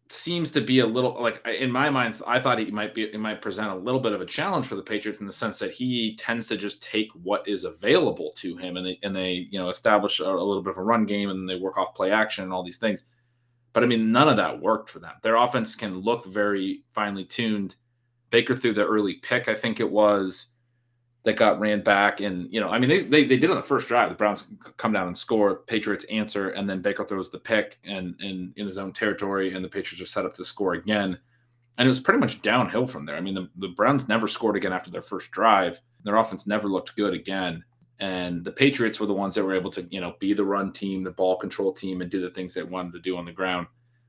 seems 0.09 0.51
to 0.51 0.59
be 0.59 0.79
a 0.79 0.85
little 0.85 1.15
like 1.21 1.45
in 1.47 1.71
my 1.71 1.89
mind. 1.89 2.21
I 2.27 2.39
thought 2.39 2.59
he 2.59 2.69
might 2.69 2.93
be, 2.93 3.03
it 3.03 3.19
might 3.19 3.41
present 3.41 3.69
a 3.69 3.75
little 3.75 4.01
bit 4.01 4.11
of 4.11 4.19
a 4.19 4.25
challenge 4.25 4.65
for 4.65 4.75
the 4.75 4.81
Patriots 4.81 5.21
in 5.21 5.25
the 5.25 5.31
sense 5.31 5.57
that 5.59 5.71
he 5.71 6.17
tends 6.17 6.49
to 6.49 6.57
just 6.57 6.83
take 6.83 7.09
what 7.23 7.47
is 7.47 7.63
available 7.63 8.33
to 8.35 8.57
him, 8.57 8.75
and 8.75 8.85
they 8.85 8.99
and 9.03 9.15
they 9.15 9.47
you 9.49 9.57
know 9.57 9.69
establish 9.69 10.19
a, 10.19 10.25
a 10.25 10.43
little 10.43 10.61
bit 10.61 10.71
of 10.71 10.77
a 10.77 10.83
run 10.83 11.05
game, 11.05 11.29
and 11.29 11.47
they 11.47 11.55
work 11.55 11.77
off 11.77 11.95
play 11.95 12.11
action 12.11 12.43
and 12.43 12.51
all 12.51 12.63
these 12.63 12.77
things 12.77 13.05
but 13.73 13.83
I 13.83 13.87
mean, 13.87 14.11
none 14.11 14.27
of 14.27 14.37
that 14.37 14.61
worked 14.61 14.89
for 14.89 14.99
them. 14.99 15.13
Their 15.21 15.35
offense 15.35 15.75
can 15.75 15.99
look 15.99 16.25
very 16.25 16.83
finely 16.89 17.25
tuned. 17.25 17.75
Baker 18.29 18.55
threw 18.55 18.73
the 18.73 18.85
early 18.85 19.15
pick, 19.15 19.47
I 19.47 19.55
think 19.55 19.79
it 19.79 19.89
was, 19.89 20.47
that 21.23 21.35
got 21.35 21.59
ran 21.59 21.81
back. 21.81 22.21
And, 22.21 22.51
you 22.51 22.59
know, 22.59 22.69
I 22.69 22.79
mean, 22.79 22.89
they, 22.89 22.99
they, 22.99 23.25
they 23.25 23.37
did 23.37 23.49
on 23.49 23.55
the 23.57 23.61
first 23.61 23.87
drive. 23.87 24.09
The 24.09 24.15
Browns 24.15 24.47
come 24.77 24.93
down 24.93 25.07
and 25.07 25.17
score, 25.17 25.57
Patriots 25.67 26.05
answer, 26.05 26.49
and 26.49 26.69
then 26.69 26.81
Baker 26.81 27.05
throws 27.05 27.29
the 27.29 27.39
pick 27.39 27.79
and, 27.83 28.15
and 28.19 28.53
in 28.55 28.65
his 28.65 28.77
own 28.77 28.91
territory, 28.91 29.53
and 29.53 29.63
the 29.63 29.69
Patriots 29.69 30.01
are 30.01 30.11
set 30.11 30.25
up 30.25 30.33
to 30.35 30.45
score 30.45 30.73
again. 30.73 31.17
And 31.77 31.85
it 31.85 31.89
was 31.89 31.99
pretty 31.99 32.19
much 32.19 32.41
downhill 32.41 32.85
from 32.85 33.05
there. 33.05 33.15
I 33.15 33.21
mean, 33.21 33.35
the, 33.35 33.49
the 33.57 33.69
Browns 33.69 34.07
never 34.07 34.27
scored 34.27 34.55
again 34.55 34.73
after 34.73 34.91
their 34.91 35.01
first 35.01 35.31
drive. 35.31 35.79
Their 36.03 36.17
offense 36.17 36.45
never 36.47 36.67
looked 36.67 36.95
good 36.95 37.13
again 37.13 37.63
and 38.01 38.43
the 38.43 38.51
Patriots 38.51 38.99
were 38.99 39.05
the 39.05 39.13
ones 39.13 39.35
that 39.35 39.45
were 39.45 39.55
able 39.55 39.69
to, 39.69 39.87
you 39.91 40.01
know, 40.01 40.15
be 40.19 40.33
the 40.33 40.43
run 40.43 40.73
team, 40.73 41.03
the 41.03 41.11
ball 41.11 41.37
control 41.37 41.71
team, 41.71 42.01
and 42.01 42.09
do 42.09 42.19
the 42.19 42.31
things 42.31 42.53
they 42.53 42.63
wanted 42.63 42.93
to 42.93 42.99
do 42.99 43.15
on 43.15 43.25
the 43.25 43.31
ground. 43.31 43.67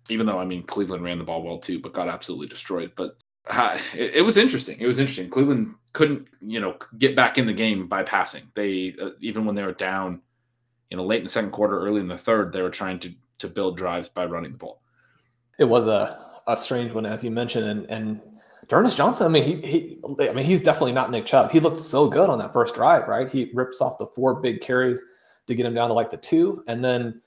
Even 0.08 0.26
though 0.26 0.38
I 0.38 0.46
mean 0.46 0.62
Cleveland 0.64 1.04
ran 1.04 1.18
the 1.18 1.24
ball 1.24 1.42
well 1.42 1.58
too, 1.58 1.78
but 1.78 1.92
got 1.92 2.08
absolutely 2.08 2.48
destroyed. 2.48 2.92
But 2.96 3.18
uh, 3.46 3.78
it, 3.94 4.14
it, 4.14 4.22
was 4.22 4.38
interesting. 4.38 4.80
It 4.80 4.86
was 4.86 4.98
interesting. 4.98 5.28
Cleveland 5.28 5.74
couldn't, 5.92 6.26
you 6.40 6.58
know, 6.58 6.76
get 6.98 7.14
back 7.14 7.36
in 7.36 7.46
the 7.46 7.52
game 7.52 7.86
by 7.86 8.02
passing. 8.02 8.50
They 8.54 8.94
uh, 9.00 9.10
even 9.20 9.44
when 9.44 9.54
they 9.54 9.62
were 9.62 9.74
down, 9.74 10.22
you 10.90 10.96
know, 10.96 11.04
late 11.04 11.18
in 11.18 11.24
the 11.24 11.30
second 11.30 11.50
quarter, 11.50 11.78
early 11.78 12.00
in 12.00 12.08
the 12.08 12.16
third, 12.16 12.50
they 12.50 12.62
were 12.62 12.70
trying 12.70 12.98
to 13.00 13.12
to 13.38 13.48
build 13.48 13.76
drives 13.76 14.08
by 14.08 14.24
running 14.24 14.52
the 14.52 14.58
ball. 14.58 14.80
It 15.58 15.64
was 15.64 15.86
a 15.86 16.40
a 16.46 16.56
strange 16.56 16.92
one, 16.92 17.04
as 17.04 17.22
you 17.22 17.30
mentioned, 17.30 17.66
and 17.66 17.86
and 17.90 18.20
D'Ernest 18.72 18.96
Johnson, 18.96 19.26
I 19.26 19.28
mean, 19.28 19.44
he, 19.44 19.66
he, 19.66 19.98
I 20.26 20.32
mean, 20.32 20.46
he's 20.46 20.62
definitely 20.62 20.92
not 20.92 21.10
Nick 21.10 21.26
Chubb. 21.26 21.50
He 21.50 21.60
looked 21.60 21.78
so 21.78 22.08
good 22.08 22.30
on 22.30 22.38
that 22.38 22.54
first 22.54 22.74
drive, 22.74 23.06
right? 23.06 23.30
He 23.30 23.50
rips 23.52 23.82
off 23.82 23.98
the 23.98 24.06
four 24.06 24.40
big 24.40 24.62
carries 24.62 25.04
to 25.46 25.54
get 25.54 25.66
him 25.66 25.74
down 25.74 25.88
to 25.88 25.94
like 25.94 26.10
the 26.10 26.16
two, 26.16 26.64
and 26.66 26.82
then 26.82 27.20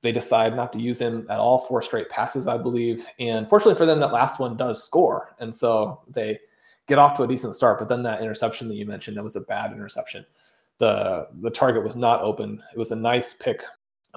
they 0.00 0.10
decide 0.10 0.56
not 0.56 0.72
to 0.72 0.80
use 0.80 0.98
him 0.98 1.26
at 1.28 1.38
all 1.38 1.58
four 1.58 1.82
straight 1.82 2.08
passes, 2.08 2.48
I 2.48 2.56
believe. 2.56 3.04
And 3.18 3.46
fortunately 3.46 3.74
for 3.74 3.84
them, 3.84 4.00
that 4.00 4.10
last 4.10 4.40
one 4.40 4.56
does 4.56 4.82
score, 4.82 5.36
and 5.38 5.54
so 5.54 6.00
they 6.08 6.40
get 6.88 6.98
off 6.98 7.14
to 7.18 7.24
a 7.24 7.28
decent 7.28 7.54
start. 7.54 7.78
But 7.78 7.90
then 7.90 8.02
that 8.04 8.22
interception 8.22 8.66
that 8.68 8.76
you 8.76 8.86
mentioned, 8.86 9.18
that 9.18 9.22
was 9.22 9.36
a 9.36 9.42
bad 9.42 9.72
interception. 9.72 10.24
the 10.78 11.28
The 11.42 11.50
target 11.50 11.84
was 11.84 11.96
not 11.96 12.22
open. 12.22 12.62
It 12.72 12.78
was 12.78 12.92
a 12.92 12.96
nice 12.96 13.34
pick, 13.34 13.62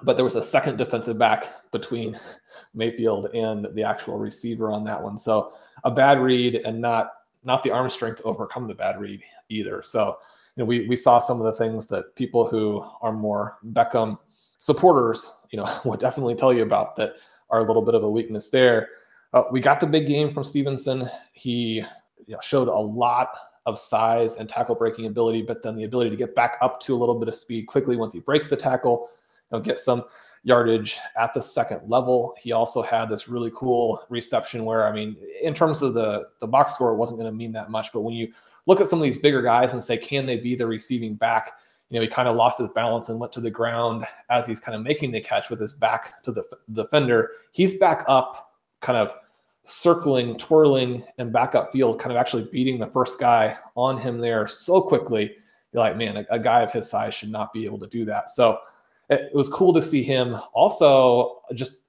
but 0.02 0.16
there 0.16 0.24
was 0.24 0.36
a 0.36 0.42
second 0.42 0.78
defensive 0.78 1.18
back 1.18 1.72
between 1.72 2.18
Mayfield 2.74 3.26
and 3.34 3.68
the 3.74 3.84
actual 3.84 4.18
receiver 4.18 4.72
on 4.72 4.86
that 4.86 5.04
one. 5.04 5.18
So 5.18 5.52
a 5.84 5.92
bad 5.92 6.20
read 6.20 6.56
and 6.56 6.80
not 6.80 7.12
not 7.44 7.64
the 7.64 7.72
arm 7.72 7.90
strength 7.90 8.18
to 8.18 8.24
overcome 8.24 8.68
the 8.68 8.76
bad 8.76 9.00
read 9.00 9.22
either. 9.50 9.82
So 9.82 10.18
you 10.56 10.64
know, 10.64 10.66
we 10.66 10.88
we 10.88 10.96
saw 10.96 11.20
some 11.20 11.40
of 11.40 11.46
the 11.46 11.54
things 11.54 11.88
that 11.88 12.16
people 12.16 12.48
who 12.48 12.86
are 13.02 13.14
more 13.14 13.58
Beckham 13.72 14.18
supporters, 14.58 15.32
you 15.52 15.58
know, 15.58 15.80
would 15.86 16.00
definitely 16.00 16.36
tell 16.36 16.54
you 16.54 16.64
about 16.64 16.96
that 16.98 17.16
are 17.50 17.60
a 17.60 17.64
little 17.64 17.82
bit 17.82 17.96
of 17.96 18.04
a 18.04 18.10
weakness 18.10 18.50
there. 18.50 18.90
Uh, 19.34 19.44
we 19.52 19.60
got 19.60 19.80
the 19.80 19.88
big 19.88 20.08
game 20.08 20.34
from 20.34 20.44
Stevenson. 20.44 21.10
He 21.34 21.84
you 22.28 22.36
know, 22.36 22.40
showed 22.42 22.68
a 22.68 22.78
lot 22.78 23.30
of 23.66 23.78
size 23.80 24.38
and 24.38 24.50
tackle 24.50 24.76
breaking 24.76 25.06
ability, 25.06 25.42
but 25.42 25.62
then 25.62 25.76
the 25.76 25.84
ability 25.84 26.10
to 26.10 26.16
get 26.16 26.36
back 26.36 26.58
up 26.62 26.80
to 26.82 26.96
a 26.96 26.98
little 26.98 27.16
bit 27.16 27.28
of 27.28 27.34
speed 27.34 27.68
quickly 27.68 27.96
once 27.96 28.14
he 28.14 28.20
breaks 28.20 28.50
the 28.50 28.56
tackle, 28.56 29.10
you 29.52 29.58
know, 29.58 29.64
get 29.64 29.80
some 29.80 30.04
yardage 30.44 30.98
at 31.18 31.34
the 31.34 31.42
second 31.42 31.82
level. 31.88 32.36
He 32.40 32.52
also 32.52 32.82
had 32.82 33.10
this 33.10 33.28
really 33.28 33.52
cool 33.56 34.04
reception 34.10 34.66
where, 34.66 34.88
I 34.88 34.94
mean, 34.94 35.18
in 35.42 35.54
terms 35.54 35.82
of 35.82 35.94
the 35.94 36.30
the 36.40 36.48
box 36.48 36.74
score, 36.74 36.92
it 36.92 36.98
wasn't 36.98 37.20
going 37.20 37.32
to 37.32 37.38
mean 37.38 37.52
that 37.54 37.70
much, 37.70 37.92
but 37.94 38.02
when 38.02 38.14
you 38.14 38.32
look 38.66 38.82
at 38.82 38.88
some 38.88 39.00
of 39.00 39.04
these 39.04 39.18
bigger 39.18 39.42
guys 39.42 39.74
and 39.74 39.84
say, 39.84 39.98
can 39.98 40.26
they 40.26 40.38
be 40.38 40.56
the 40.56 40.66
receiving 40.66 41.16
back? 41.16 41.54
You 41.90 41.96
know, 41.96 42.04
he 42.04 42.08
kind 42.08 42.28
of 42.28 42.36
lost 42.36 42.60
his 42.60 42.70
balance 42.70 43.10
and 43.10 43.20
went 43.20 43.34
to 43.34 43.42
the 43.42 43.50
ground 43.50 44.06
as 44.30 44.46
he's 44.46 44.60
kind 44.60 44.76
of 44.76 44.84
making 44.84 45.12
the 45.12 45.22
catch 45.22 45.50
with 45.50 45.60
his 45.60 45.74
back 45.74 46.22
to 46.24 46.32
the 46.32 46.44
defender. 46.74 47.32
He's 47.52 47.78
back 47.78 48.06
up, 48.08 48.54
kind 48.80 48.98
of 48.98 49.16
circling, 49.64 50.38
twirling, 50.38 51.04
and 51.18 51.34
back 51.34 51.56
up 51.56 51.72
field, 51.72 52.00
kind 52.00 52.12
of 52.12 52.18
actually 52.18 52.44
beating 52.52 52.80
the 52.80 52.88
first 52.88 53.20
guy 53.20 53.58
on 53.76 53.98
him 53.98 54.20
there 54.20 54.48
so 54.48 54.82
quickly. 54.82 55.36
You're 55.74 55.84
like, 55.84 55.98
man, 55.98 56.18
a, 56.18 56.26
a 56.30 56.40
guy 56.40 56.62
of 56.62 56.72
his 56.72 56.90
size 56.90 57.14
should 57.14 57.32
not 57.32 57.52
be 57.54 57.66
able 57.66 57.80
to 57.80 57.88
do 57.88 58.06
that. 58.06 58.30
So 58.30 58.60
it 59.10 59.34
was 59.34 59.50
cool 59.50 59.74
to 59.74 59.82
see 59.82 60.04
him. 60.04 60.38
Also, 60.54 61.42
just 61.54 61.82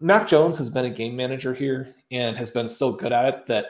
Mac 0.00 0.26
Jones 0.26 0.58
has 0.58 0.70
been 0.70 0.86
a 0.86 0.90
game 0.90 1.14
manager 1.14 1.54
here 1.54 1.94
and 2.10 2.36
has 2.36 2.50
been 2.50 2.66
so 2.66 2.92
good 2.92 3.12
at 3.12 3.26
it 3.26 3.46
that 3.46 3.66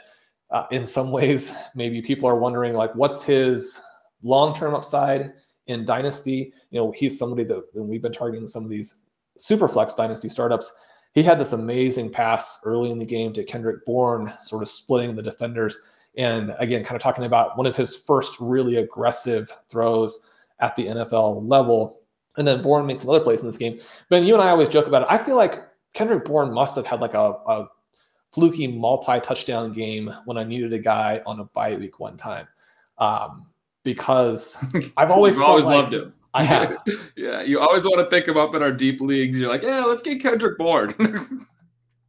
uh, 0.51 0.67
in 0.71 0.87
some 0.87 1.11
ways, 1.11 1.55
maybe 1.75 2.01
people 2.01 2.29
are 2.29 2.37
wondering 2.37 2.75
like, 2.75 2.95
what's 2.95 3.25
his 3.25 3.83
long-term 4.23 4.75
upside 4.75 5.33
in 5.67 5.85
Dynasty? 5.85 6.53
You 6.71 6.81
know, 6.81 6.93
he's 6.93 7.19
somebody 7.19 7.45
that 7.45 7.63
we've 7.75 8.03
been 8.03 8.13
targeting 8.13 8.49
some 8.49 8.65
of 8.65 8.71
these 8.71 8.97
super 9.37 9.69
flex 9.69 9.95
Dynasty 9.95 10.29
startups. 10.29 10.73
He 11.15 11.23
had 11.23 11.39
this 11.39 11.53
amazing 11.53 12.11
pass 12.11 12.61
early 12.65 12.91
in 12.91 12.99
the 12.99 13.05
game 13.05 13.33
to 13.35 13.45
Kendrick 13.45 13.85
Bourne, 13.85 14.33
sort 14.41 14.63
of 14.63 14.69
splitting 14.69 15.15
the 15.15 15.23
defenders. 15.23 15.83
And 16.17 16.55
again, 16.59 16.85
kind 16.85 16.97
of 16.97 17.03
talking 17.03 17.25
about 17.25 17.57
one 17.57 17.67
of 17.67 17.77
his 17.77 17.97
first 17.97 18.37
really 18.41 18.77
aggressive 18.77 19.55
throws 19.69 20.21
at 20.61 20.77
the 20.77 20.87
NFL 20.87 21.49
level 21.49 22.02
and 22.37 22.47
then 22.47 22.63
Bourne 22.63 22.87
made 22.87 22.99
some 22.99 23.11
other 23.11 23.21
plays 23.21 23.41
in 23.41 23.47
this 23.47 23.57
game. 23.57 23.81
But 24.09 24.23
you 24.23 24.35
and 24.35 24.43
I 24.43 24.49
always 24.49 24.69
joke 24.69 24.87
about 24.87 25.03
it. 25.03 25.09
I 25.11 25.19
feel 25.19 25.37
like 25.37 25.63
Kendrick 25.93 26.25
Bourne 26.25 26.53
must 26.53 26.77
have 26.77 26.87
had 26.87 27.01
like 27.01 27.15
a, 27.15 27.37
a 27.47 27.69
fluky 28.33 28.67
multi-touchdown 28.67 29.73
game 29.73 30.13
when 30.25 30.39
I 30.39 30.45
needed 30.45 30.73
a 30.73 30.79
guy 30.79 31.23
on 31.27 31.41
a 31.41 31.45
bye 31.45 31.75
week 31.77 32.01
one 32.01 32.17
time. 32.17 32.49
Um, 32.99 33.47
because 33.85 34.63
I've 34.97 35.11
always, 35.11 35.41
always 35.41 35.67
like, 35.67 35.75
loved 35.75 35.93
him. 35.93 36.15
I 36.35 36.45
have. 36.45 36.79
yeah, 37.17 37.43
you 37.43 37.61
always 37.61 37.85
want 37.85 37.99
to 37.99 38.07
pick 38.07 38.27
him 38.27 38.37
up 38.37 38.55
in 38.55 38.63
our 38.63 38.73
deep 38.73 39.01
leagues. 39.01 39.39
You're 39.39 39.51
like, 39.51 39.63
yeah, 39.63 39.85
let's 39.85 40.03
get 40.03 40.23
Kendrick 40.23 40.57
Bourne. 40.57 40.95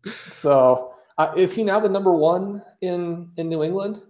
so, 0.32 0.94
uh, 1.18 1.34
is 1.36 1.54
he 1.54 1.64
now 1.64 1.80
the 1.80 1.90
number 1.90 2.14
one 2.14 2.64
in 2.82 3.30
in 3.38 3.50
New 3.50 3.64
England? 3.64 4.02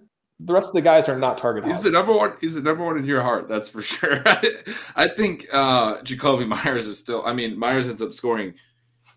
The 0.45 0.53
rest 0.53 0.69
of 0.69 0.73
the 0.73 0.81
guys 0.81 1.07
are 1.07 1.17
not 1.17 1.37
target. 1.37 1.65
He's 1.65 1.83
the 1.83 1.91
number 1.91 2.11
one. 2.11 2.33
He's 2.41 2.55
the 2.55 2.61
number 2.61 2.83
one 2.83 2.97
in 2.97 3.05
your 3.05 3.21
heart. 3.21 3.47
That's 3.47 3.69
for 3.69 3.81
sure. 3.93 4.21
I 4.95 5.07
think 5.07 5.47
uh, 5.53 5.97
Jakobi 6.01 6.47
Meyers 6.47 6.87
is 6.87 6.99
still. 6.99 7.23
I 7.25 7.33
mean, 7.33 7.57
Meyers 7.57 7.87
ends 7.87 8.01
up 8.01 8.13
scoring 8.13 8.53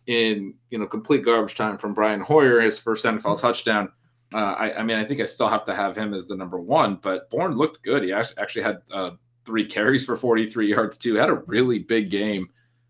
in 0.06 0.54
you 0.70 0.78
know 0.78 0.86
complete 0.86 1.24
garbage 1.24 1.54
time 1.54 1.78
from 1.78 1.94
Brian 1.94 2.20
Hoyer, 2.20 2.60
his 2.60 2.78
first 2.78 3.04
NFL 3.04 3.40
touchdown. 3.40 3.90
Uh, 4.34 4.54
I, 4.58 4.78
I, 4.78 4.82
mean, 4.82 4.98
I 4.98 5.04
think 5.04 5.20
I 5.20 5.24
still 5.24 5.48
have 5.48 5.64
to 5.66 5.74
have 5.74 5.96
him 5.96 6.12
as 6.12 6.26
the 6.26 6.36
number 6.36 6.60
one, 6.60 6.98
but 7.00 7.30
Bourne 7.30 7.56
looked 7.56 7.82
good. 7.84 8.02
He 8.02 8.12
actually 8.12 8.62
had 8.62 8.78
uh, 8.92 9.12
three 9.44 9.64
carries 9.64 10.04
for 10.04 10.16
43 10.16 10.68
yards 10.68 10.98
too. 10.98 11.14
Had 11.14 11.30
a 11.30 11.42
really 11.46 11.78
big 11.78 12.10
game. 12.10 12.48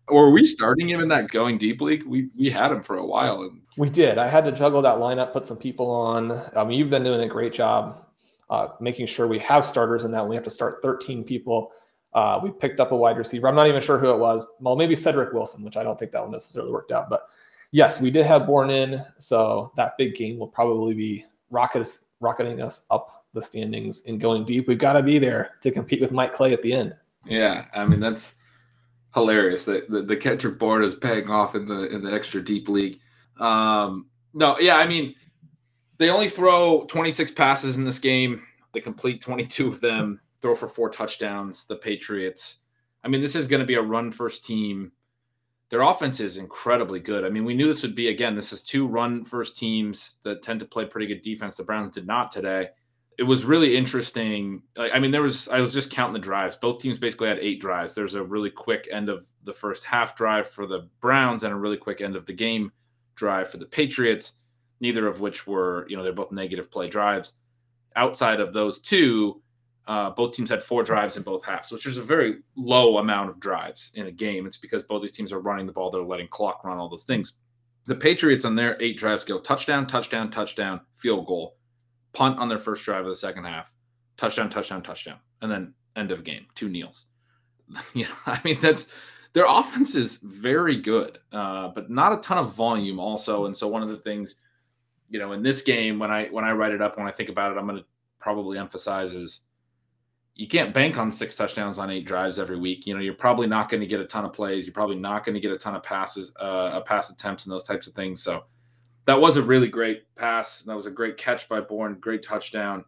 Or 0.09 0.27
were 0.27 0.31
we 0.31 0.45
starting 0.45 0.87
him 0.87 1.01
in 1.01 1.09
that 1.09 1.29
going 1.29 1.57
deep 1.57 1.81
league? 1.81 2.03
We 2.05 2.29
we 2.37 2.49
had 2.49 2.71
him 2.71 2.81
for 2.81 2.97
a 2.97 3.05
while. 3.05 3.43
And... 3.43 3.61
We 3.77 3.89
did. 3.89 4.17
I 4.17 4.27
had 4.27 4.45
to 4.45 4.51
juggle 4.51 4.81
that 4.81 4.95
lineup, 4.95 5.33
put 5.33 5.45
some 5.45 5.57
people 5.57 5.91
on. 5.91 6.31
I 6.55 6.63
mean, 6.63 6.79
you've 6.79 6.89
been 6.89 7.03
doing 7.03 7.21
a 7.21 7.27
great 7.27 7.53
job 7.53 8.06
uh, 8.49 8.69
making 8.79 9.07
sure 9.07 9.27
we 9.27 9.39
have 9.39 9.65
starters 9.65 10.05
in 10.05 10.11
that. 10.11 10.27
We 10.27 10.35
have 10.35 10.43
to 10.45 10.49
start 10.49 10.81
13 10.81 11.23
people. 11.23 11.71
Uh, 12.13 12.39
we 12.41 12.51
picked 12.51 12.79
up 12.79 12.91
a 12.91 12.95
wide 12.95 13.17
receiver. 13.17 13.47
I'm 13.47 13.55
not 13.55 13.67
even 13.67 13.81
sure 13.81 13.97
who 13.97 14.09
it 14.09 14.19
was. 14.19 14.47
Well, 14.59 14.75
maybe 14.75 14.95
Cedric 14.95 15.33
Wilson, 15.33 15.63
which 15.63 15.77
I 15.77 15.83
don't 15.83 15.99
think 15.99 16.11
that 16.11 16.21
one 16.21 16.31
necessarily 16.31 16.71
worked 16.71 16.91
out. 16.91 17.09
But 17.09 17.27
yes, 17.71 18.01
we 18.01 18.09
did 18.09 18.25
have 18.25 18.47
Bourne 18.47 18.69
in. 18.69 19.03
So 19.17 19.71
that 19.75 19.97
big 19.97 20.15
game 20.15 20.39
will 20.39 20.47
probably 20.47 20.93
be 20.93 21.25
rocket, 21.49 21.87
rocketing 22.19 22.61
us 22.61 22.85
up 22.89 23.25
the 23.33 23.41
standings 23.41 24.03
and 24.05 24.19
going 24.19 24.45
deep. 24.45 24.67
We've 24.67 24.77
got 24.77 24.93
to 24.93 25.03
be 25.03 25.19
there 25.19 25.51
to 25.61 25.71
compete 25.71 26.01
with 26.01 26.11
Mike 26.11 26.33
Clay 26.33 26.53
at 26.53 26.61
the 26.61 26.73
end. 26.73 26.95
Yeah, 27.25 27.65
I 27.73 27.85
mean 27.85 27.99
that's 27.99 28.35
hilarious. 29.13 29.65
That 29.65 29.89
the, 29.89 30.01
the 30.01 30.15
Kendrick 30.15 30.57
Bourne 30.57 30.83
is 30.83 30.95
paying 30.95 31.29
off 31.29 31.55
in 31.55 31.65
the 31.65 31.87
in 31.93 32.03
the 32.03 32.11
extra 32.11 32.43
deep 32.43 32.69
league. 32.69 32.99
Um, 33.39 34.07
no, 34.33 34.57
yeah, 34.59 34.77
I 34.77 34.87
mean 34.87 35.13
they 35.97 36.09
only 36.09 36.29
throw 36.29 36.85
26 36.85 37.31
passes 37.31 37.77
in 37.77 37.83
this 37.83 37.99
game. 37.99 38.43
They 38.73 38.79
complete 38.79 39.21
22 39.21 39.67
of 39.67 39.81
them. 39.81 40.19
Throw 40.41 40.55
for 40.55 40.67
four 40.67 40.89
touchdowns. 40.89 41.65
The 41.65 41.75
Patriots. 41.75 42.57
I 43.03 43.07
mean, 43.07 43.21
this 43.21 43.35
is 43.35 43.47
going 43.47 43.61
to 43.61 43.65
be 43.65 43.75
a 43.75 43.81
run 43.81 44.11
first 44.11 44.45
team. 44.45 44.91
Their 45.69 45.81
offense 45.81 46.19
is 46.19 46.37
incredibly 46.37 46.99
good. 46.99 47.25
I 47.25 47.29
mean, 47.29 47.43
we 47.43 47.53
knew 47.53 47.67
this 47.67 47.83
would 47.83 47.95
be 47.95 48.09
again. 48.09 48.35
This 48.35 48.53
is 48.53 48.61
two 48.61 48.87
run 48.87 49.23
first 49.23 49.57
teams 49.57 50.15
that 50.23 50.43
tend 50.43 50.59
to 50.61 50.65
play 50.65 50.85
pretty 50.85 51.07
good 51.07 51.21
defense. 51.21 51.57
The 51.57 51.63
Browns 51.63 51.91
did 51.91 52.07
not 52.07 52.31
today 52.31 52.69
it 53.17 53.23
was 53.23 53.45
really 53.45 53.75
interesting. 53.75 54.61
I 54.77 54.99
mean, 54.99 55.11
there 55.11 55.23
was 55.23 55.47
I 55.47 55.59
was 55.59 55.73
just 55.73 55.91
counting 55.91 56.13
the 56.13 56.19
drives. 56.19 56.55
Both 56.55 56.79
teams 56.79 56.99
basically 56.99 57.29
had 57.29 57.39
eight 57.39 57.59
drives. 57.59 57.95
There's 57.95 58.13
a 58.13 58.23
really 58.23 58.51
quick 58.51 58.87
end 58.91 59.09
of 59.09 59.25
the 59.43 59.53
first 59.53 59.83
half 59.83 60.15
drive 60.15 60.47
for 60.47 60.67
the 60.67 60.87
Browns 60.99 61.43
and 61.43 61.51
a 61.51 61.57
really 61.57 61.77
quick 61.77 62.01
end 62.01 62.15
of 62.15 62.25
the 62.27 62.33
game 62.33 62.71
drive 63.15 63.49
for 63.49 63.57
the 63.57 63.65
Patriots. 63.65 64.33
Neither 64.79 65.07
of 65.07 65.19
which 65.19 65.47
were, 65.47 65.85
you 65.89 65.97
know, 65.97 66.03
they're 66.03 66.13
both 66.13 66.31
negative 66.31 66.69
play 66.69 66.87
drives. 66.87 67.33
Outside 67.95 68.39
of 68.39 68.53
those 68.53 68.79
two, 68.79 69.41
uh, 69.87 70.11
both 70.11 70.35
teams 70.35 70.49
had 70.49 70.61
four 70.61 70.83
drives 70.83 71.17
in 71.17 71.23
both 71.23 71.43
halves, 71.43 71.71
which 71.71 71.85
is 71.85 71.97
a 71.97 72.03
very 72.03 72.39
low 72.55 72.97
amount 72.97 73.29
of 73.29 73.39
drives 73.39 73.91
in 73.95 74.07
a 74.07 74.11
game. 74.11 74.45
It's 74.45 74.57
because 74.57 74.83
both 74.83 75.01
these 75.01 75.13
teams 75.13 75.31
are 75.31 75.39
running 75.39 75.65
the 75.65 75.71
ball, 75.71 75.89
they're 75.89 76.03
letting 76.03 76.27
clock 76.27 76.63
run, 76.63 76.77
all 76.77 76.89
those 76.89 77.05
things. 77.05 77.33
The 77.85 77.95
Patriots 77.95 78.43
on 78.43 78.53
their 78.53 78.77
eight 78.81 78.97
drives 78.97 79.23
go 79.23 79.39
touchdown, 79.39 79.87
touchdown, 79.87 80.29
touchdown, 80.29 80.81
field 80.95 81.25
goal 81.25 81.55
punt 82.13 82.39
on 82.39 82.49
their 82.49 82.57
first 82.57 82.83
drive 82.83 83.03
of 83.03 83.09
the 83.09 83.15
second 83.15 83.43
half, 83.43 83.71
touchdown, 84.17 84.49
touchdown, 84.49 84.81
touchdown, 84.81 85.19
and 85.41 85.51
then 85.51 85.73
end 85.95 86.11
of 86.11 86.23
game, 86.23 86.47
two 86.55 86.67
kneels. 86.67 87.05
you 87.93 88.05
know, 88.05 88.15
I 88.25 88.41
mean, 88.43 88.57
that's 88.61 88.91
their 89.33 89.45
offense 89.47 89.95
is 89.95 90.17
very 90.17 90.77
good, 90.77 91.19
uh, 91.31 91.69
but 91.69 91.89
not 91.89 92.13
a 92.13 92.17
ton 92.17 92.39
of 92.39 92.53
volume 92.53 92.99
also. 92.99 93.45
And 93.45 93.55
so 93.55 93.67
one 93.67 93.83
of 93.83 93.89
the 93.89 93.97
things, 93.97 94.35
you 95.09 95.19
know, 95.19 95.31
in 95.31 95.41
this 95.41 95.61
game, 95.61 95.99
when 95.99 96.11
I 96.11 96.27
when 96.27 96.45
I 96.45 96.51
write 96.51 96.73
it 96.73 96.81
up, 96.81 96.97
when 96.97 97.07
I 97.07 97.11
think 97.11 97.29
about 97.29 97.51
it, 97.51 97.57
I'm 97.57 97.67
going 97.67 97.79
to 97.79 97.85
probably 98.19 98.57
emphasize 98.57 99.13
is 99.13 99.41
you 100.35 100.47
can't 100.47 100.73
bank 100.73 100.99
on 100.99 101.09
six 101.09 101.35
touchdowns 101.35 101.79
on 101.79 101.89
eight 101.89 102.05
drives 102.05 102.37
every 102.37 102.59
week. 102.59 102.85
You 102.85 102.93
know, 102.93 102.99
you're 102.99 103.13
probably 103.15 103.47
not 103.47 103.69
going 103.69 103.81
to 103.81 103.87
get 103.87 103.99
a 103.99 104.05
ton 104.05 104.23
of 104.23 104.33
plays. 104.33 104.65
You're 104.65 104.73
probably 104.73 104.95
not 104.95 105.25
going 105.25 105.33
to 105.33 105.41
get 105.41 105.51
a 105.51 105.57
ton 105.57 105.75
of 105.75 105.81
passes, 105.81 106.31
uh, 106.39 106.79
pass 106.81 107.09
attempts, 107.09 107.45
and 107.45 107.51
those 107.51 107.63
types 107.63 107.87
of 107.87 107.93
things. 107.93 108.21
So 108.21 108.43
that 109.05 109.19
was 109.19 109.37
a 109.37 109.41
really 109.41 109.67
great 109.67 110.03
pass. 110.15 110.61
That 110.61 110.75
was 110.75 110.85
a 110.85 110.91
great 110.91 111.17
catch 111.17 111.49
by 111.49 111.61
Bourne, 111.61 111.95
great 111.99 112.21
touchdown. 112.21 112.85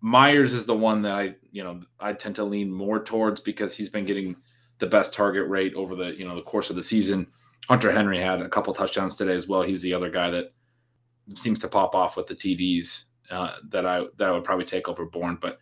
Meyers 0.00 0.52
is 0.52 0.66
the 0.66 0.74
one 0.74 1.02
that 1.02 1.14
I, 1.14 1.36
you 1.52 1.62
know, 1.62 1.80
I 2.00 2.12
tend 2.14 2.34
to 2.36 2.44
lean 2.44 2.72
more 2.72 2.98
towards 2.98 3.40
because 3.40 3.76
he's 3.76 3.90
been 3.90 4.06
getting 4.06 4.34
the 4.78 4.86
best 4.86 5.12
target 5.12 5.48
rate 5.48 5.74
over 5.74 5.94
the, 5.94 6.18
you 6.18 6.26
know, 6.26 6.34
the 6.34 6.42
course 6.42 6.70
of 6.70 6.76
the 6.76 6.82
season. 6.82 7.26
Hunter 7.68 7.92
Henry 7.92 8.18
had 8.18 8.40
a 8.40 8.48
couple 8.48 8.74
touchdowns 8.74 9.14
today 9.14 9.36
as 9.36 9.46
well. 9.46 9.62
He's 9.62 9.82
the 9.82 9.94
other 9.94 10.10
guy 10.10 10.30
that 10.30 10.52
seems 11.34 11.58
to 11.60 11.68
pop 11.68 11.94
off 11.94 12.16
with 12.16 12.26
the 12.26 12.34
TDs 12.34 13.04
uh, 13.30 13.54
that 13.68 13.86
I 13.86 14.04
that 14.18 14.28
I 14.28 14.32
would 14.32 14.44
probably 14.44 14.64
take 14.64 14.88
over 14.88 15.04
Bourne. 15.06 15.38
But 15.40 15.58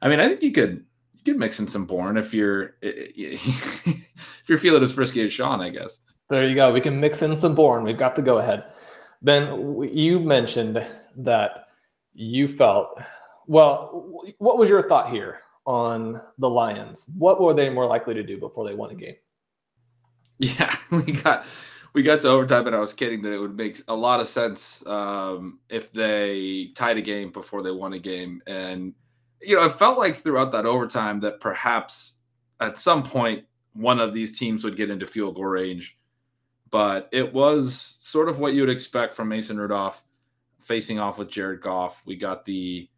I 0.00 0.08
mean, 0.08 0.20
I 0.20 0.28
think 0.28 0.42
you 0.42 0.52
could 0.52 0.84
you 1.14 1.22
could 1.24 1.38
mix 1.38 1.60
in 1.60 1.66
some 1.66 1.86
Bourne 1.86 2.16
if 2.16 2.34
you're 2.34 2.76
if 2.82 4.42
you're 4.46 4.58
feeling 4.58 4.82
as 4.82 4.92
frisky 4.92 5.24
as 5.24 5.32
Shawn, 5.32 5.60
I 5.60 5.70
guess. 5.70 6.00
There 6.28 6.46
you 6.46 6.54
go. 6.54 6.72
We 6.72 6.80
can 6.80 7.00
mix 7.00 7.22
in 7.22 7.36
some 7.36 7.54
Bourne. 7.54 7.84
We've 7.84 7.98
got 7.98 8.16
the 8.16 8.22
go 8.22 8.38
ahead. 8.38 8.66
Ben, 9.22 9.82
you 9.92 10.18
mentioned 10.18 10.84
that 11.16 11.68
you 12.14 12.48
felt 12.48 13.00
well. 13.46 14.22
What 14.38 14.58
was 14.58 14.68
your 14.68 14.88
thought 14.88 15.10
here 15.10 15.40
on 15.64 16.20
the 16.38 16.48
Lions? 16.48 17.06
What 17.16 17.40
were 17.40 17.54
they 17.54 17.70
more 17.70 17.86
likely 17.86 18.14
to 18.14 18.22
do 18.22 18.38
before 18.38 18.66
they 18.66 18.74
won 18.74 18.90
a 18.90 18.94
game? 18.94 19.16
Yeah, 20.38 20.74
we 20.90 21.02
got 21.02 21.46
we 21.94 22.02
got 22.02 22.20
to 22.22 22.28
overtime, 22.28 22.66
and 22.66 22.76
I 22.76 22.80
was 22.80 22.94
kidding 22.94 23.22
that 23.22 23.32
it 23.32 23.38
would 23.38 23.56
make 23.56 23.78
a 23.88 23.94
lot 23.94 24.20
of 24.20 24.28
sense 24.28 24.84
um, 24.86 25.58
if 25.68 25.92
they 25.92 26.70
tied 26.74 26.96
a 26.96 27.02
game 27.02 27.30
before 27.30 27.62
they 27.62 27.70
won 27.70 27.92
a 27.92 27.98
game. 27.98 28.42
And 28.46 28.94
you 29.40 29.56
know, 29.56 29.64
it 29.64 29.74
felt 29.74 29.98
like 29.98 30.16
throughout 30.16 30.52
that 30.52 30.66
overtime 30.66 31.20
that 31.20 31.40
perhaps 31.40 32.16
at 32.60 32.78
some 32.78 33.02
point 33.02 33.44
one 33.74 33.98
of 33.98 34.14
these 34.14 34.38
teams 34.38 34.64
would 34.64 34.76
get 34.76 34.90
into 34.90 35.06
field 35.06 35.34
goal 35.34 35.46
range 35.46 35.98
but 36.72 37.08
it 37.12 37.32
was 37.32 37.78
sort 38.00 38.30
of 38.30 38.40
what 38.40 38.54
you 38.54 38.62
would 38.62 38.70
expect 38.70 39.14
from 39.14 39.28
Mason 39.28 39.58
Rudolph 39.58 40.02
facing 40.58 40.98
off 40.98 41.18
with 41.18 41.28
Jared 41.28 41.60
Goff. 41.60 42.02
We 42.06 42.16
got 42.16 42.46
the 42.46 42.88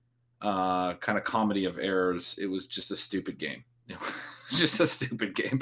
uh, 0.40 0.94
kind 0.94 1.18
of 1.18 1.24
comedy 1.24 1.64
of 1.64 1.78
errors. 1.78 2.38
It 2.40 2.46
was 2.46 2.66
just 2.66 2.92
a 2.92 2.96
stupid 2.96 3.36
game. 3.36 3.64
It 4.46 4.50
was 4.50 4.60
just 4.60 4.80
a 4.80 4.86
stupid 4.86 5.34
game. 5.34 5.60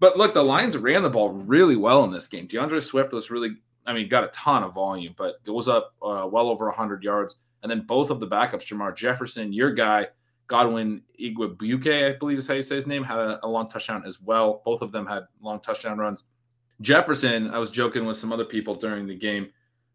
But 0.00 0.16
look, 0.16 0.34
the 0.34 0.42
Lions 0.42 0.76
ran 0.76 1.02
the 1.02 1.10
ball 1.10 1.30
really 1.30 1.76
well 1.76 2.04
in 2.04 2.10
this 2.10 2.28
game. 2.28 2.46
D'Andre 2.46 2.80
Swift 2.80 3.12
was 3.12 3.30
really, 3.30 3.56
I 3.86 3.92
mean, 3.92 4.08
got 4.08 4.24
a 4.24 4.28
ton 4.28 4.62
of 4.62 4.74
volume, 4.74 5.14
but 5.16 5.36
it 5.44 5.50
was 5.50 5.68
up 5.68 5.94
uh, 6.02 6.28
well 6.30 6.48
over 6.48 6.66
100 6.66 7.02
yards. 7.02 7.36
And 7.62 7.70
then 7.70 7.80
both 7.86 8.10
of 8.10 8.20
the 8.20 8.26
backups, 8.26 8.66
Jermar 8.66 8.94
Jefferson, 8.94 9.52
your 9.52 9.72
guy, 9.72 10.06
Godwin 10.46 11.02
Igwebuike, 11.20 12.14
I 12.14 12.18
believe 12.18 12.38
is 12.38 12.46
how 12.46 12.54
you 12.54 12.62
say 12.62 12.76
his 12.76 12.86
name, 12.86 13.02
had 13.02 13.18
a, 13.18 13.44
a 13.44 13.48
long 13.48 13.68
touchdown 13.68 14.02
as 14.06 14.20
well. 14.20 14.62
Both 14.64 14.82
of 14.82 14.92
them 14.92 15.06
had 15.06 15.24
long 15.42 15.60
touchdown 15.60 15.98
runs. 15.98 16.24
Jefferson, 16.80 17.50
I 17.50 17.58
was 17.58 17.70
joking 17.70 18.06
with 18.06 18.16
some 18.16 18.32
other 18.32 18.44
people 18.44 18.74
during 18.74 19.06
the 19.06 19.16
game. 19.16 19.48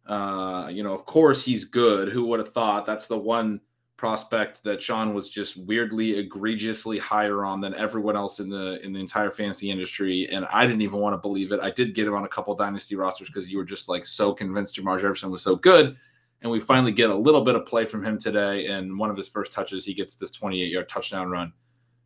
Uh, 0.06 0.68
you 0.70 0.84
know, 0.84 0.94
of 0.94 1.06
course 1.06 1.44
he's 1.44 1.64
good. 1.64 2.10
Who 2.10 2.26
would 2.26 2.40
have 2.40 2.52
thought? 2.52 2.86
That's 2.86 3.08
the 3.08 3.18
one 3.18 3.62
prospect 4.04 4.62
that 4.66 4.82
Shawn 4.82 5.14
was 5.14 5.30
just 5.30 5.56
weirdly 5.56 6.18
egregiously 6.20 7.00
higher 7.00 7.46
on 7.46 7.62
than 7.62 7.74
everyone 7.74 8.18
else 8.18 8.42
in 8.42 8.50
the 8.50 8.86
in 8.86 8.92
the 8.92 9.00
entire 9.00 9.32
fantasy 9.32 9.72
industry. 9.72 10.28
And 10.30 10.44
I 10.52 10.66
didn't 10.66 10.82
even 10.82 11.00
want 11.00 11.14
to 11.14 11.18
believe 11.18 11.54
it. 11.54 11.62
I 11.62 11.72
did 11.72 11.96
get 11.96 12.06
him 12.06 12.14
on 12.14 12.26
a 12.26 12.28
couple 12.28 12.54
dynasty 12.54 12.98
rosters 12.98 13.30
because 13.30 13.50
you 13.50 13.58
were 13.58 13.64
just 13.64 13.88
like 13.88 14.06
so 14.06 14.34
convinced 14.34 14.76
Jermar 14.76 15.00
Jefferson 15.00 15.32
was 15.32 15.42
so 15.42 15.56
good. 15.56 15.96
And 16.42 16.52
we 16.52 16.60
finally 16.60 16.92
get 16.92 17.12
a 17.12 17.16
little 17.16 17.40
bit 17.46 17.56
of 17.56 17.66
play 17.66 17.86
from 17.86 18.04
him 18.04 18.20
today. 18.20 18.66
And 18.66 19.00
one 19.00 19.10
of 19.10 19.16
his 19.16 19.30
first 19.30 19.54
touches, 19.54 19.86
he 19.86 19.94
gets 19.94 20.16
this 20.16 20.32
28 20.32 20.70
yard 20.70 20.90
touchdown 20.90 21.30
run. 21.30 21.54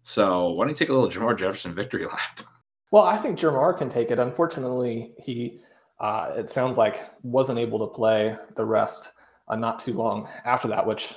So 0.03 0.51
why 0.51 0.65
don't 0.65 0.69
you 0.69 0.75
take 0.75 0.89
a 0.89 0.93
little 0.93 1.09
Jermar 1.09 1.35
Jefferson 1.35 1.73
victory 1.73 2.05
lap? 2.05 2.41
Well, 2.89 3.03
I 3.03 3.17
think 3.17 3.37
Jermar 3.37 3.77
can 3.77 3.89
take 3.89 4.11
it. 4.11 4.19
Unfortunately, 4.19 5.13
he 5.19 5.59
uh, 5.99 6.35
it 6.37 6.49
sounds 6.49 6.77
like 6.77 7.09
wasn't 7.21 7.59
able 7.59 7.79
to 7.79 7.93
play 7.93 8.37
the 8.55 8.63
rest 8.63 9.11
uh, 9.49 9.57
not 9.57 9.79
too 9.79 9.91
long 9.91 10.29
after 10.45 10.69
that, 10.69 10.87
which 10.87 11.13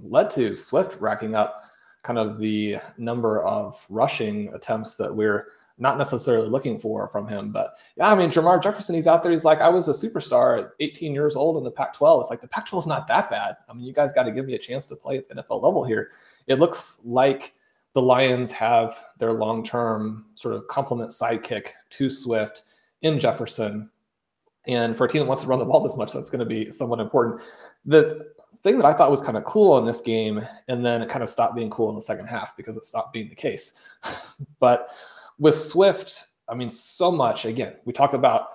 led 0.00 0.30
to 0.30 0.54
Swift 0.54 1.00
racking 1.00 1.34
up 1.34 1.64
kind 2.02 2.18
of 2.18 2.38
the 2.38 2.76
number 2.98 3.42
of 3.44 3.84
rushing 3.88 4.52
attempts 4.54 4.96
that 4.96 5.14
we're 5.14 5.48
not 5.78 5.98
necessarily 5.98 6.48
looking 6.48 6.78
for 6.78 7.08
from 7.08 7.26
him. 7.26 7.50
But 7.50 7.76
yeah, 7.96 8.10
I 8.10 8.14
mean, 8.14 8.30
Jermar 8.30 8.62
Jefferson, 8.62 8.94
he's 8.94 9.06
out 9.06 9.22
there. 9.22 9.32
He's 9.32 9.44
like, 9.44 9.60
I 9.60 9.68
was 9.68 9.88
a 9.88 9.92
superstar 9.92 10.62
at 10.62 10.70
18 10.80 11.14
years 11.14 11.36
old 11.36 11.56
in 11.56 11.64
the 11.64 11.70
Pac 11.70 11.94
12. 11.94 12.20
It's 12.20 12.30
like 12.30 12.40
the 12.40 12.48
Pac 12.48 12.66
12 12.66 12.84
is 12.84 12.88
not 12.88 13.08
that 13.08 13.30
bad. 13.30 13.56
I 13.68 13.72
mean, 13.72 13.84
you 13.84 13.92
guys 13.92 14.12
got 14.12 14.24
to 14.24 14.32
give 14.32 14.46
me 14.46 14.54
a 14.54 14.58
chance 14.58 14.86
to 14.86 14.96
play 14.96 15.16
at 15.16 15.28
the 15.28 15.34
NFL 15.36 15.62
level 15.62 15.84
here. 15.84 16.10
It 16.46 16.58
looks 16.58 17.00
like 17.04 17.54
the 17.94 18.02
Lions 18.02 18.52
have 18.52 19.04
their 19.18 19.32
long 19.32 19.64
term 19.64 20.26
sort 20.34 20.54
of 20.54 20.66
complement 20.68 21.10
sidekick 21.10 21.68
to 21.90 22.10
Swift 22.10 22.62
in 23.02 23.18
Jefferson. 23.18 23.90
And 24.66 24.96
for 24.96 25.04
a 25.04 25.08
team 25.08 25.20
that 25.20 25.26
wants 25.26 25.42
to 25.42 25.48
run 25.48 25.58
the 25.58 25.64
ball 25.64 25.82
this 25.82 25.96
much, 25.96 26.12
that's 26.12 26.30
going 26.30 26.40
to 26.40 26.46
be 26.46 26.70
somewhat 26.70 27.00
important. 27.00 27.40
The 27.84 28.32
thing 28.62 28.78
that 28.78 28.86
I 28.86 28.92
thought 28.92 29.10
was 29.10 29.22
kind 29.22 29.36
of 29.36 29.44
cool 29.44 29.78
in 29.78 29.84
this 29.84 30.00
game, 30.00 30.46
and 30.68 30.84
then 30.84 31.02
it 31.02 31.08
kind 31.08 31.22
of 31.22 31.30
stopped 31.30 31.54
being 31.54 31.70
cool 31.70 31.90
in 31.90 31.96
the 31.96 32.02
second 32.02 32.26
half 32.26 32.56
because 32.56 32.76
it 32.76 32.84
stopped 32.84 33.12
being 33.12 33.28
the 33.28 33.34
case. 33.34 33.74
but 34.60 34.90
with 35.38 35.54
Swift, 35.54 36.28
I 36.48 36.54
mean, 36.54 36.70
so 36.70 37.10
much. 37.10 37.44
Again, 37.44 37.74
we 37.84 37.92
talk 37.92 38.12
about 38.12 38.48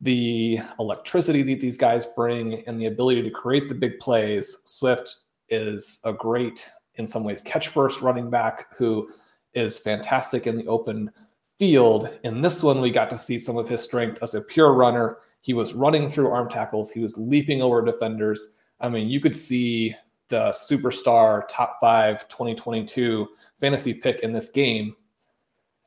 the 0.00 0.60
electricity 0.78 1.42
that 1.42 1.60
these 1.60 1.76
guys 1.76 2.06
bring 2.06 2.66
and 2.66 2.80
the 2.80 2.86
ability 2.86 3.22
to 3.22 3.30
create 3.30 3.68
the 3.68 3.74
big 3.74 3.98
plays. 3.98 4.62
Swift 4.64 5.20
is 5.50 6.00
a 6.04 6.12
great, 6.12 6.70
in 6.94 7.06
some 7.06 7.24
ways, 7.24 7.42
catch 7.42 7.68
first 7.68 8.00
running 8.00 8.30
back 8.30 8.74
who 8.76 9.10
is 9.52 9.78
fantastic 9.78 10.46
in 10.46 10.56
the 10.56 10.66
open 10.66 11.10
field. 11.58 12.08
In 12.24 12.40
this 12.40 12.62
one, 12.62 12.80
we 12.80 12.90
got 12.90 13.10
to 13.10 13.18
see 13.18 13.38
some 13.38 13.58
of 13.58 13.68
his 13.68 13.82
strength 13.82 14.22
as 14.22 14.34
a 14.34 14.40
pure 14.40 14.72
runner. 14.72 15.18
He 15.42 15.52
was 15.52 15.74
running 15.74 16.08
through 16.08 16.30
arm 16.30 16.48
tackles, 16.48 16.90
he 16.90 17.00
was 17.00 17.18
leaping 17.18 17.60
over 17.60 17.84
defenders. 17.84 18.54
I 18.80 18.88
mean, 18.88 19.08
you 19.08 19.20
could 19.20 19.36
see 19.36 19.94
the 20.28 20.50
superstar 20.50 21.42
top 21.48 21.78
five 21.80 22.26
2022 22.28 23.28
fantasy 23.60 23.94
pick 23.94 24.20
in 24.20 24.32
this 24.32 24.50
game. 24.50 24.96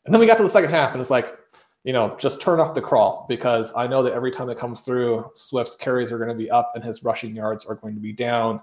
And 0.05 0.13
then 0.13 0.19
we 0.19 0.27
got 0.27 0.37
to 0.37 0.43
the 0.43 0.49
second 0.49 0.69
half, 0.69 0.91
and 0.91 1.01
it's 1.01 1.09
like, 1.09 1.37
you 1.83 1.93
know, 1.93 2.15
just 2.17 2.41
turn 2.41 2.59
off 2.59 2.75
the 2.75 2.81
crawl 2.81 3.25
because 3.27 3.73
I 3.75 3.87
know 3.87 4.03
that 4.03 4.13
every 4.13 4.31
time 4.31 4.49
it 4.49 4.57
comes 4.57 4.81
through, 4.81 5.29
Swift's 5.35 5.75
carries 5.75 6.11
are 6.11 6.17
going 6.17 6.29
to 6.29 6.35
be 6.35 6.49
up 6.49 6.71
and 6.75 6.83
his 6.83 7.03
rushing 7.03 7.35
yards 7.35 7.65
are 7.65 7.75
going 7.75 7.93
to 7.93 7.99
be 7.99 8.13
down. 8.13 8.61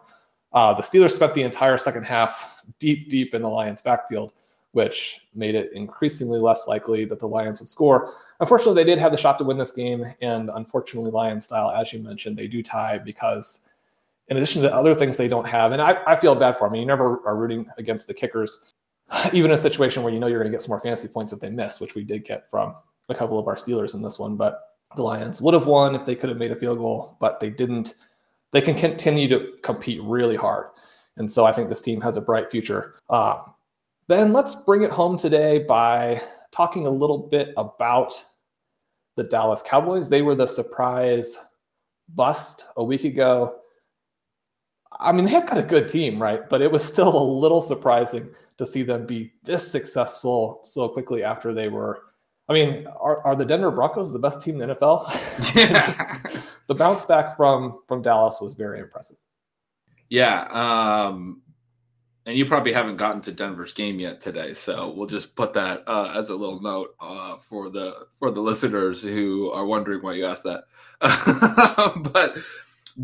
Uh, 0.53 0.75
the 0.75 0.83
Steelers 0.83 1.11
spent 1.11 1.35
the 1.35 1.43
entire 1.43 1.77
second 1.77 2.05
half 2.05 2.63
deep, 2.79 3.09
deep 3.09 3.35
in 3.35 3.43
the 3.43 3.49
Lions' 3.49 3.83
backfield, 3.83 4.33
which 4.73 5.27
made 5.35 5.55
it 5.55 5.73
increasingly 5.75 6.39
less 6.39 6.67
likely 6.67 7.05
that 7.05 7.19
the 7.19 7.29
Lions 7.29 7.61
would 7.61 7.69
score. 7.69 8.15
Unfortunately, 8.41 8.75
they 8.83 8.89
did 8.89 8.99
have 8.99 9.13
the 9.13 9.19
shot 9.19 9.37
to 9.39 9.45
win 9.45 9.59
this 9.59 9.73
game, 9.73 10.15
and 10.23 10.51
unfortunately, 10.55 11.11
Lions 11.11 11.45
style, 11.45 11.71
as 11.71 11.93
you 11.93 12.01
mentioned, 12.01 12.37
they 12.37 12.47
do 12.47 12.63
tie 12.63 12.99
because, 12.99 13.67
in 14.31 14.37
addition 14.37 14.63
to 14.63 14.75
other 14.75 14.95
things 14.95 15.17
they 15.17 15.29
don't 15.29 15.47
have, 15.47 15.73
and 15.73 15.83
I, 15.83 16.01
I 16.07 16.17
feel 16.17 16.35
bad 16.35 16.57
for 16.57 16.67
them. 16.67 16.71
I 16.71 16.73
mean, 16.75 16.81
you 16.83 16.87
never 16.87 17.21
are 17.27 17.37
rooting 17.37 17.67
against 17.79 18.07
the 18.07 18.15
kickers, 18.15 18.73
even 19.33 19.51
in 19.51 19.57
a 19.57 19.59
situation 19.59 20.03
where 20.03 20.13
you 20.13 20.21
know 20.21 20.29
you're 20.29 20.39
going 20.39 20.51
to 20.51 20.57
get 20.57 20.63
some 20.63 20.71
more 20.71 20.81
fantasy 20.81 21.09
points 21.09 21.33
if 21.33 21.41
they 21.41 21.51
miss, 21.51 21.81
which 21.81 21.95
we 21.95 22.05
did 22.05 22.25
get 22.25 22.49
from 22.49 22.75
a 23.09 23.15
couple 23.15 23.39
of 23.39 23.49
our 23.49 23.57
Steelers 23.57 23.95
in 23.95 24.03
this 24.03 24.19
one, 24.19 24.37
but 24.37 24.63
the 24.97 25.03
Lions 25.03 25.41
would 25.41 25.55
have 25.55 25.67
won 25.67 25.95
if 25.95 26.07
they 26.07 26.15
could 26.15 26.29
have 26.29 26.39
made 26.39 26.53
a 26.53 26.57
field 26.57 26.79
goal, 26.79 27.17
but 27.21 27.41
they 27.41 27.51
didn't. 27.51 27.95
They 28.53 28.61
can 28.61 28.75
continue 28.75 29.29
to 29.29 29.53
compete 29.63 30.01
really 30.03 30.35
hard. 30.35 30.67
And 31.17 31.31
so 31.31 31.45
I 31.45 31.53
think 31.53 31.69
this 31.69 31.83
team 31.83 32.01
has 32.01 32.17
a 32.17 32.21
bright 32.21 32.51
future. 32.51 32.95
Uh, 33.09 33.43
then 34.09 34.33
let's 34.33 34.57
bring 34.57 34.83
it 34.83 34.91
home 34.91 35.17
today 35.17 35.61
by 35.61 36.21
talking 36.51 36.87
a 36.87 36.91
little 36.91 37.19
bit 37.19 37.55
about 37.57 38.13
the 39.17 39.23
Dallas 39.23 39.63
Cowboys. 39.63 40.09
They 40.09 40.23
were 40.23 40.35
the 40.35 40.47
surprise 40.47 41.37
bust 42.15 42.67
a 42.77 42.83
week 42.83 43.05
ago. 43.05 43.60
I 45.01 45.13
mean, 45.13 45.25
they 45.25 45.31
have 45.33 45.49
got 45.49 45.59
a 45.59 45.63
good 45.63 45.89
team, 45.89 46.21
right? 46.21 46.49
But 46.49 46.63
it 46.63 46.71
was 46.71 46.85
still 46.85 47.17
a 47.17 47.25
little 47.25 47.61
surprising 47.61 48.29
to 48.59 48.67
see 48.67 48.83
them 48.83 49.07
be 49.07 49.33
this 49.43 49.71
successful 49.71 50.61
so 50.63 50.89
quickly 50.89 51.25
after 51.25 51.55
they 51.55 51.69
were 51.69 52.03
I 52.51 52.53
mean, 52.53 52.89
are, 52.99 53.25
are 53.25 53.37
the 53.37 53.45
Denver 53.45 53.71
Broncos 53.71 54.13
the 54.13 54.19
best 54.19 54.43
team 54.43 54.61
in 54.61 54.69
the 54.69 54.75
NFL? 54.75 55.07
Yeah. 55.55 56.19
the 56.67 56.75
bounce 56.75 57.05
back 57.05 57.37
from 57.37 57.81
from 57.87 58.03
Dallas 58.03 58.41
was 58.41 58.55
very 58.55 58.81
impressive. 58.81 59.19
Yeah. 60.09 60.43
Um, 60.51 61.43
and 62.27 62.37
you 62.37 62.45
probably 62.45 62.73
haven't 62.73 62.97
gotten 62.97 63.21
to 63.23 63.33
Denver's 63.33 63.73
game 63.73 64.01
yet 64.01 64.21
today, 64.21 64.53
so 64.53 64.93
we'll 64.95 65.07
just 65.07 65.35
put 65.37 65.55
that 65.55 65.85
uh, 65.87 66.13
as 66.15 66.29
a 66.29 66.35
little 66.35 66.61
note 66.61 66.97
uh, 67.01 67.37
for 67.37 67.71
the 67.71 68.07
for 68.19 68.33
the 68.33 68.41
listeners 68.41 69.01
who 69.01 69.51
are 69.53 69.65
wondering 69.65 70.03
why 70.03 70.15
you 70.15 70.27
asked 70.27 70.45
that. 70.45 70.65
but 72.13 72.37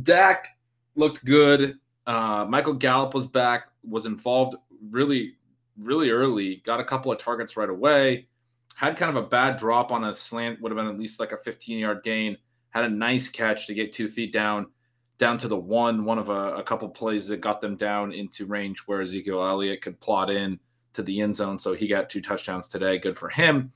Dak 0.03 0.49
looked 0.97 1.25
good. 1.25 1.79
Uh, 2.07 2.47
Michael 2.49 2.75
Gallup 2.75 3.15
was 3.15 3.27
back, 3.27 3.69
was 3.83 4.07
involved 4.07 4.57
really, 4.91 5.35
really 5.79 6.11
early. 6.11 6.57
Got 6.65 6.81
a 6.81 6.85
couple 6.85 7.11
of 7.11 7.19
targets 7.19 7.57
right 7.57 7.69
away 7.69 8.27
had 8.77 8.95
kind 8.95 9.17
of 9.17 9.25
a 9.25 9.27
bad 9.27 9.57
drop 9.57 9.91
on 9.91 10.05
a 10.05 10.13
slant, 10.13 10.61
would 10.61 10.71
have 10.71 10.77
been 10.77 10.87
at 10.87 10.99
least 10.99 11.19
like 11.19 11.33
a 11.33 11.39
15 11.39 11.79
yard 11.79 12.03
gain. 12.05 12.37
Had 12.71 12.85
a 12.85 12.91
nice 12.91 13.27
catch 13.27 13.67
to 13.67 13.75
get 13.75 13.91
two 13.91 14.07
feet 14.07 14.35
down, 14.35 14.67
down 15.17 15.39
to 15.39 15.49
the 15.49 15.57
one, 15.57 16.05
one 16.05 16.19
of 16.19 16.29
a, 16.29 16.57
a 16.57 16.63
couple 16.63 16.87
plays 16.91 17.27
that 17.29 17.41
got 17.41 17.63
them 17.63 17.75
down 17.77 18.13
into 18.13 18.45
range 18.45 18.81
where 18.81 19.01
Ezekiel 19.01 19.43
Elliott 19.43 19.81
could 19.81 19.99
plot 19.99 20.29
in 20.29 20.61
to 20.93 21.03
the 21.03 21.23
end 21.23 21.35
zone. 21.35 21.59
So 21.59 21.73
he 21.73 21.87
got 21.87 22.11
two 22.11 22.21
touchdowns 22.21 22.69
today. 22.69 22.99
Good 22.99 23.17
for 23.17 23.31
him. 23.31 23.73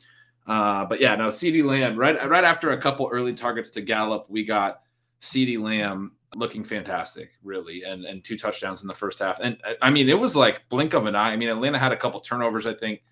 Uh, 0.47 0.85
but 0.85 1.01
yeah, 1.01 1.15
no, 1.17 1.29
CeeDee 1.29 1.65
Lamb, 1.65 1.97
right, 1.97 2.29
right 2.29 2.45
after 2.45 2.73
a 2.73 2.81
couple 2.81 3.09
early 3.11 3.33
targets 3.33 3.71
to 3.71 3.81
Gallup, 3.81 4.27
we 4.29 4.45
got 4.45 4.83
CeeDee 5.23 5.59
Lamb 5.59 6.13
looking 6.35 6.65
fantastic, 6.65 7.31
really, 7.43 7.83
and 7.85 8.05
and 8.05 8.25
two 8.25 8.39
touchdowns 8.39 8.83
in 8.83 8.89
the 8.89 8.95
first 8.95 9.19
half. 9.19 9.41
And 9.41 9.61
I 9.83 9.91
mean, 9.91 10.09
it 10.09 10.19
was 10.19 10.37
like 10.37 10.69
blink 10.69 10.95
of 10.95 11.07
an 11.07 11.15
eye. 11.17 11.33
I 11.33 11.37
mean, 11.37 11.49
Atlanta 11.49 11.79
had 11.79 11.93
a 11.93 11.97
couple 11.97 12.21
turnovers, 12.21 12.67
I 12.67 12.75
think. 12.75 13.03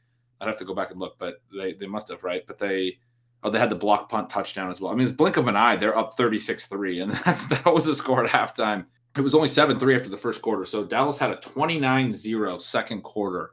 I'd 0.40 0.46
have 0.46 0.58
to 0.58 0.64
go 0.64 0.74
back 0.74 0.90
and 0.90 1.00
look, 1.00 1.18
but 1.18 1.42
they 1.52 1.74
they 1.74 1.86
must 1.86 2.08
have 2.08 2.22
right. 2.22 2.46
But 2.46 2.58
they 2.58 2.98
oh 3.42 3.50
they 3.50 3.58
had 3.58 3.70
the 3.70 3.76
block 3.76 4.08
punt 4.08 4.30
touchdown 4.30 4.70
as 4.70 4.80
well. 4.80 4.92
I 4.92 4.94
mean, 4.94 5.06
it's 5.06 5.16
blink 5.16 5.36
of 5.36 5.48
an 5.48 5.56
eye. 5.56 5.76
They're 5.76 5.96
up 5.96 6.16
36-3, 6.16 7.02
and 7.02 7.12
that's 7.24 7.46
that 7.46 7.72
was 7.72 7.84
the 7.84 7.94
score 7.94 8.24
at 8.24 8.30
halftime. 8.30 8.86
It 9.16 9.22
was 9.22 9.34
only 9.34 9.48
7-3 9.48 9.96
after 9.96 10.10
the 10.10 10.16
first 10.16 10.42
quarter. 10.42 10.64
So 10.64 10.84
Dallas 10.84 11.18
had 11.18 11.30
a 11.30 11.36
29-0 11.36 12.60
second 12.60 13.02
quarter. 13.02 13.52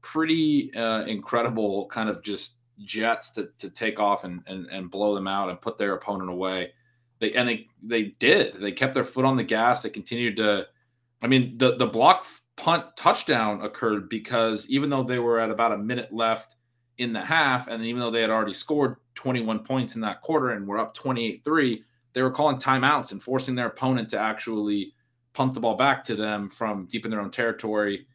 Pretty 0.00 0.74
uh, 0.74 1.04
incredible 1.04 1.86
kind 1.86 2.08
of 2.08 2.22
just 2.22 2.56
jets 2.84 3.30
to, 3.32 3.50
to 3.58 3.70
take 3.70 4.00
off 4.00 4.24
and, 4.24 4.42
and 4.46 4.66
and 4.66 4.90
blow 4.90 5.14
them 5.14 5.26
out 5.26 5.48
and 5.48 5.60
put 5.60 5.78
their 5.78 5.94
opponent 5.94 6.30
away. 6.30 6.72
They 7.18 7.32
and 7.32 7.48
they 7.48 7.66
they 7.82 8.14
did. 8.18 8.54
They 8.54 8.72
kept 8.72 8.94
their 8.94 9.04
foot 9.04 9.24
on 9.24 9.36
the 9.36 9.44
gas. 9.44 9.82
They 9.82 9.90
continued 9.90 10.36
to 10.36 10.66
I 11.22 11.26
mean, 11.26 11.56
the 11.56 11.76
the 11.76 11.86
block 11.86 12.26
punt 12.56 12.84
touchdown 12.96 13.62
occurred 13.62 14.08
because 14.08 14.68
even 14.68 14.90
though 14.90 15.02
they 15.02 15.18
were 15.18 15.40
at 15.40 15.50
about 15.50 15.72
a 15.72 15.78
minute 15.78 16.12
left 16.12 16.56
in 16.98 17.12
the 17.12 17.24
half, 17.24 17.68
and 17.68 17.84
even 17.84 18.00
though 18.00 18.10
they 18.10 18.20
had 18.22 18.30
already 18.30 18.54
scored 18.54 18.96
21 19.14 19.60
points 19.60 19.94
in 19.94 20.00
that 20.00 20.22
quarter 20.22 20.50
and 20.50 20.66
were 20.66 20.78
up 20.78 20.94
28 20.94 21.44
3, 21.44 21.82
they 22.12 22.22
were 22.22 22.30
calling 22.30 22.56
timeouts 22.56 23.12
and 23.12 23.22
forcing 23.22 23.54
their 23.54 23.66
opponent 23.66 24.08
to 24.10 24.18
actually 24.18 24.92
punt 25.32 25.52
the 25.52 25.60
ball 25.60 25.76
back 25.76 26.02
to 26.04 26.16
them 26.16 26.48
from 26.48 26.86
deep 26.86 27.04
in 27.04 27.10
their 27.10 27.20
own 27.20 27.30
territory. 27.30 28.06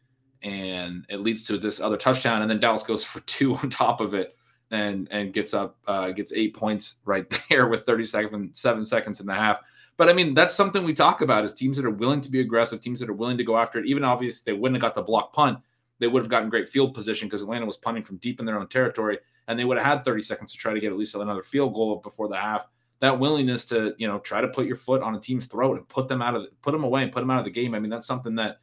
And 0.42 1.06
it 1.10 1.20
leads 1.20 1.46
to 1.48 1.60
this 1.60 1.80
other 1.80 1.98
touchdown. 1.98 2.42
And 2.42 2.50
then 2.50 2.60
Dallas 2.60 2.82
goes 2.82 3.04
for 3.04 3.20
two 3.28 3.56
on 3.56 3.70
top 3.70 4.02
of 4.02 4.14
it 4.14 4.36
and 4.72 5.08
and 5.12 5.34
gets 5.34 5.54
up, 5.54 5.78
uh, 5.88 6.12
gets 6.12 6.34
eight 6.34 6.56
points 6.56 6.96
right 7.06 7.26
there 7.50 7.68
with 7.68 7.86
37 7.86 8.54
seven 8.54 8.86
seconds 8.86 9.20
in 9.20 9.26
the 9.26 9.34
half. 9.34 9.60
But 9.98 10.10
I 10.10 10.14
mean, 10.14 10.34
that's 10.34 10.56
something 10.56 10.84
we 10.84 10.94
talk 10.94 11.22
about 11.22 11.46
is 11.46 11.54
teams 11.54 11.78
that 11.78 11.86
are 11.86 11.92
willing 11.92 12.22
to 12.22 12.32
be 12.32 12.40
aggressive, 12.40 12.82
teams 12.82 13.00
that 13.02 13.10
are 13.10 13.14
willing 13.14 13.38
to 13.38 13.44
go 13.44 13.58
after 13.58 13.80
it. 13.80 13.86
Even 13.86 14.04
obviously, 14.04 14.52
they 14.52 14.58
wouldn't 14.58 14.82
have 14.82 14.82
got 14.82 14.96
the 14.96 15.04
block 15.04 15.34
punt. 15.34 15.60
They 16.00 16.08
would 16.08 16.24
have 16.24 16.30
gotten 16.30 16.50
great 16.50 16.68
field 16.68 16.96
position 16.96 17.28
because 17.28 17.44
Atlanta 17.44 17.68
was 17.68 17.78
punting 17.78 18.04
from 18.04 18.18
deep 18.18 18.40
in 18.40 18.46
their 18.46 18.58
own 18.58 18.68
territory, 18.68 19.20
and 19.48 19.60
they 19.60 19.66
would 19.66 19.78
have 19.78 19.86
had 19.86 20.04
30 20.04 20.24
seconds 20.24 20.52
to 20.52 20.58
try 20.58 20.74
to 20.74 20.80
get 20.80 20.92
at 20.92 20.98
least 20.98 21.14
another 21.14 21.44
field 21.44 21.76
goal 21.76 21.98
before 21.98 22.28
the 22.28 22.36
half. 22.36 22.68
That 23.02 23.20
willingness 23.20 23.66
to, 23.66 23.94
you 24.00 24.08
know, 24.08 24.20
try 24.20 24.42
to 24.42 24.48
put 24.48 24.66
your 24.66 24.76
foot 24.76 25.04
on 25.04 25.14
a 25.14 25.20
team's 25.20 25.46
throat 25.46 25.78
and 25.78 25.88
put 25.88 26.08
them 26.08 26.22
out 26.22 26.36
of, 26.36 26.48
put 26.64 26.72
them 26.72 26.84
away 26.84 27.04
and 27.04 27.12
put 27.12 27.20
them 27.20 27.30
out 27.30 27.40
of 27.40 27.46
the 27.46 27.52
game. 27.52 27.76
I 27.76 27.80
mean, 27.80 27.92
that's 27.92 28.08
something 28.08 28.34
that, 28.36 28.58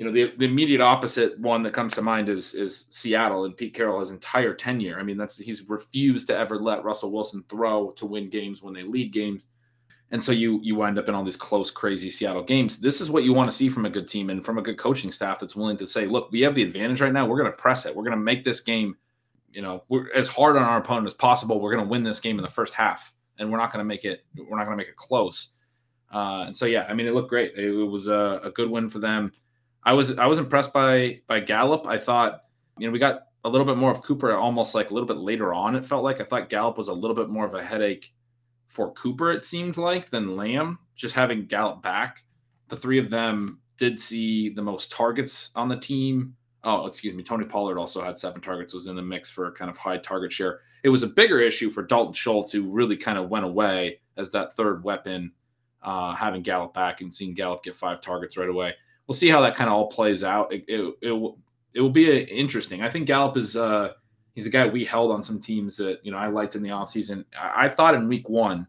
you 0.00 0.06
know, 0.06 0.12
the, 0.12 0.32
the 0.38 0.46
immediate 0.46 0.80
opposite 0.80 1.38
one 1.38 1.62
that 1.62 1.74
comes 1.74 1.94
to 1.94 2.02
mind 2.02 2.28
is 2.28 2.54
is 2.54 2.86
Seattle 2.88 3.44
and 3.44 3.56
Pete 3.56 3.74
Carroll 3.74 4.00
his 4.00 4.10
entire 4.10 4.54
tenure. 4.54 4.98
I 4.98 5.04
mean, 5.04 5.16
that's 5.16 5.36
he's 5.36 5.68
refused 5.68 6.26
to 6.28 6.36
ever 6.36 6.58
let 6.58 6.82
Russell 6.82 7.12
Wilson 7.12 7.44
throw 7.48 7.90
to 7.92 8.06
win 8.06 8.30
games 8.30 8.62
when 8.62 8.74
they 8.74 8.82
lead 8.82 9.12
games 9.12 9.46
and 10.12 10.22
so 10.22 10.32
you 10.32 10.60
you 10.62 10.74
wind 10.74 10.98
up 10.98 11.08
in 11.08 11.14
all 11.14 11.24
these 11.24 11.36
close, 11.36 11.70
crazy 11.70 12.10
Seattle 12.10 12.42
games. 12.42 12.80
This 12.80 13.00
is 13.00 13.10
what 13.10 13.22
you 13.22 13.32
want 13.32 13.50
to 13.50 13.56
see 13.56 13.68
from 13.68 13.86
a 13.86 13.90
good 13.90 14.08
team 14.08 14.30
and 14.30 14.44
from 14.44 14.58
a 14.58 14.62
good 14.62 14.76
coaching 14.76 15.12
staff 15.12 15.38
that's 15.38 15.54
willing 15.54 15.76
to 15.76 15.86
say, 15.86 16.06
"Look, 16.06 16.32
we 16.32 16.40
have 16.40 16.54
the 16.54 16.62
advantage 16.62 17.00
right 17.00 17.12
now. 17.12 17.26
We're 17.26 17.38
going 17.38 17.50
to 17.50 17.56
press 17.56 17.86
it. 17.86 17.94
We're 17.94 18.02
going 18.02 18.16
to 18.16 18.22
make 18.22 18.42
this 18.42 18.60
game, 18.60 18.96
you 19.52 19.62
know, 19.62 19.84
we're 19.88 20.12
as 20.12 20.26
hard 20.26 20.56
on 20.56 20.64
our 20.64 20.78
opponent 20.78 21.06
as 21.06 21.14
possible. 21.14 21.60
We're 21.60 21.74
going 21.74 21.84
to 21.84 21.90
win 21.90 22.02
this 22.02 22.18
game 22.18 22.38
in 22.38 22.42
the 22.42 22.50
first 22.50 22.74
half, 22.74 23.12
and 23.38 23.50
we're 23.50 23.58
not 23.58 23.72
going 23.72 23.84
to 23.84 23.88
make 23.88 24.04
it. 24.04 24.24
We're 24.36 24.56
not 24.56 24.64
going 24.64 24.76
to 24.76 24.82
make 24.82 24.88
it 24.88 24.96
close." 24.96 25.50
Uh, 26.12 26.44
and 26.46 26.56
so, 26.56 26.66
yeah, 26.66 26.86
I 26.88 26.94
mean, 26.94 27.06
it 27.06 27.14
looked 27.14 27.28
great. 27.28 27.52
It, 27.56 27.66
it 27.66 27.84
was 27.84 28.08
a, 28.08 28.40
a 28.42 28.50
good 28.50 28.68
win 28.68 28.90
for 28.90 28.98
them. 28.98 29.30
I 29.82 29.92
was 29.92 30.18
I 30.18 30.26
was 30.26 30.38
impressed 30.38 30.72
by 30.72 31.20
by 31.26 31.40
Gallup. 31.40 31.86
I 31.86 31.98
thought, 31.98 32.42
you 32.78 32.86
know, 32.86 32.92
we 32.92 32.98
got 32.98 33.22
a 33.44 33.48
little 33.48 33.66
bit 33.66 33.76
more 33.76 33.90
of 33.90 34.02
Cooper 34.02 34.34
almost 34.34 34.74
like 34.74 34.90
a 34.90 34.94
little 34.94 35.06
bit 35.06 35.16
later 35.16 35.54
on. 35.54 35.74
It 35.74 35.86
felt 35.86 36.04
like 36.04 36.20
I 36.20 36.24
thought 36.24 36.50
Gallup 36.50 36.76
was 36.76 36.88
a 36.88 36.92
little 36.92 37.16
bit 37.16 37.30
more 37.30 37.46
of 37.46 37.54
a 37.54 37.64
headache 37.64 38.12
for 38.68 38.92
Cooper, 38.92 39.32
it 39.32 39.44
seemed 39.44 39.76
like, 39.76 40.10
than 40.10 40.36
Lamb, 40.36 40.78
just 40.94 41.14
having 41.14 41.46
Gallup 41.46 41.82
back. 41.82 42.24
The 42.68 42.76
three 42.76 42.98
of 42.98 43.10
them 43.10 43.60
did 43.76 43.98
see 43.98 44.50
the 44.50 44.62
most 44.62 44.92
targets 44.92 45.50
on 45.56 45.68
the 45.68 45.76
team. 45.76 46.36
Oh, 46.62 46.86
excuse 46.86 47.14
me. 47.14 47.22
Tony 47.22 47.46
Pollard 47.46 47.78
also 47.78 48.02
had 48.02 48.18
seven 48.18 48.40
targets, 48.40 48.74
was 48.74 48.86
in 48.86 48.94
the 48.94 49.02
mix 49.02 49.30
for 49.30 49.50
kind 49.52 49.70
of 49.70 49.78
high 49.78 49.98
target 49.98 50.32
share. 50.32 50.60
It 50.84 50.90
was 50.90 51.02
a 51.02 51.08
bigger 51.08 51.40
issue 51.40 51.70
for 51.70 51.82
Dalton 51.82 52.12
Schultz, 52.12 52.52
who 52.52 52.70
really 52.70 52.96
kind 52.96 53.18
of 53.18 53.28
went 53.28 53.44
away 53.44 54.00
as 54.16 54.30
that 54.30 54.52
third 54.52 54.84
weapon, 54.84 55.32
uh, 55.82 56.14
having 56.14 56.42
Gallup 56.42 56.74
back 56.74 57.00
and 57.00 57.12
seeing 57.12 57.34
Gallup 57.34 57.64
get 57.64 57.74
five 57.74 58.00
targets 58.00 58.36
right 58.36 58.48
away. 58.48 58.74
We'll 59.10 59.16
see 59.16 59.28
how 59.28 59.40
that 59.40 59.56
kind 59.56 59.68
of 59.68 59.74
all 59.74 59.88
plays 59.88 60.22
out. 60.22 60.52
It, 60.52 60.64
it, 60.68 60.94
it, 61.02 61.34
it 61.74 61.80
will 61.80 61.90
be 61.90 62.08
a, 62.08 62.18
interesting. 62.26 62.80
I 62.80 62.88
think 62.88 63.08
Gallup 63.08 63.36
is 63.36 63.56
uh, 63.56 63.94
he's 64.36 64.46
a 64.46 64.50
guy 64.50 64.68
we 64.68 64.84
held 64.84 65.10
on 65.10 65.20
some 65.20 65.40
teams 65.40 65.76
that 65.78 65.98
you 66.04 66.12
know 66.12 66.18
I 66.18 66.28
liked 66.28 66.54
in 66.54 66.62
the 66.62 66.68
offseason. 66.68 67.24
I, 67.36 67.64
I 67.64 67.68
thought 67.68 67.96
in 67.96 68.06
week 68.06 68.28
one 68.28 68.68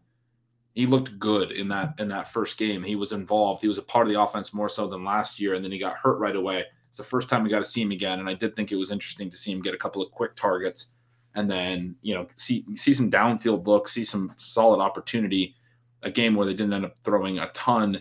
he 0.74 0.84
looked 0.84 1.16
good 1.20 1.52
in 1.52 1.68
that 1.68 1.94
in 2.00 2.08
that 2.08 2.26
first 2.26 2.58
game. 2.58 2.82
He 2.82 2.96
was 2.96 3.12
involved. 3.12 3.62
He 3.62 3.68
was 3.68 3.78
a 3.78 3.82
part 3.82 4.08
of 4.08 4.12
the 4.12 4.20
offense 4.20 4.52
more 4.52 4.68
so 4.68 4.88
than 4.88 5.04
last 5.04 5.38
year, 5.38 5.54
and 5.54 5.64
then 5.64 5.70
he 5.70 5.78
got 5.78 5.94
hurt 5.94 6.18
right 6.18 6.34
away. 6.34 6.64
It's 6.88 6.98
the 6.98 7.04
first 7.04 7.28
time 7.28 7.44
we 7.44 7.48
got 7.48 7.60
to 7.60 7.64
see 7.64 7.80
him 7.80 7.92
again, 7.92 8.18
and 8.18 8.28
I 8.28 8.34
did 8.34 8.56
think 8.56 8.72
it 8.72 8.76
was 8.76 8.90
interesting 8.90 9.30
to 9.30 9.36
see 9.36 9.52
him 9.52 9.62
get 9.62 9.74
a 9.74 9.78
couple 9.78 10.02
of 10.02 10.10
quick 10.10 10.34
targets 10.34 10.88
and 11.34 11.50
then 11.50 11.94
you 12.02 12.14
know 12.14 12.26
see 12.36 12.64
see 12.74 12.94
some 12.94 13.10
downfield 13.10 13.66
looks, 13.66 13.92
see 13.92 14.04
some 14.04 14.32
solid 14.36 14.80
opportunity. 14.80 15.54
A 16.04 16.10
game 16.10 16.34
where 16.34 16.46
they 16.46 16.52
didn't 16.52 16.72
end 16.72 16.84
up 16.84 16.98
throwing 16.98 17.38
a 17.38 17.48
ton, 17.52 18.00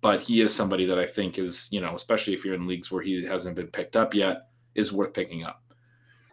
but 0.00 0.22
he 0.22 0.40
is 0.40 0.54
somebody 0.54 0.86
that 0.86 0.98
I 0.98 1.06
think 1.06 1.38
is 1.38 1.68
you 1.70 1.80
know 1.80 1.94
especially 1.94 2.34
if 2.34 2.44
you're 2.44 2.54
in 2.54 2.66
leagues 2.66 2.90
where 2.90 3.02
he 3.02 3.24
hasn't 3.24 3.56
been 3.56 3.68
picked 3.68 3.96
up 3.96 4.14
yet 4.14 4.48
is 4.74 4.92
worth 4.92 5.12
picking 5.12 5.44
up. 5.44 5.62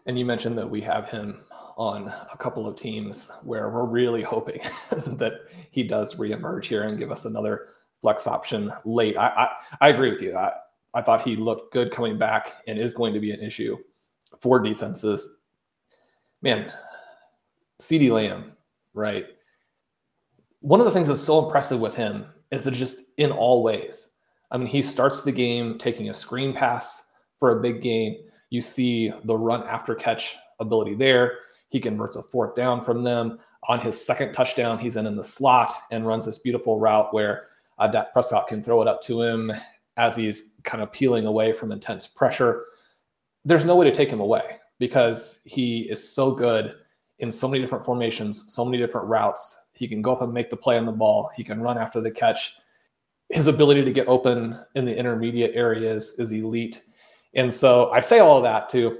And 0.05 0.17
you 0.17 0.25
mentioned 0.25 0.57
that 0.57 0.69
we 0.69 0.79
have 0.81 1.09
him 1.09 1.41
on 1.75 2.11
a 2.31 2.37
couple 2.37 2.67
of 2.67 2.75
teams 2.75 3.31
where 3.43 3.69
we're 3.69 3.85
really 3.85 4.23
hoping 4.23 4.59
that 4.91 5.41
he 5.69 5.83
does 5.83 6.15
reemerge 6.15 6.65
here 6.65 6.83
and 6.83 6.97
give 6.97 7.11
us 7.11 7.25
another 7.25 7.69
flex 8.01 8.25
option 8.25 8.71
late. 8.85 9.17
I 9.17 9.27
I, 9.27 9.49
I 9.81 9.89
agree 9.89 10.11
with 10.11 10.21
you. 10.21 10.35
I, 10.35 10.53
I 10.93 11.01
thought 11.01 11.21
he 11.21 11.35
looked 11.35 11.73
good 11.73 11.91
coming 11.91 12.17
back 12.17 12.55
and 12.67 12.79
is 12.79 12.93
going 12.93 13.13
to 13.13 13.19
be 13.19 13.31
an 13.31 13.41
issue 13.41 13.77
for 14.39 14.59
defenses. 14.59 15.37
Man, 16.41 16.71
CeeDee 17.79 18.11
Lamb, 18.11 18.55
right? 18.93 19.27
One 20.61 20.79
of 20.79 20.85
the 20.85 20.91
things 20.91 21.07
that's 21.07 21.21
so 21.21 21.43
impressive 21.43 21.79
with 21.79 21.95
him 21.95 22.25
is 22.51 22.65
just 22.65 23.05
in 23.17 23.31
all 23.31 23.63
ways. 23.63 24.11
I 24.51 24.57
mean, 24.57 24.67
he 24.67 24.81
starts 24.81 25.23
the 25.23 25.31
game 25.31 25.77
taking 25.77 26.09
a 26.09 26.13
screen 26.13 26.53
pass 26.53 27.09
for 27.39 27.57
a 27.57 27.61
big 27.61 27.81
game. 27.81 28.17
You 28.49 28.61
see 28.61 29.11
the 29.25 29.35
run 29.35 29.63
after 29.63 29.93
catch 29.93 30.37
ability 30.59 30.95
there. 30.95 31.39
He 31.69 31.79
converts 31.79 32.15
a 32.15 32.23
fourth 32.23 32.55
down 32.55 32.83
from 32.83 33.03
them. 33.03 33.39
On 33.67 33.79
his 33.79 34.03
second 34.03 34.31
touchdown, 34.31 34.79
he's 34.79 34.95
in 34.95 35.05
in 35.05 35.15
the 35.15 35.23
slot 35.23 35.73
and 35.91 36.07
runs 36.07 36.25
this 36.25 36.39
beautiful 36.39 36.79
route 36.79 37.13
where 37.13 37.47
uh, 37.79 37.87
Dak 37.87 38.13
Prescott 38.13 38.47
can 38.47 38.63
throw 38.63 38.81
it 38.81 38.87
up 38.87 39.01
to 39.03 39.21
him 39.21 39.51
as 39.97 40.15
he's 40.15 40.53
kind 40.63 40.81
of 40.81 40.91
peeling 40.91 41.25
away 41.25 41.51
from 41.51 41.71
intense 41.71 42.07
pressure. 42.07 42.65
There's 43.43 43.65
no 43.65 43.75
way 43.75 43.85
to 43.85 43.93
take 43.93 44.09
him 44.09 44.19
away 44.19 44.57
because 44.79 45.41
he 45.43 45.81
is 45.89 46.07
so 46.07 46.31
good 46.31 46.75
in 47.19 47.31
so 47.31 47.47
many 47.47 47.61
different 47.61 47.83
formations, 47.83 48.53
so 48.53 48.63
many 48.63 48.77
different 48.77 49.07
routes. 49.07 49.59
He 49.77 49.87
can 49.87 50.01
go 50.01 50.13
up 50.13 50.21
and 50.21 50.33
make 50.33 50.49
the 50.49 50.57
play 50.57 50.77
on 50.77 50.85
the 50.85 50.91
ball. 50.91 51.29
He 51.35 51.43
can 51.43 51.61
run 51.61 51.77
after 51.77 52.01
the 52.01 52.11
catch. 52.11 52.55
His 53.29 53.47
ability 53.47 53.83
to 53.83 53.91
get 53.91 54.07
open 54.07 54.59
in 54.75 54.85
the 54.85 54.97
intermediate 54.97 55.55
areas 55.55 56.17
is 56.17 56.31
elite. 56.31 56.83
And 57.33 57.53
so 57.53 57.91
I 57.91 57.99
say 57.99 58.19
all 58.19 58.37
of 58.37 58.43
that 58.43 58.69
to 58.69 58.97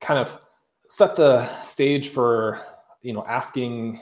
kind 0.00 0.18
of 0.18 0.40
set 0.88 1.16
the 1.16 1.46
stage 1.62 2.08
for, 2.08 2.60
you 3.02 3.12
know, 3.12 3.24
asking, 3.26 3.94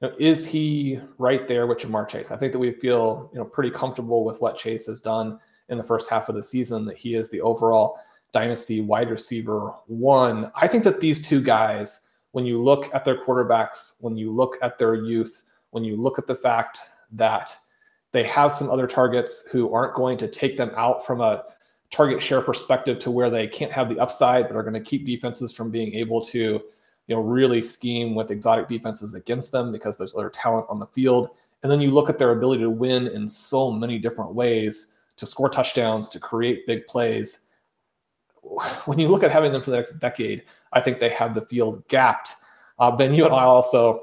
you 0.00 0.08
know, 0.08 0.14
is 0.18 0.46
he 0.46 1.00
right 1.18 1.46
there 1.46 1.66
with 1.66 1.78
Ja'Marr 1.78 2.08
Chase? 2.08 2.30
I 2.30 2.36
think 2.36 2.52
that 2.52 2.58
we 2.58 2.72
feel, 2.72 3.30
you 3.32 3.38
know, 3.38 3.44
pretty 3.44 3.70
comfortable 3.70 4.24
with 4.24 4.40
what 4.40 4.56
Chase 4.56 4.86
has 4.86 5.00
done 5.00 5.38
in 5.68 5.78
the 5.78 5.84
first 5.84 6.08
half 6.08 6.28
of 6.28 6.34
the 6.34 6.42
season, 6.42 6.84
that 6.86 6.96
he 6.96 7.14
is 7.14 7.28
the 7.30 7.40
overall 7.40 7.98
dynasty 8.32 8.80
wide 8.80 9.10
receiver 9.10 9.74
one. 9.86 10.50
I 10.54 10.66
think 10.66 10.84
that 10.84 11.00
these 11.00 11.26
two 11.26 11.42
guys, 11.42 12.06
when 12.32 12.44
you 12.44 12.62
look 12.62 12.92
at 12.94 13.04
their 13.04 13.16
quarterbacks, 13.16 13.94
when 14.00 14.16
you 14.16 14.32
look 14.32 14.56
at 14.62 14.78
their 14.78 14.94
youth, 14.94 15.42
when 15.70 15.84
you 15.84 15.96
look 15.96 16.18
at 16.18 16.26
the 16.26 16.34
fact 16.34 16.80
that 17.12 17.56
they 18.12 18.24
have 18.24 18.52
some 18.52 18.70
other 18.70 18.86
targets 18.86 19.46
who 19.50 19.72
aren't 19.72 19.94
going 19.94 20.18
to 20.18 20.28
take 20.28 20.56
them 20.56 20.70
out 20.76 21.06
from 21.06 21.20
a 21.20 21.44
target 21.90 22.22
share 22.22 22.40
perspective 22.40 22.98
to 22.98 23.10
where 23.10 23.30
they 23.30 23.46
can't 23.46 23.72
have 23.72 23.88
the 23.88 23.98
upside, 23.98 24.48
but 24.48 24.56
are 24.56 24.62
going 24.62 24.74
to 24.74 24.80
keep 24.80 25.04
defenses 25.04 25.52
from 25.52 25.70
being 25.70 25.94
able 25.94 26.20
to, 26.20 26.38
you 26.38 27.16
know, 27.16 27.20
really 27.20 27.60
scheme 27.60 28.14
with 28.14 28.30
exotic 28.30 28.68
defenses 28.68 29.14
against 29.14 29.52
them 29.52 29.70
because 29.70 29.98
there's 29.98 30.14
other 30.14 30.30
talent 30.30 30.66
on 30.68 30.78
the 30.78 30.86
field. 30.86 31.30
And 31.62 31.70
then 31.70 31.80
you 31.80 31.90
look 31.90 32.08
at 32.08 32.18
their 32.18 32.32
ability 32.32 32.62
to 32.62 32.70
win 32.70 33.08
in 33.08 33.28
so 33.28 33.70
many 33.70 33.98
different 33.98 34.34
ways, 34.34 34.94
to 35.16 35.26
score 35.26 35.48
touchdowns, 35.48 36.08
to 36.10 36.18
create 36.18 36.66
big 36.66 36.86
plays. 36.86 37.42
When 38.86 38.98
you 38.98 39.08
look 39.08 39.22
at 39.22 39.30
having 39.30 39.52
them 39.52 39.62
for 39.62 39.70
the 39.70 39.76
next 39.76 39.98
decade, 40.00 40.42
I 40.72 40.80
think 40.80 41.00
they 41.00 41.10
have 41.10 41.34
the 41.34 41.42
field 41.42 41.86
gapped. 41.88 42.34
Uh, 42.78 42.90
ben, 42.90 43.14
you 43.14 43.24
and 43.24 43.34
I 43.34 43.44
also 43.44 44.02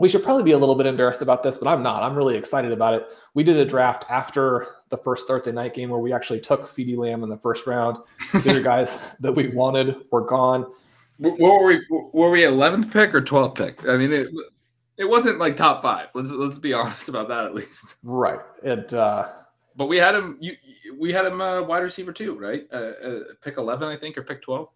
we 0.00 0.08
should 0.08 0.22
probably 0.22 0.42
be 0.42 0.52
a 0.52 0.58
little 0.58 0.74
bit 0.74 0.86
embarrassed 0.86 1.20
about 1.20 1.42
this, 1.42 1.58
but 1.58 1.68
I'm 1.68 1.82
not. 1.82 2.02
I'm 2.02 2.16
really 2.16 2.34
excited 2.34 2.72
about 2.72 2.94
it. 2.94 3.06
We 3.34 3.44
did 3.44 3.56
a 3.56 3.66
draft 3.66 4.06
after 4.08 4.68
the 4.88 4.96
first 4.96 5.28
Thursday 5.28 5.52
night 5.52 5.74
game 5.74 5.90
where 5.90 6.00
we 6.00 6.10
actually 6.12 6.40
took 6.40 6.62
CeeDee 6.62 6.96
Lamb 6.96 7.22
in 7.22 7.28
the 7.28 7.36
first 7.36 7.66
round. 7.66 7.98
The 8.32 8.50
other 8.50 8.62
guys 8.64 8.98
that 9.20 9.32
we 9.32 9.48
wanted 9.48 9.96
were 10.10 10.22
gone. 10.22 10.66
What 11.18 11.38
were 11.38 11.66
we? 11.66 11.86
Were 11.90 12.30
we 12.30 12.40
11th 12.40 12.90
pick 12.90 13.14
or 13.14 13.20
12th 13.20 13.54
pick? 13.54 13.86
I 13.86 13.98
mean, 13.98 14.10
it 14.10 14.28
it 14.96 15.04
wasn't 15.04 15.38
like 15.38 15.54
top 15.54 15.82
five. 15.82 16.08
Let's 16.14 16.30
let's 16.30 16.58
be 16.58 16.72
honest 16.72 17.10
about 17.10 17.28
that 17.28 17.44
at 17.44 17.54
least. 17.54 17.96
Right. 18.02 18.40
It. 18.62 18.92
Uh, 18.94 19.28
but 19.76 19.86
we 19.86 19.98
had 19.98 20.14
him. 20.14 20.38
You 20.40 20.56
we 20.98 21.12
had 21.12 21.26
him 21.26 21.42
uh, 21.42 21.60
wide 21.62 21.82
receiver 21.82 22.12
too, 22.12 22.38
right? 22.38 22.66
Uh, 22.72 22.92
uh, 23.04 23.20
pick 23.42 23.58
11, 23.58 23.86
I 23.86 23.96
think, 23.96 24.16
or 24.16 24.22
pick 24.22 24.40
12. 24.40 24.68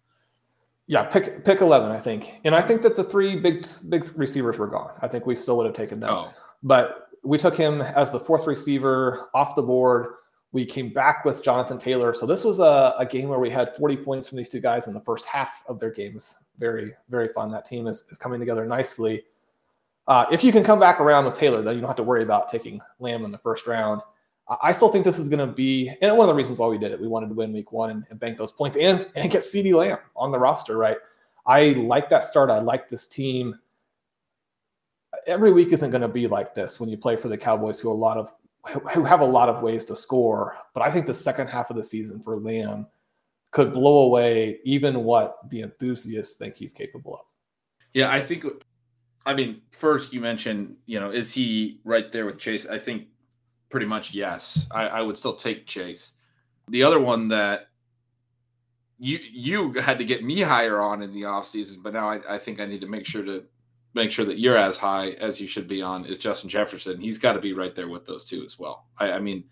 Yeah, 0.87 1.03
pick 1.03 1.43
pick 1.43 1.61
eleven, 1.61 1.91
I 1.91 1.99
think, 1.99 2.39
and 2.43 2.53
I 2.53 2.61
think 2.61 2.83
that 2.83 2.95
the 2.95 3.03
three 3.03 3.39
big 3.39 3.65
big 3.89 4.05
receivers 4.17 4.57
were 4.57 4.67
gone. 4.67 4.91
I 5.01 5.07
think 5.07 5.25
we 5.25 5.35
still 5.35 5.57
would 5.57 5.65
have 5.65 5.75
taken 5.75 5.99
them, 5.99 6.11
oh. 6.11 6.33
but 6.61 7.09
we 7.23 7.39
took 7.39 7.57
him 7.57 7.81
as 7.81 8.11
the 8.11 8.19
fourth 8.19 8.45
receiver 8.45 9.29
off 9.33 9.55
the 9.55 9.63
board. 9.63 10.13
We 10.51 10.63
came 10.63 10.93
back 10.93 11.25
with 11.25 11.43
Jonathan 11.43 11.79
Taylor, 11.79 12.13
so 12.13 12.25
this 12.25 12.43
was 12.43 12.59
a, 12.59 12.93
a 12.99 13.05
game 13.05 13.29
where 13.29 13.39
we 13.39 13.49
had 13.49 13.75
40 13.75 13.97
points 13.97 14.29
from 14.29 14.37
these 14.37 14.47
two 14.47 14.61
guys 14.61 14.87
in 14.87 14.93
the 14.93 15.01
first 15.01 15.25
half 15.25 15.63
of 15.67 15.79
their 15.79 15.91
games. 15.91 16.37
Very 16.59 16.93
very 17.09 17.29
fun. 17.29 17.51
That 17.51 17.65
team 17.65 17.87
is, 17.87 18.05
is 18.11 18.17
coming 18.19 18.39
together 18.39 18.65
nicely. 18.65 19.23
Uh, 20.07 20.25
if 20.31 20.43
you 20.43 20.51
can 20.51 20.63
come 20.63 20.79
back 20.79 21.01
around 21.01 21.25
with 21.25 21.33
Taylor, 21.33 21.63
then 21.63 21.73
you 21.73 21.81
don't 21.81 21.89
have 21.89 21.97
to 21.97 22.03
worry 22.03 22.21
about 22.21 22.47
taking 22.47 22.79
Lamb 22.99 23.25
in 23.25 23.31
the 23.31 23.39
first 23.39 23.65
round. 23.65 24.01
I 24.61 24.71
still 24.71 24.89
think 24.89 25.05
this 25.05 25.17
is 25.17 25.27
going 25.27 25.39
to 25.39 25.51
be, 25.51 25.91
and 26.01 26.17
one 26.17 26.29
of 26.29 26.33
the 26.33 26.37
reasons 26.37 26.59
why 26.59 26.67
we 26.67 26.77
did 26.77 26.91
it, 26.91 27.01
we 27.01 27.07
wanted 27.07 27.29
to 27.29 27.33
win 27.33 27.51
week 27.51 27.71
one 27.71 27.89
and, 27.89 28.05
and 28.09 28.19
bank 28.19 28.37
those 28.37 28.51
points 28.51 28.77
and, 28.77 29.09
and 29.15 29.31
get 29.31 29.41
CeeDee 29.41 29.73
Lamb 29.73 29.97
on 30.15 30.29
the 30.29 30.37
roster, 30.37 30.77
right? 30.77 30.97
I 31.47 31.69
like 31.69 32.09
that 32.09 32.23
start. 32.23 32.49
I 32.49 32.59
like 32.59 32.89
this 32.89 33.07
team. 33.07 33.57
Every 35.25 35.51
week 35.51 35.71
isn't 35.71 35.89
going 35.89 36.01
to 36.01 36.07
be 36.07 36.27
like 36.27 36.53
this 36.53 36.79
when 36.79 36.89
you 36.89 36.97
play 36.97 37.15
for 37.15 37.27
the 37.27 37.37
Cowboys, 37.37 37.79
who 37.79 37.89
a 37.89 37.93
lot 37.93 38.17
of 38.17 38.31
who 38.93 39.03
have 39.03 39.21
a 39.21 39.25
lot 39.25 39.49
of 39.49 39.61
ways 39.61 39.85
to 39.85 39.95
score. 39.95 40.57
But 40.73 40.81
I 40.81 40.91
think 40.91 41.05
the 41.05 41.13
second 41.13 41.47
half 41.47 41.69
of 41.69 41.75
the 41.75 41.83
season 41.83 42.19
for 42.21 42.37
Lamb 42.37 42.87
could 43.51 43.73
blow 43.73 44.05
away 44.05 44.59
even 44.63 45.03
what 45.03 45.37
the 45.49 45.61
enthusiasts 45.61 46.35
think 46.35 46.55
he's 46.55 46.73
capable 46.73 47.15
of. 47.15 47.25
Yeah, 47.93 48.11
I 48.11 48.21
think. 48.21 48.45
I 49.27 49.33
mean, 49.33 49.61
first 49.71 50.13
you 50.13 50.21
mentioned, 50.21 50.75
you 50.85 50.99
know, 50.99 51.09
is 51.09 51.31
he 51.31 51.79
right 51.83 52.11
there 52.11 52.25
with 52.25 52.37
Chase? 52.37 52.67
I 52.67 52.77
think 52.77 53.07
pretty 53.75 53.85
much 53.85 54.13
yes. 54.13 54.67
I, 54.71 54.87
I 54.87 55.01
would 55.01 55.17
still 55.17 55.35
take 55.35 55.67
Chase. 55.67 56.13
The 56.69 56.81
other 56.81 56.97
one 56.97 57.27
that 57.27 57.67
you 58.99 59.19
you 59.29 59.73
had 59.73 59.99
to 59.99 60.05
get 60.05 60.23
me 60.23 60.39
higher 60.39 60.79
on 60.79 61.01
in 61.01 61.11
the 61.11 61.23
offseason, 61.23 61.83
but 61.83 61.91
now 61.91 62.09
I, 62.09 62.21
I 62.35 62.39
think 62.39 62.61
I 62.61 62.65
need 62.67 62.79
to 62.79 62.87
make 62.87 63.05
sure 63.05 63.25
to 63.25 63.43
make 63.93 64.11
sure 64.11 64.23
that 64.23 64.39
you're 64.39 64.55
as 64.55 64.77
high 64.77 65.09
as 65.19 65.41
you 65.41 65.47
should 65.47 65.67
be 65.67 65.81
on 65.81 66.05
is 66.05 66.19
Justin 66.19 66.49
Jefferson. 66.49 67.01
He's 67.01 67.17
got 67.17 67.33
to 67.33 67.41
be 67.41 67.51
right 67.51 67.75
there 67.75 67.89
with 67.89 68.05
those 68.05 68.23
two 68.23 68.45
as 68.45 68.57
well. 68.57 68.85
I, 68.97 69.11
I 69.11 69.19
mean, 69.19 69.43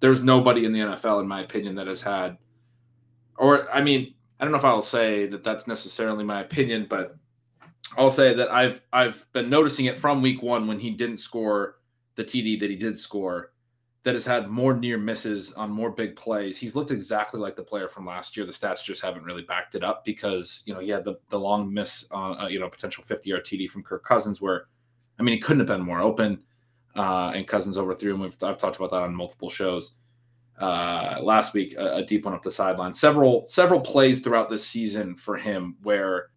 there's 0.00 0.22
nobody 0.22 0.64
in 0.64 0.72
the 0.72 0.80
NFL, 0.80 1.20
in 1.20 1.28
my 1.28 1.42
opinion, 1.42 1.74
that 1.74 1.86
has 1.86 2.00
had, 2.00 2.38
or 3.36 3.70
I 3.70 3.82
mean, 3.82 4.14
I 4.40 4.44
don't 4.44 4.52
know 4.52 4.58
if 4.58 4.64
I'll 4.64 4.80
say 4.80 5.26
that 5.26 5.44
that's 5.44 5.66
necessarily 5.66 6.24
my 6.24 6.40
opinion, 6.40 6.86
but 6.88 7.14
I'll 7.98 8.08
say 8.08 8.32
that 8.32 8.50
I've 8.50 8.80
I've 8.94 9.26
been 9.34 9.50
noticing 9.50 9.84
it 9.84 9.98
from 9.98 10.22
week 10.22 10.42
one 10.42 10.66
when 10.66 10.80
he 10.80 10.92
didn't 10.92 11.18
score 11.18 11.76
the 12.14 12.24
TD 12.24 12.58
that 12.60 12.70
he 12.70 12.76
did 12.76 12.98
score 12.98 13.52
that 14.06 14.14
has 14.14 14.24
had 14.24 14.48
more 14.48 14.72
near 14.72 14.98
misses 14.98 15.52
on 15.54 15.68
more 15.68 15.90
big 15.90 16.14
plays. 16.14 16.56
He's 16.56 16.76
looked 16.76 16.92
exactly 16.92 17.40
like 17.40 17.56
the 17.56 17.64
player 17.64 17.88
from 17.88 18.06
last 18.06 18.36
year. 18.36 18.46
The 18.46 18.52
stats 18.52 18.84
just 18.84 19.02
haven't 19.02 19.24
really 19.24 19.42
backed 19.42 19.74
it 19.74 19.82
up 19.82 20.04
because 20.04 20.62
you 20.64 20.72
know 20.72 20.78
he 20.78 20.90
had 20.90 21.04
the 21.04 21.16
the 21.28 21.40
long 21.40 21.74
miss 21.74 22.06
on 22.12 22.40
uh, 22.40 22.46
you 22.46 22.60
know 22.60 22.68
potential 22.68 23.02
50 23.02 23.28
yard 23.28 23.44
TD 23.44 23.68
from 23.68 23.82
Kirk 23.82 24.04
Cousins 24.04 24.40
where 24.40 24.68
I 25.18 25.24
mean 25.24 25.34
he 25.34 25.40
couldn't 25.40 25.58
have 25.58 25.76
been 25.76 25.84
more 25.84 26.00
open 26.00 26.38
uh, 26.94 27.32
and 27.34 27.48
Cousins 27.48 27.76
overthrew 27.76 28.14
him. 28.14 28.20
We've, 28.20 28.36
I've 28.44 28.58
talked 28.58 28.76
about 28.76 28.92
that 28.92 29.02
on 29.02 29.12
multiple 29.12 29.50
shows. 29.50 29.94
Uh, 30.56 31.18
last 31.20 31.52
week, 31.52 31.74
a, 31.76 31.96
a 31.96 32.04
deep 32.04 32.26
one 32.26 32.34
up 32.34 32.42
the 32.42 32.52
sideline. 32.52 32.94
Several 32.94 33.42
several 33.48 33.80
plays 33.80 34.20
throughout 34.20 34.48
this 34.48 34.64
season 34.64 35.16
for 35.16 35.36
him 35.36 35.78
where 35.82 36.28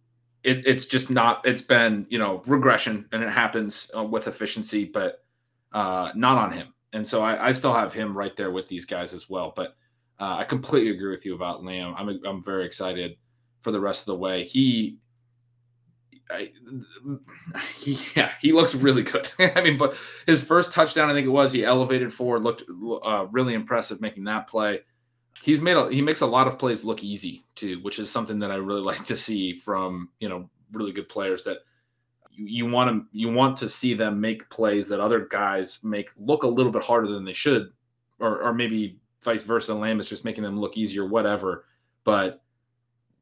it, 0.43 0.65
it's 0.65 0.86
just 0.86 1.11
not. 1.11 1.45
It's 1.45 1.61
been 1.61 2.07
you 2.09 2.17
know 2.17 2.41
regression 2.47 3.07
and 3.11 3.22
it 3.22 3.30
happens 3.30 3.91
uh, 3.95 4.03
with 4.03 4.26
efficiency, 4.26 4.86
but 4.86 5.24
uh, 5.72 6.11
not 6.15 6.39
on 6.39 6.51
him 6.51 6.74
and 6.93 7.07
so 7.07 7.21
I, 7.21 7.49
I, 7.49 7.51
still 7.51 7.73
have 7.73 7.93
him 7.93 8.17
right 8.17 8.35
there 8.35 8.51
with 8.51 8.67
these 8.67 8.85
guys 8.85 9.13
as 9.13 9.29
well. 9.29 9.53
But 9.55 9.75
uh, 10.19 10.37
I 10.39 10.43
completely 10.43 10.91
agree 10.91 11.11
with 11.11 11.25
you 11.25 11.35
about 11.35 11.63
Lamb. 11.63 11.93
I'm 11.97 12.19
I'm 12.25 12.43
very 12.43 12.65
excited 12.65 13.17
for 13.61 13.71
the 13.71 13.79
rest 13.79 14.01
of 14.01 14.05
the 14.07 14.17
way. 14.17 14.43
He, 14.43 14.97
I, 16.29 16.51
yeah, 18.15 18.31
he 18.41 18.51
looks 18.51 18.75
really 18.75 19.03
good. 19.03 19.31
I 19.55 19.61
mean, 19.61 19.77
but 19.77 19.95
his 20.25 20.43
first 20.43 20.71
touchdown, 20.71 21.09
I 21.09 21.13
think 21.13 21.25
it 21.27 21.31
was, 21.31 21.51
he 21.51 21.65
elevated 21.65 22.13
forward, 22.13 22.43
looked 22.43 22.63
uh, 23.03 23.27
really 23.31 23.53
impressive 23.53 24.01
making 24.01 24.25
that 24.25 24.47
play. 24.47 24.81
He's 25.41 25.61
made 25.61 25.77
a, 25.77 25.89
he 25.89 26.01
makes 26.01 26.21
a 26.21 26.25
lot 26.25 26.47
of 26.47 26.59
plays 26.59 26.83
look 26.83 27.03
easy 27.03 27.45
too, 27.55 27.81
which 27.81 27.99
is 27.99 28.11
something 28.11 28.39
that 28.39 28.51
I 28.51 28.55
really 28.55 28.81
like 28.91 29.03
to 29.05 29.17
see 29.17 29.57
from 29.57 30.09
you 30.19 30.29
know 30.29 30.49
really 30.71 30.91
good 30.91 31.09
players 31.09 31.43
that 31.43 31.59
you 32.41 32.65
want 32.65 32.89
to 32.89 33.05
you 33.11 33.29
want 33.31 33.57
to 33.57 33.67
see 33.67 33.93
them 33.93 34.19
make 34.19 34.49
plays 34.49 34.87
that 34.87 34.99
other 34.99 35.27
guys 35.27 35.79
make 35.83 36.11
look 36.17 36.43
a 36.43 36.47
little 36.47 36.71
bit 36.71 36.83
harder 36.83 37.07
than 37.07 37.25
they 37.25 37.33
should, 37.33 37.71
or 38.19 38.41
or 38.41 38.53
maybe 38.53 38.99
vice 39.23 39.43
versa. 39.43 39.73
Lamb 39.73 39.99
is 39.99 40.07
just 40.07 40.25
making 40.25 40.43
them 40.43 40.57
look 40.57 40.77
easier, 40.77 41.05
whatever. 41.05 41.65
But 42.05 42.41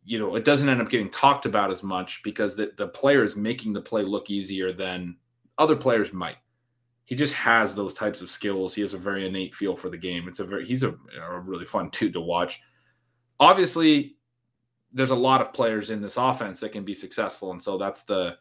you 0.05 0.19
know, 0.19 0.35
it 0.35 0.45
doesn't 0.45 0.69
end 0.69 0.81
up 0.81 0.89
getting 0.89 1.09
talked 1.09 1.45
about 1.45 1.71
as 1.71 1.83
much 1.83 2.21
because 2.23 2.55
the, 2.55 2.71
the 2.77 2.87
player 2.87 3.23
is 3.23 3.35
making 3.35 3.73
the 3.73 3.81
play 3.81 4.03
look 4.03 4.29
easier 4.29 4.71
than 4.71 5.17
other 5.57 5.75
players 5.75 6.13
might. 6.13 6.37
He 7.05 7.15
just 7.15 7.33
has 7.33 7.73
those 7.73 7.93
types 7.93 8.21
of 8.21 8.29
skills. 8.29 8.75
He 8.75 8.81
has 8.81 8.93
a 8.93 8.97
very 8.97 9.27
innate 9.27 9.55
feel 9.55 9.75
for 9.75 9.89
the 9.89 9.97
game. 9.97 10.27
It's 10.27 10.39
a 10.39 10.45
very 10.45 10.65
he's 10.65 10.83
a, 10.83 10.93
a 11.21 11.39
really 11.39 11.65
fun 11.65 11.89
dude 11.91 12.13
to 12.13 12.21
watch. 12.21 12.61
Obviously, 13.39 14.17
there's 14.93 15.11
a 15.11 15.15
lot 15.15 15.41
of 15.41 15.53
players 15.53 15.89
in 15.89 16.01
this 16.01 16.17
offense 16.17 16.59
that 16.59 16.71
can 16.71 16.83
be 16.83 16.93
successful, 16.93 17.51
and 17.51 17.61
so 17.61 17.77
that's 17.77 18.03
the 18.03 18.37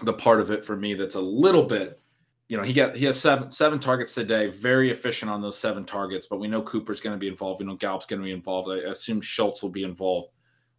the 0.00 0.12
part 0.12 0.40
of 0.40 0.50
it 0.50 0.64
for 0.64 0.76
me 0.76 0.94
that's 0.94 1.14
a 1.14 1.20
little 1.20 1.62
bit 1.62 2.00
you 2.48 2.56
know 2.56 2.62
he 2.62 2.72
got 2.72 2.94
he 2.96 3.04
has 3.06 3.18
seven 3.18 3.50
seven 3.50 3.78
targets 3.78 4.14
today 4.14 4.48
very 4.48 4.90
efficient 4.90 5.30
on 5.30 5.40
those 5.40 5.58
seven 5.58 5.84
targets 5.84 6.26
but 6.26 6.38
we 6.38 6.48
know 6.48 6.62
cooper's 6.62 7.00
going 7.00 7.14
to 7.14 7.20
be 7.20 7.28
involved 7.28 7.60
we 7.60 7.66
know 7.66 7.76
gallup's 7.76 8.06
going 8.06 8.20
to 8.20 8.24
be 8.26 8.32
involved 8.32 8.68
i 8.70 8.90
assume 8.90 9.20
schultz 9.20 9.62
will 9.62 9.70
be 9.70 9.84
involved 9.84 10.30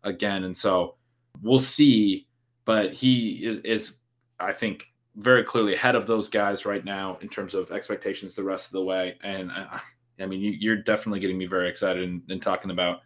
again. 0.06 0.46
And 0.46 0.56
so 0.56 0.96
we'll 1.42 1.60
see. 1.60 2.28
But 2.64 2.94
he 2.94 3.46
is, 3.46 3.58
is 3.60 3.98
I 4.40 4.54
think, 4.54 4.88
very 5.18 5.44
clearly 5.44 5.76
ahead 5.76 5.96
of 5.96 6.08
those 6.08 6.28
guys 6.28 6.66
right 6.66 6.84
now 6.84 7.18
in 7.22 7.30
terms 7.30 7.54
of 7.54 7.72
expectations 7.72 8.36
the 8.36 8.44
rest 8.44 8.68
of 8.68 8.72
the 8.74 8.84
way. 8.84 9.18
And 9.24 9.52
I, 9.52 9.82
I 10.20 10.26
mean, 10.26 10.42
you, 10.42 10.72
are 10.72 10.78
definitely 10.78 11.20
getting 11.20 11.38
me 11.38 11.46
very 11.46 11.70
excited 11.70 12.22
in, 12.30 12.40
talking 12.40 12.72
about 12.72 13.02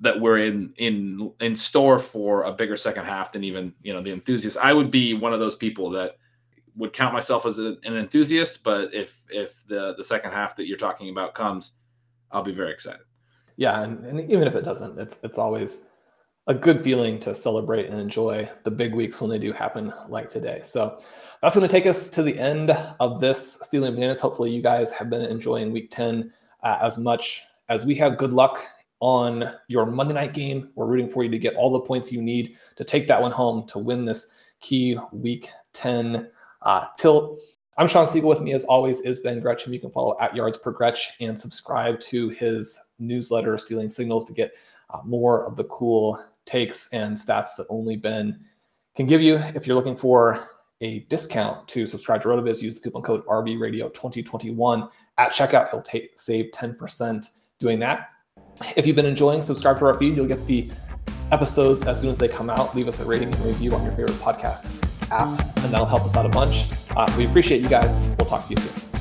that 0.00 0.18
we're 0.18 0.38
in 0.38 0.72
in 0.76 1.32
in 1.40 1.54
store 1.54 1.98
for 1.98 2.44
a 2.44 2.52
bigger 2.52 2.76
second 2.76 3.04
half 3.04 3.32
than 3.32 3.44
even 3.44 3.72
you 3.82 3.92
know 3.92 4.02
the 4.02 4.12
enthusiasts. 4.12 4.58
I 4.60 4.72
would 4.72 4.90
be 4.90 5.14
one 5.14 5.32
of 5.32 5.40
those 5.40 5.56
people 5.56 5.90
that 5.90 6.16
would 6.76 6.92
count 6.92 7.12
myself 7.12 7.44
as 7.46 7.58
a, 7.58 7.76
an 7.84 7.96
enthusiast, 7.96 8.64
but 8.64 8.92
if 8.94 9.22
if 9.28 9.66
the 9.66 9.94
the 9.96 10.04
second 10.04 10.32
half 10.32 10.56
that 10.56 10.66
you're 10.66 10.78
talking 10.78 11.10
about 11.10 11.34
comes, 11.34 11.72
I'll 12.30 12.42
be 12.42 12.52
very 12.52 12.72
excited. 12.72 13.02
Yeah, 13.56 13.82
and, 13.82 14.04
and 14.06 14.20
even 14.30 14.48
if 14.48 14.54
it 14.54 14.64
doesn't, 14.64 14.98
it's 14.98 15.22
it's 15.22 15.38
always 15.38 15.88
a 16.48 16.54
good 16.54 16.82
feeling 16.82 17.20
to 17.20 17.34
celebrate 17.34 17.86
and 17.86 18.00
enjoy 18.00 18.48
the 18.64 18.70
big 18.70 18.94
weeks 18.94 19.20
when 19.20 19.30
they 19.30 19.38
do 19.38 19.52
happen 19.52 19.92
like 20.08 20.28
today. 20.28 20.60
So 20.64 20.98
that's 21.40 21.54
going 21.54 21.68
to 21.68 21.72
take 21.72 21.86
us 21.86 22.08
to 22.10 22.22
the 22.22 22.36
end 22.36 22.70
of 22.98 23.20
this 23.20 23.60
Stealing 23.62 23.94
Bananas. 23.94 24.18
Hopefully, 24.20 24.50
you 24.50 24.62
guys 24.62 24.90
have 24.92 25.10
been 25.10 25.22
enjoying 25.22 25.70
week 25.70 25.90
10 25.90 26.32
uh, 26.64 26.78
as 26.82 26.98
much 26.98 27.42
as 27.68 27.86
we 27.86 27.94
have. 27.96 28.16
Good 28.16 28.32
luck 28.32 28.66
on 29.02 29.52
your 29.66 29.84
Monday 29.84 30.14
night 30.14 30.32
game. 30.32 30.70
We're 30.76 30.86
rooting 30.86 31.08
for 31.08 31.24
you 31.24 31.30
to 31.30 31.38
get 31.38 31.56
all 31.56 31.72
the 31.72 31.80
points 31.80 32.12
you 32.12 32.22
need 32.22 32.56
to 32.76 32.84
take 32.84 33.08
that 33.08 33.20
one 33.20 33.32
home 33.32 33.66
to 33.66 33.80
win 33.80 34.04
this 34.04 34.28
key 34.60 34.96
week 35.10 35.50
10 35.72 36.30
uh, 36.62 36.84
tilt. 36.96 37.40
I'm 37.76 37.88
Shawn 37.88 38.06
Siegele. 38.06 38.22
With 38.22 38.42
me, 38.42 38.52
as 38.52 38.64
always, 38.64 39.00
is 39.00 39.18
Ben 39.18 39.40
Gretch. 39.40 39.66
You 39.66 39.80
can 39.80 39.90
follow 39.90 40.16
at 40.20 40.36
Yards 40.36 40.56
Per 40.56 40.70
Gretch 40.70 41.14
and 41.20 41.38
subscribe 41.38 41.98
to 42.00 42.28
his 42.28 42.78
newsletter, 43.00 43.58
Stealing 43.58 43.88
Signals, 43.88 44.24
to 44.26 44.32
get 44.32 44.52
uh, 44.90 45.00
more 45.04 45.46
of 45.46 45.56
the 45.56 45.64
cool 45.64 46.24
takes 46.44 46.88
and 46.92 47.16
stats 47.16 47.56
that 47.56 47.66
only 47.70 47.96
Ben 47.96 48.38
can 48.94 49.06
give 49.06 49.20
you. 49.20 49.34
If 49.56 49.66
you're 49.66 49.74
looking 49.74 49.96
for 49.96 50.48
a 50.80 51.00
discount 51.08 51.66
to 51.68 51.86
subscribe 51.86 52.22
to 52.22 52.28
RotoViz, 52.28 52.62
use 52.62 52.76
the 52.76 52.80
coupon 52.80 53.02
code 53.02 53.26
RVRadio2021 53.26 54.88
at 55.18 55.32
checkout. 55.32 55.70
He'll 55.70 55.82
take 55.82 56.12
save 56.16 56.52
10% 56.52 57.26
doing 57.58 57.80
that. 57.80 58.11
If 58.76 58.86
you've 58.86 58.96
been 58.96 59.06
enjoying, 59.06 59.42
subscribe 59.42 59.78
to 59.80 59.86
our 59.86 59.94
feed. 59.94 60.16
You'll 60.16 60.26
get 60.26 60.46
the 60.46 60.70
episodes 61.30 61.86
as 61.86 62.00
soon 62.00 62.10
as 62.10 62.18
they 62.18 62.28
come 62.28 62.50
out. 62.50 62.74
Leave 62.74 62.88
us 62.88 63.00
a 63.00 63.04
rating 63.04 63.32
and 63.32 63.44
review 63.44 63.74
on 63.74 63.82
your 63.82 63.92
favorite 63.92 64.18
podcast 64.18 64.66
app, 65.10 65.40
and 65.58 65.72
that'll 65.72 65.86
help 65.86 66.02
us 66.02 66.16
out 66.16 66.26
a 66.26 66.28
bunch. 66.28 66.66
Uh, 66.96 67.06
we 67.16 67.26
appreciate 67.26 67.60
you 67.60 67.68
guys. 67.68 67.98
We'll 68.18 68.28
talk 68.28 68.46
to 68.46 68.50
you 68.50 68.56
soon. 68.56 68.91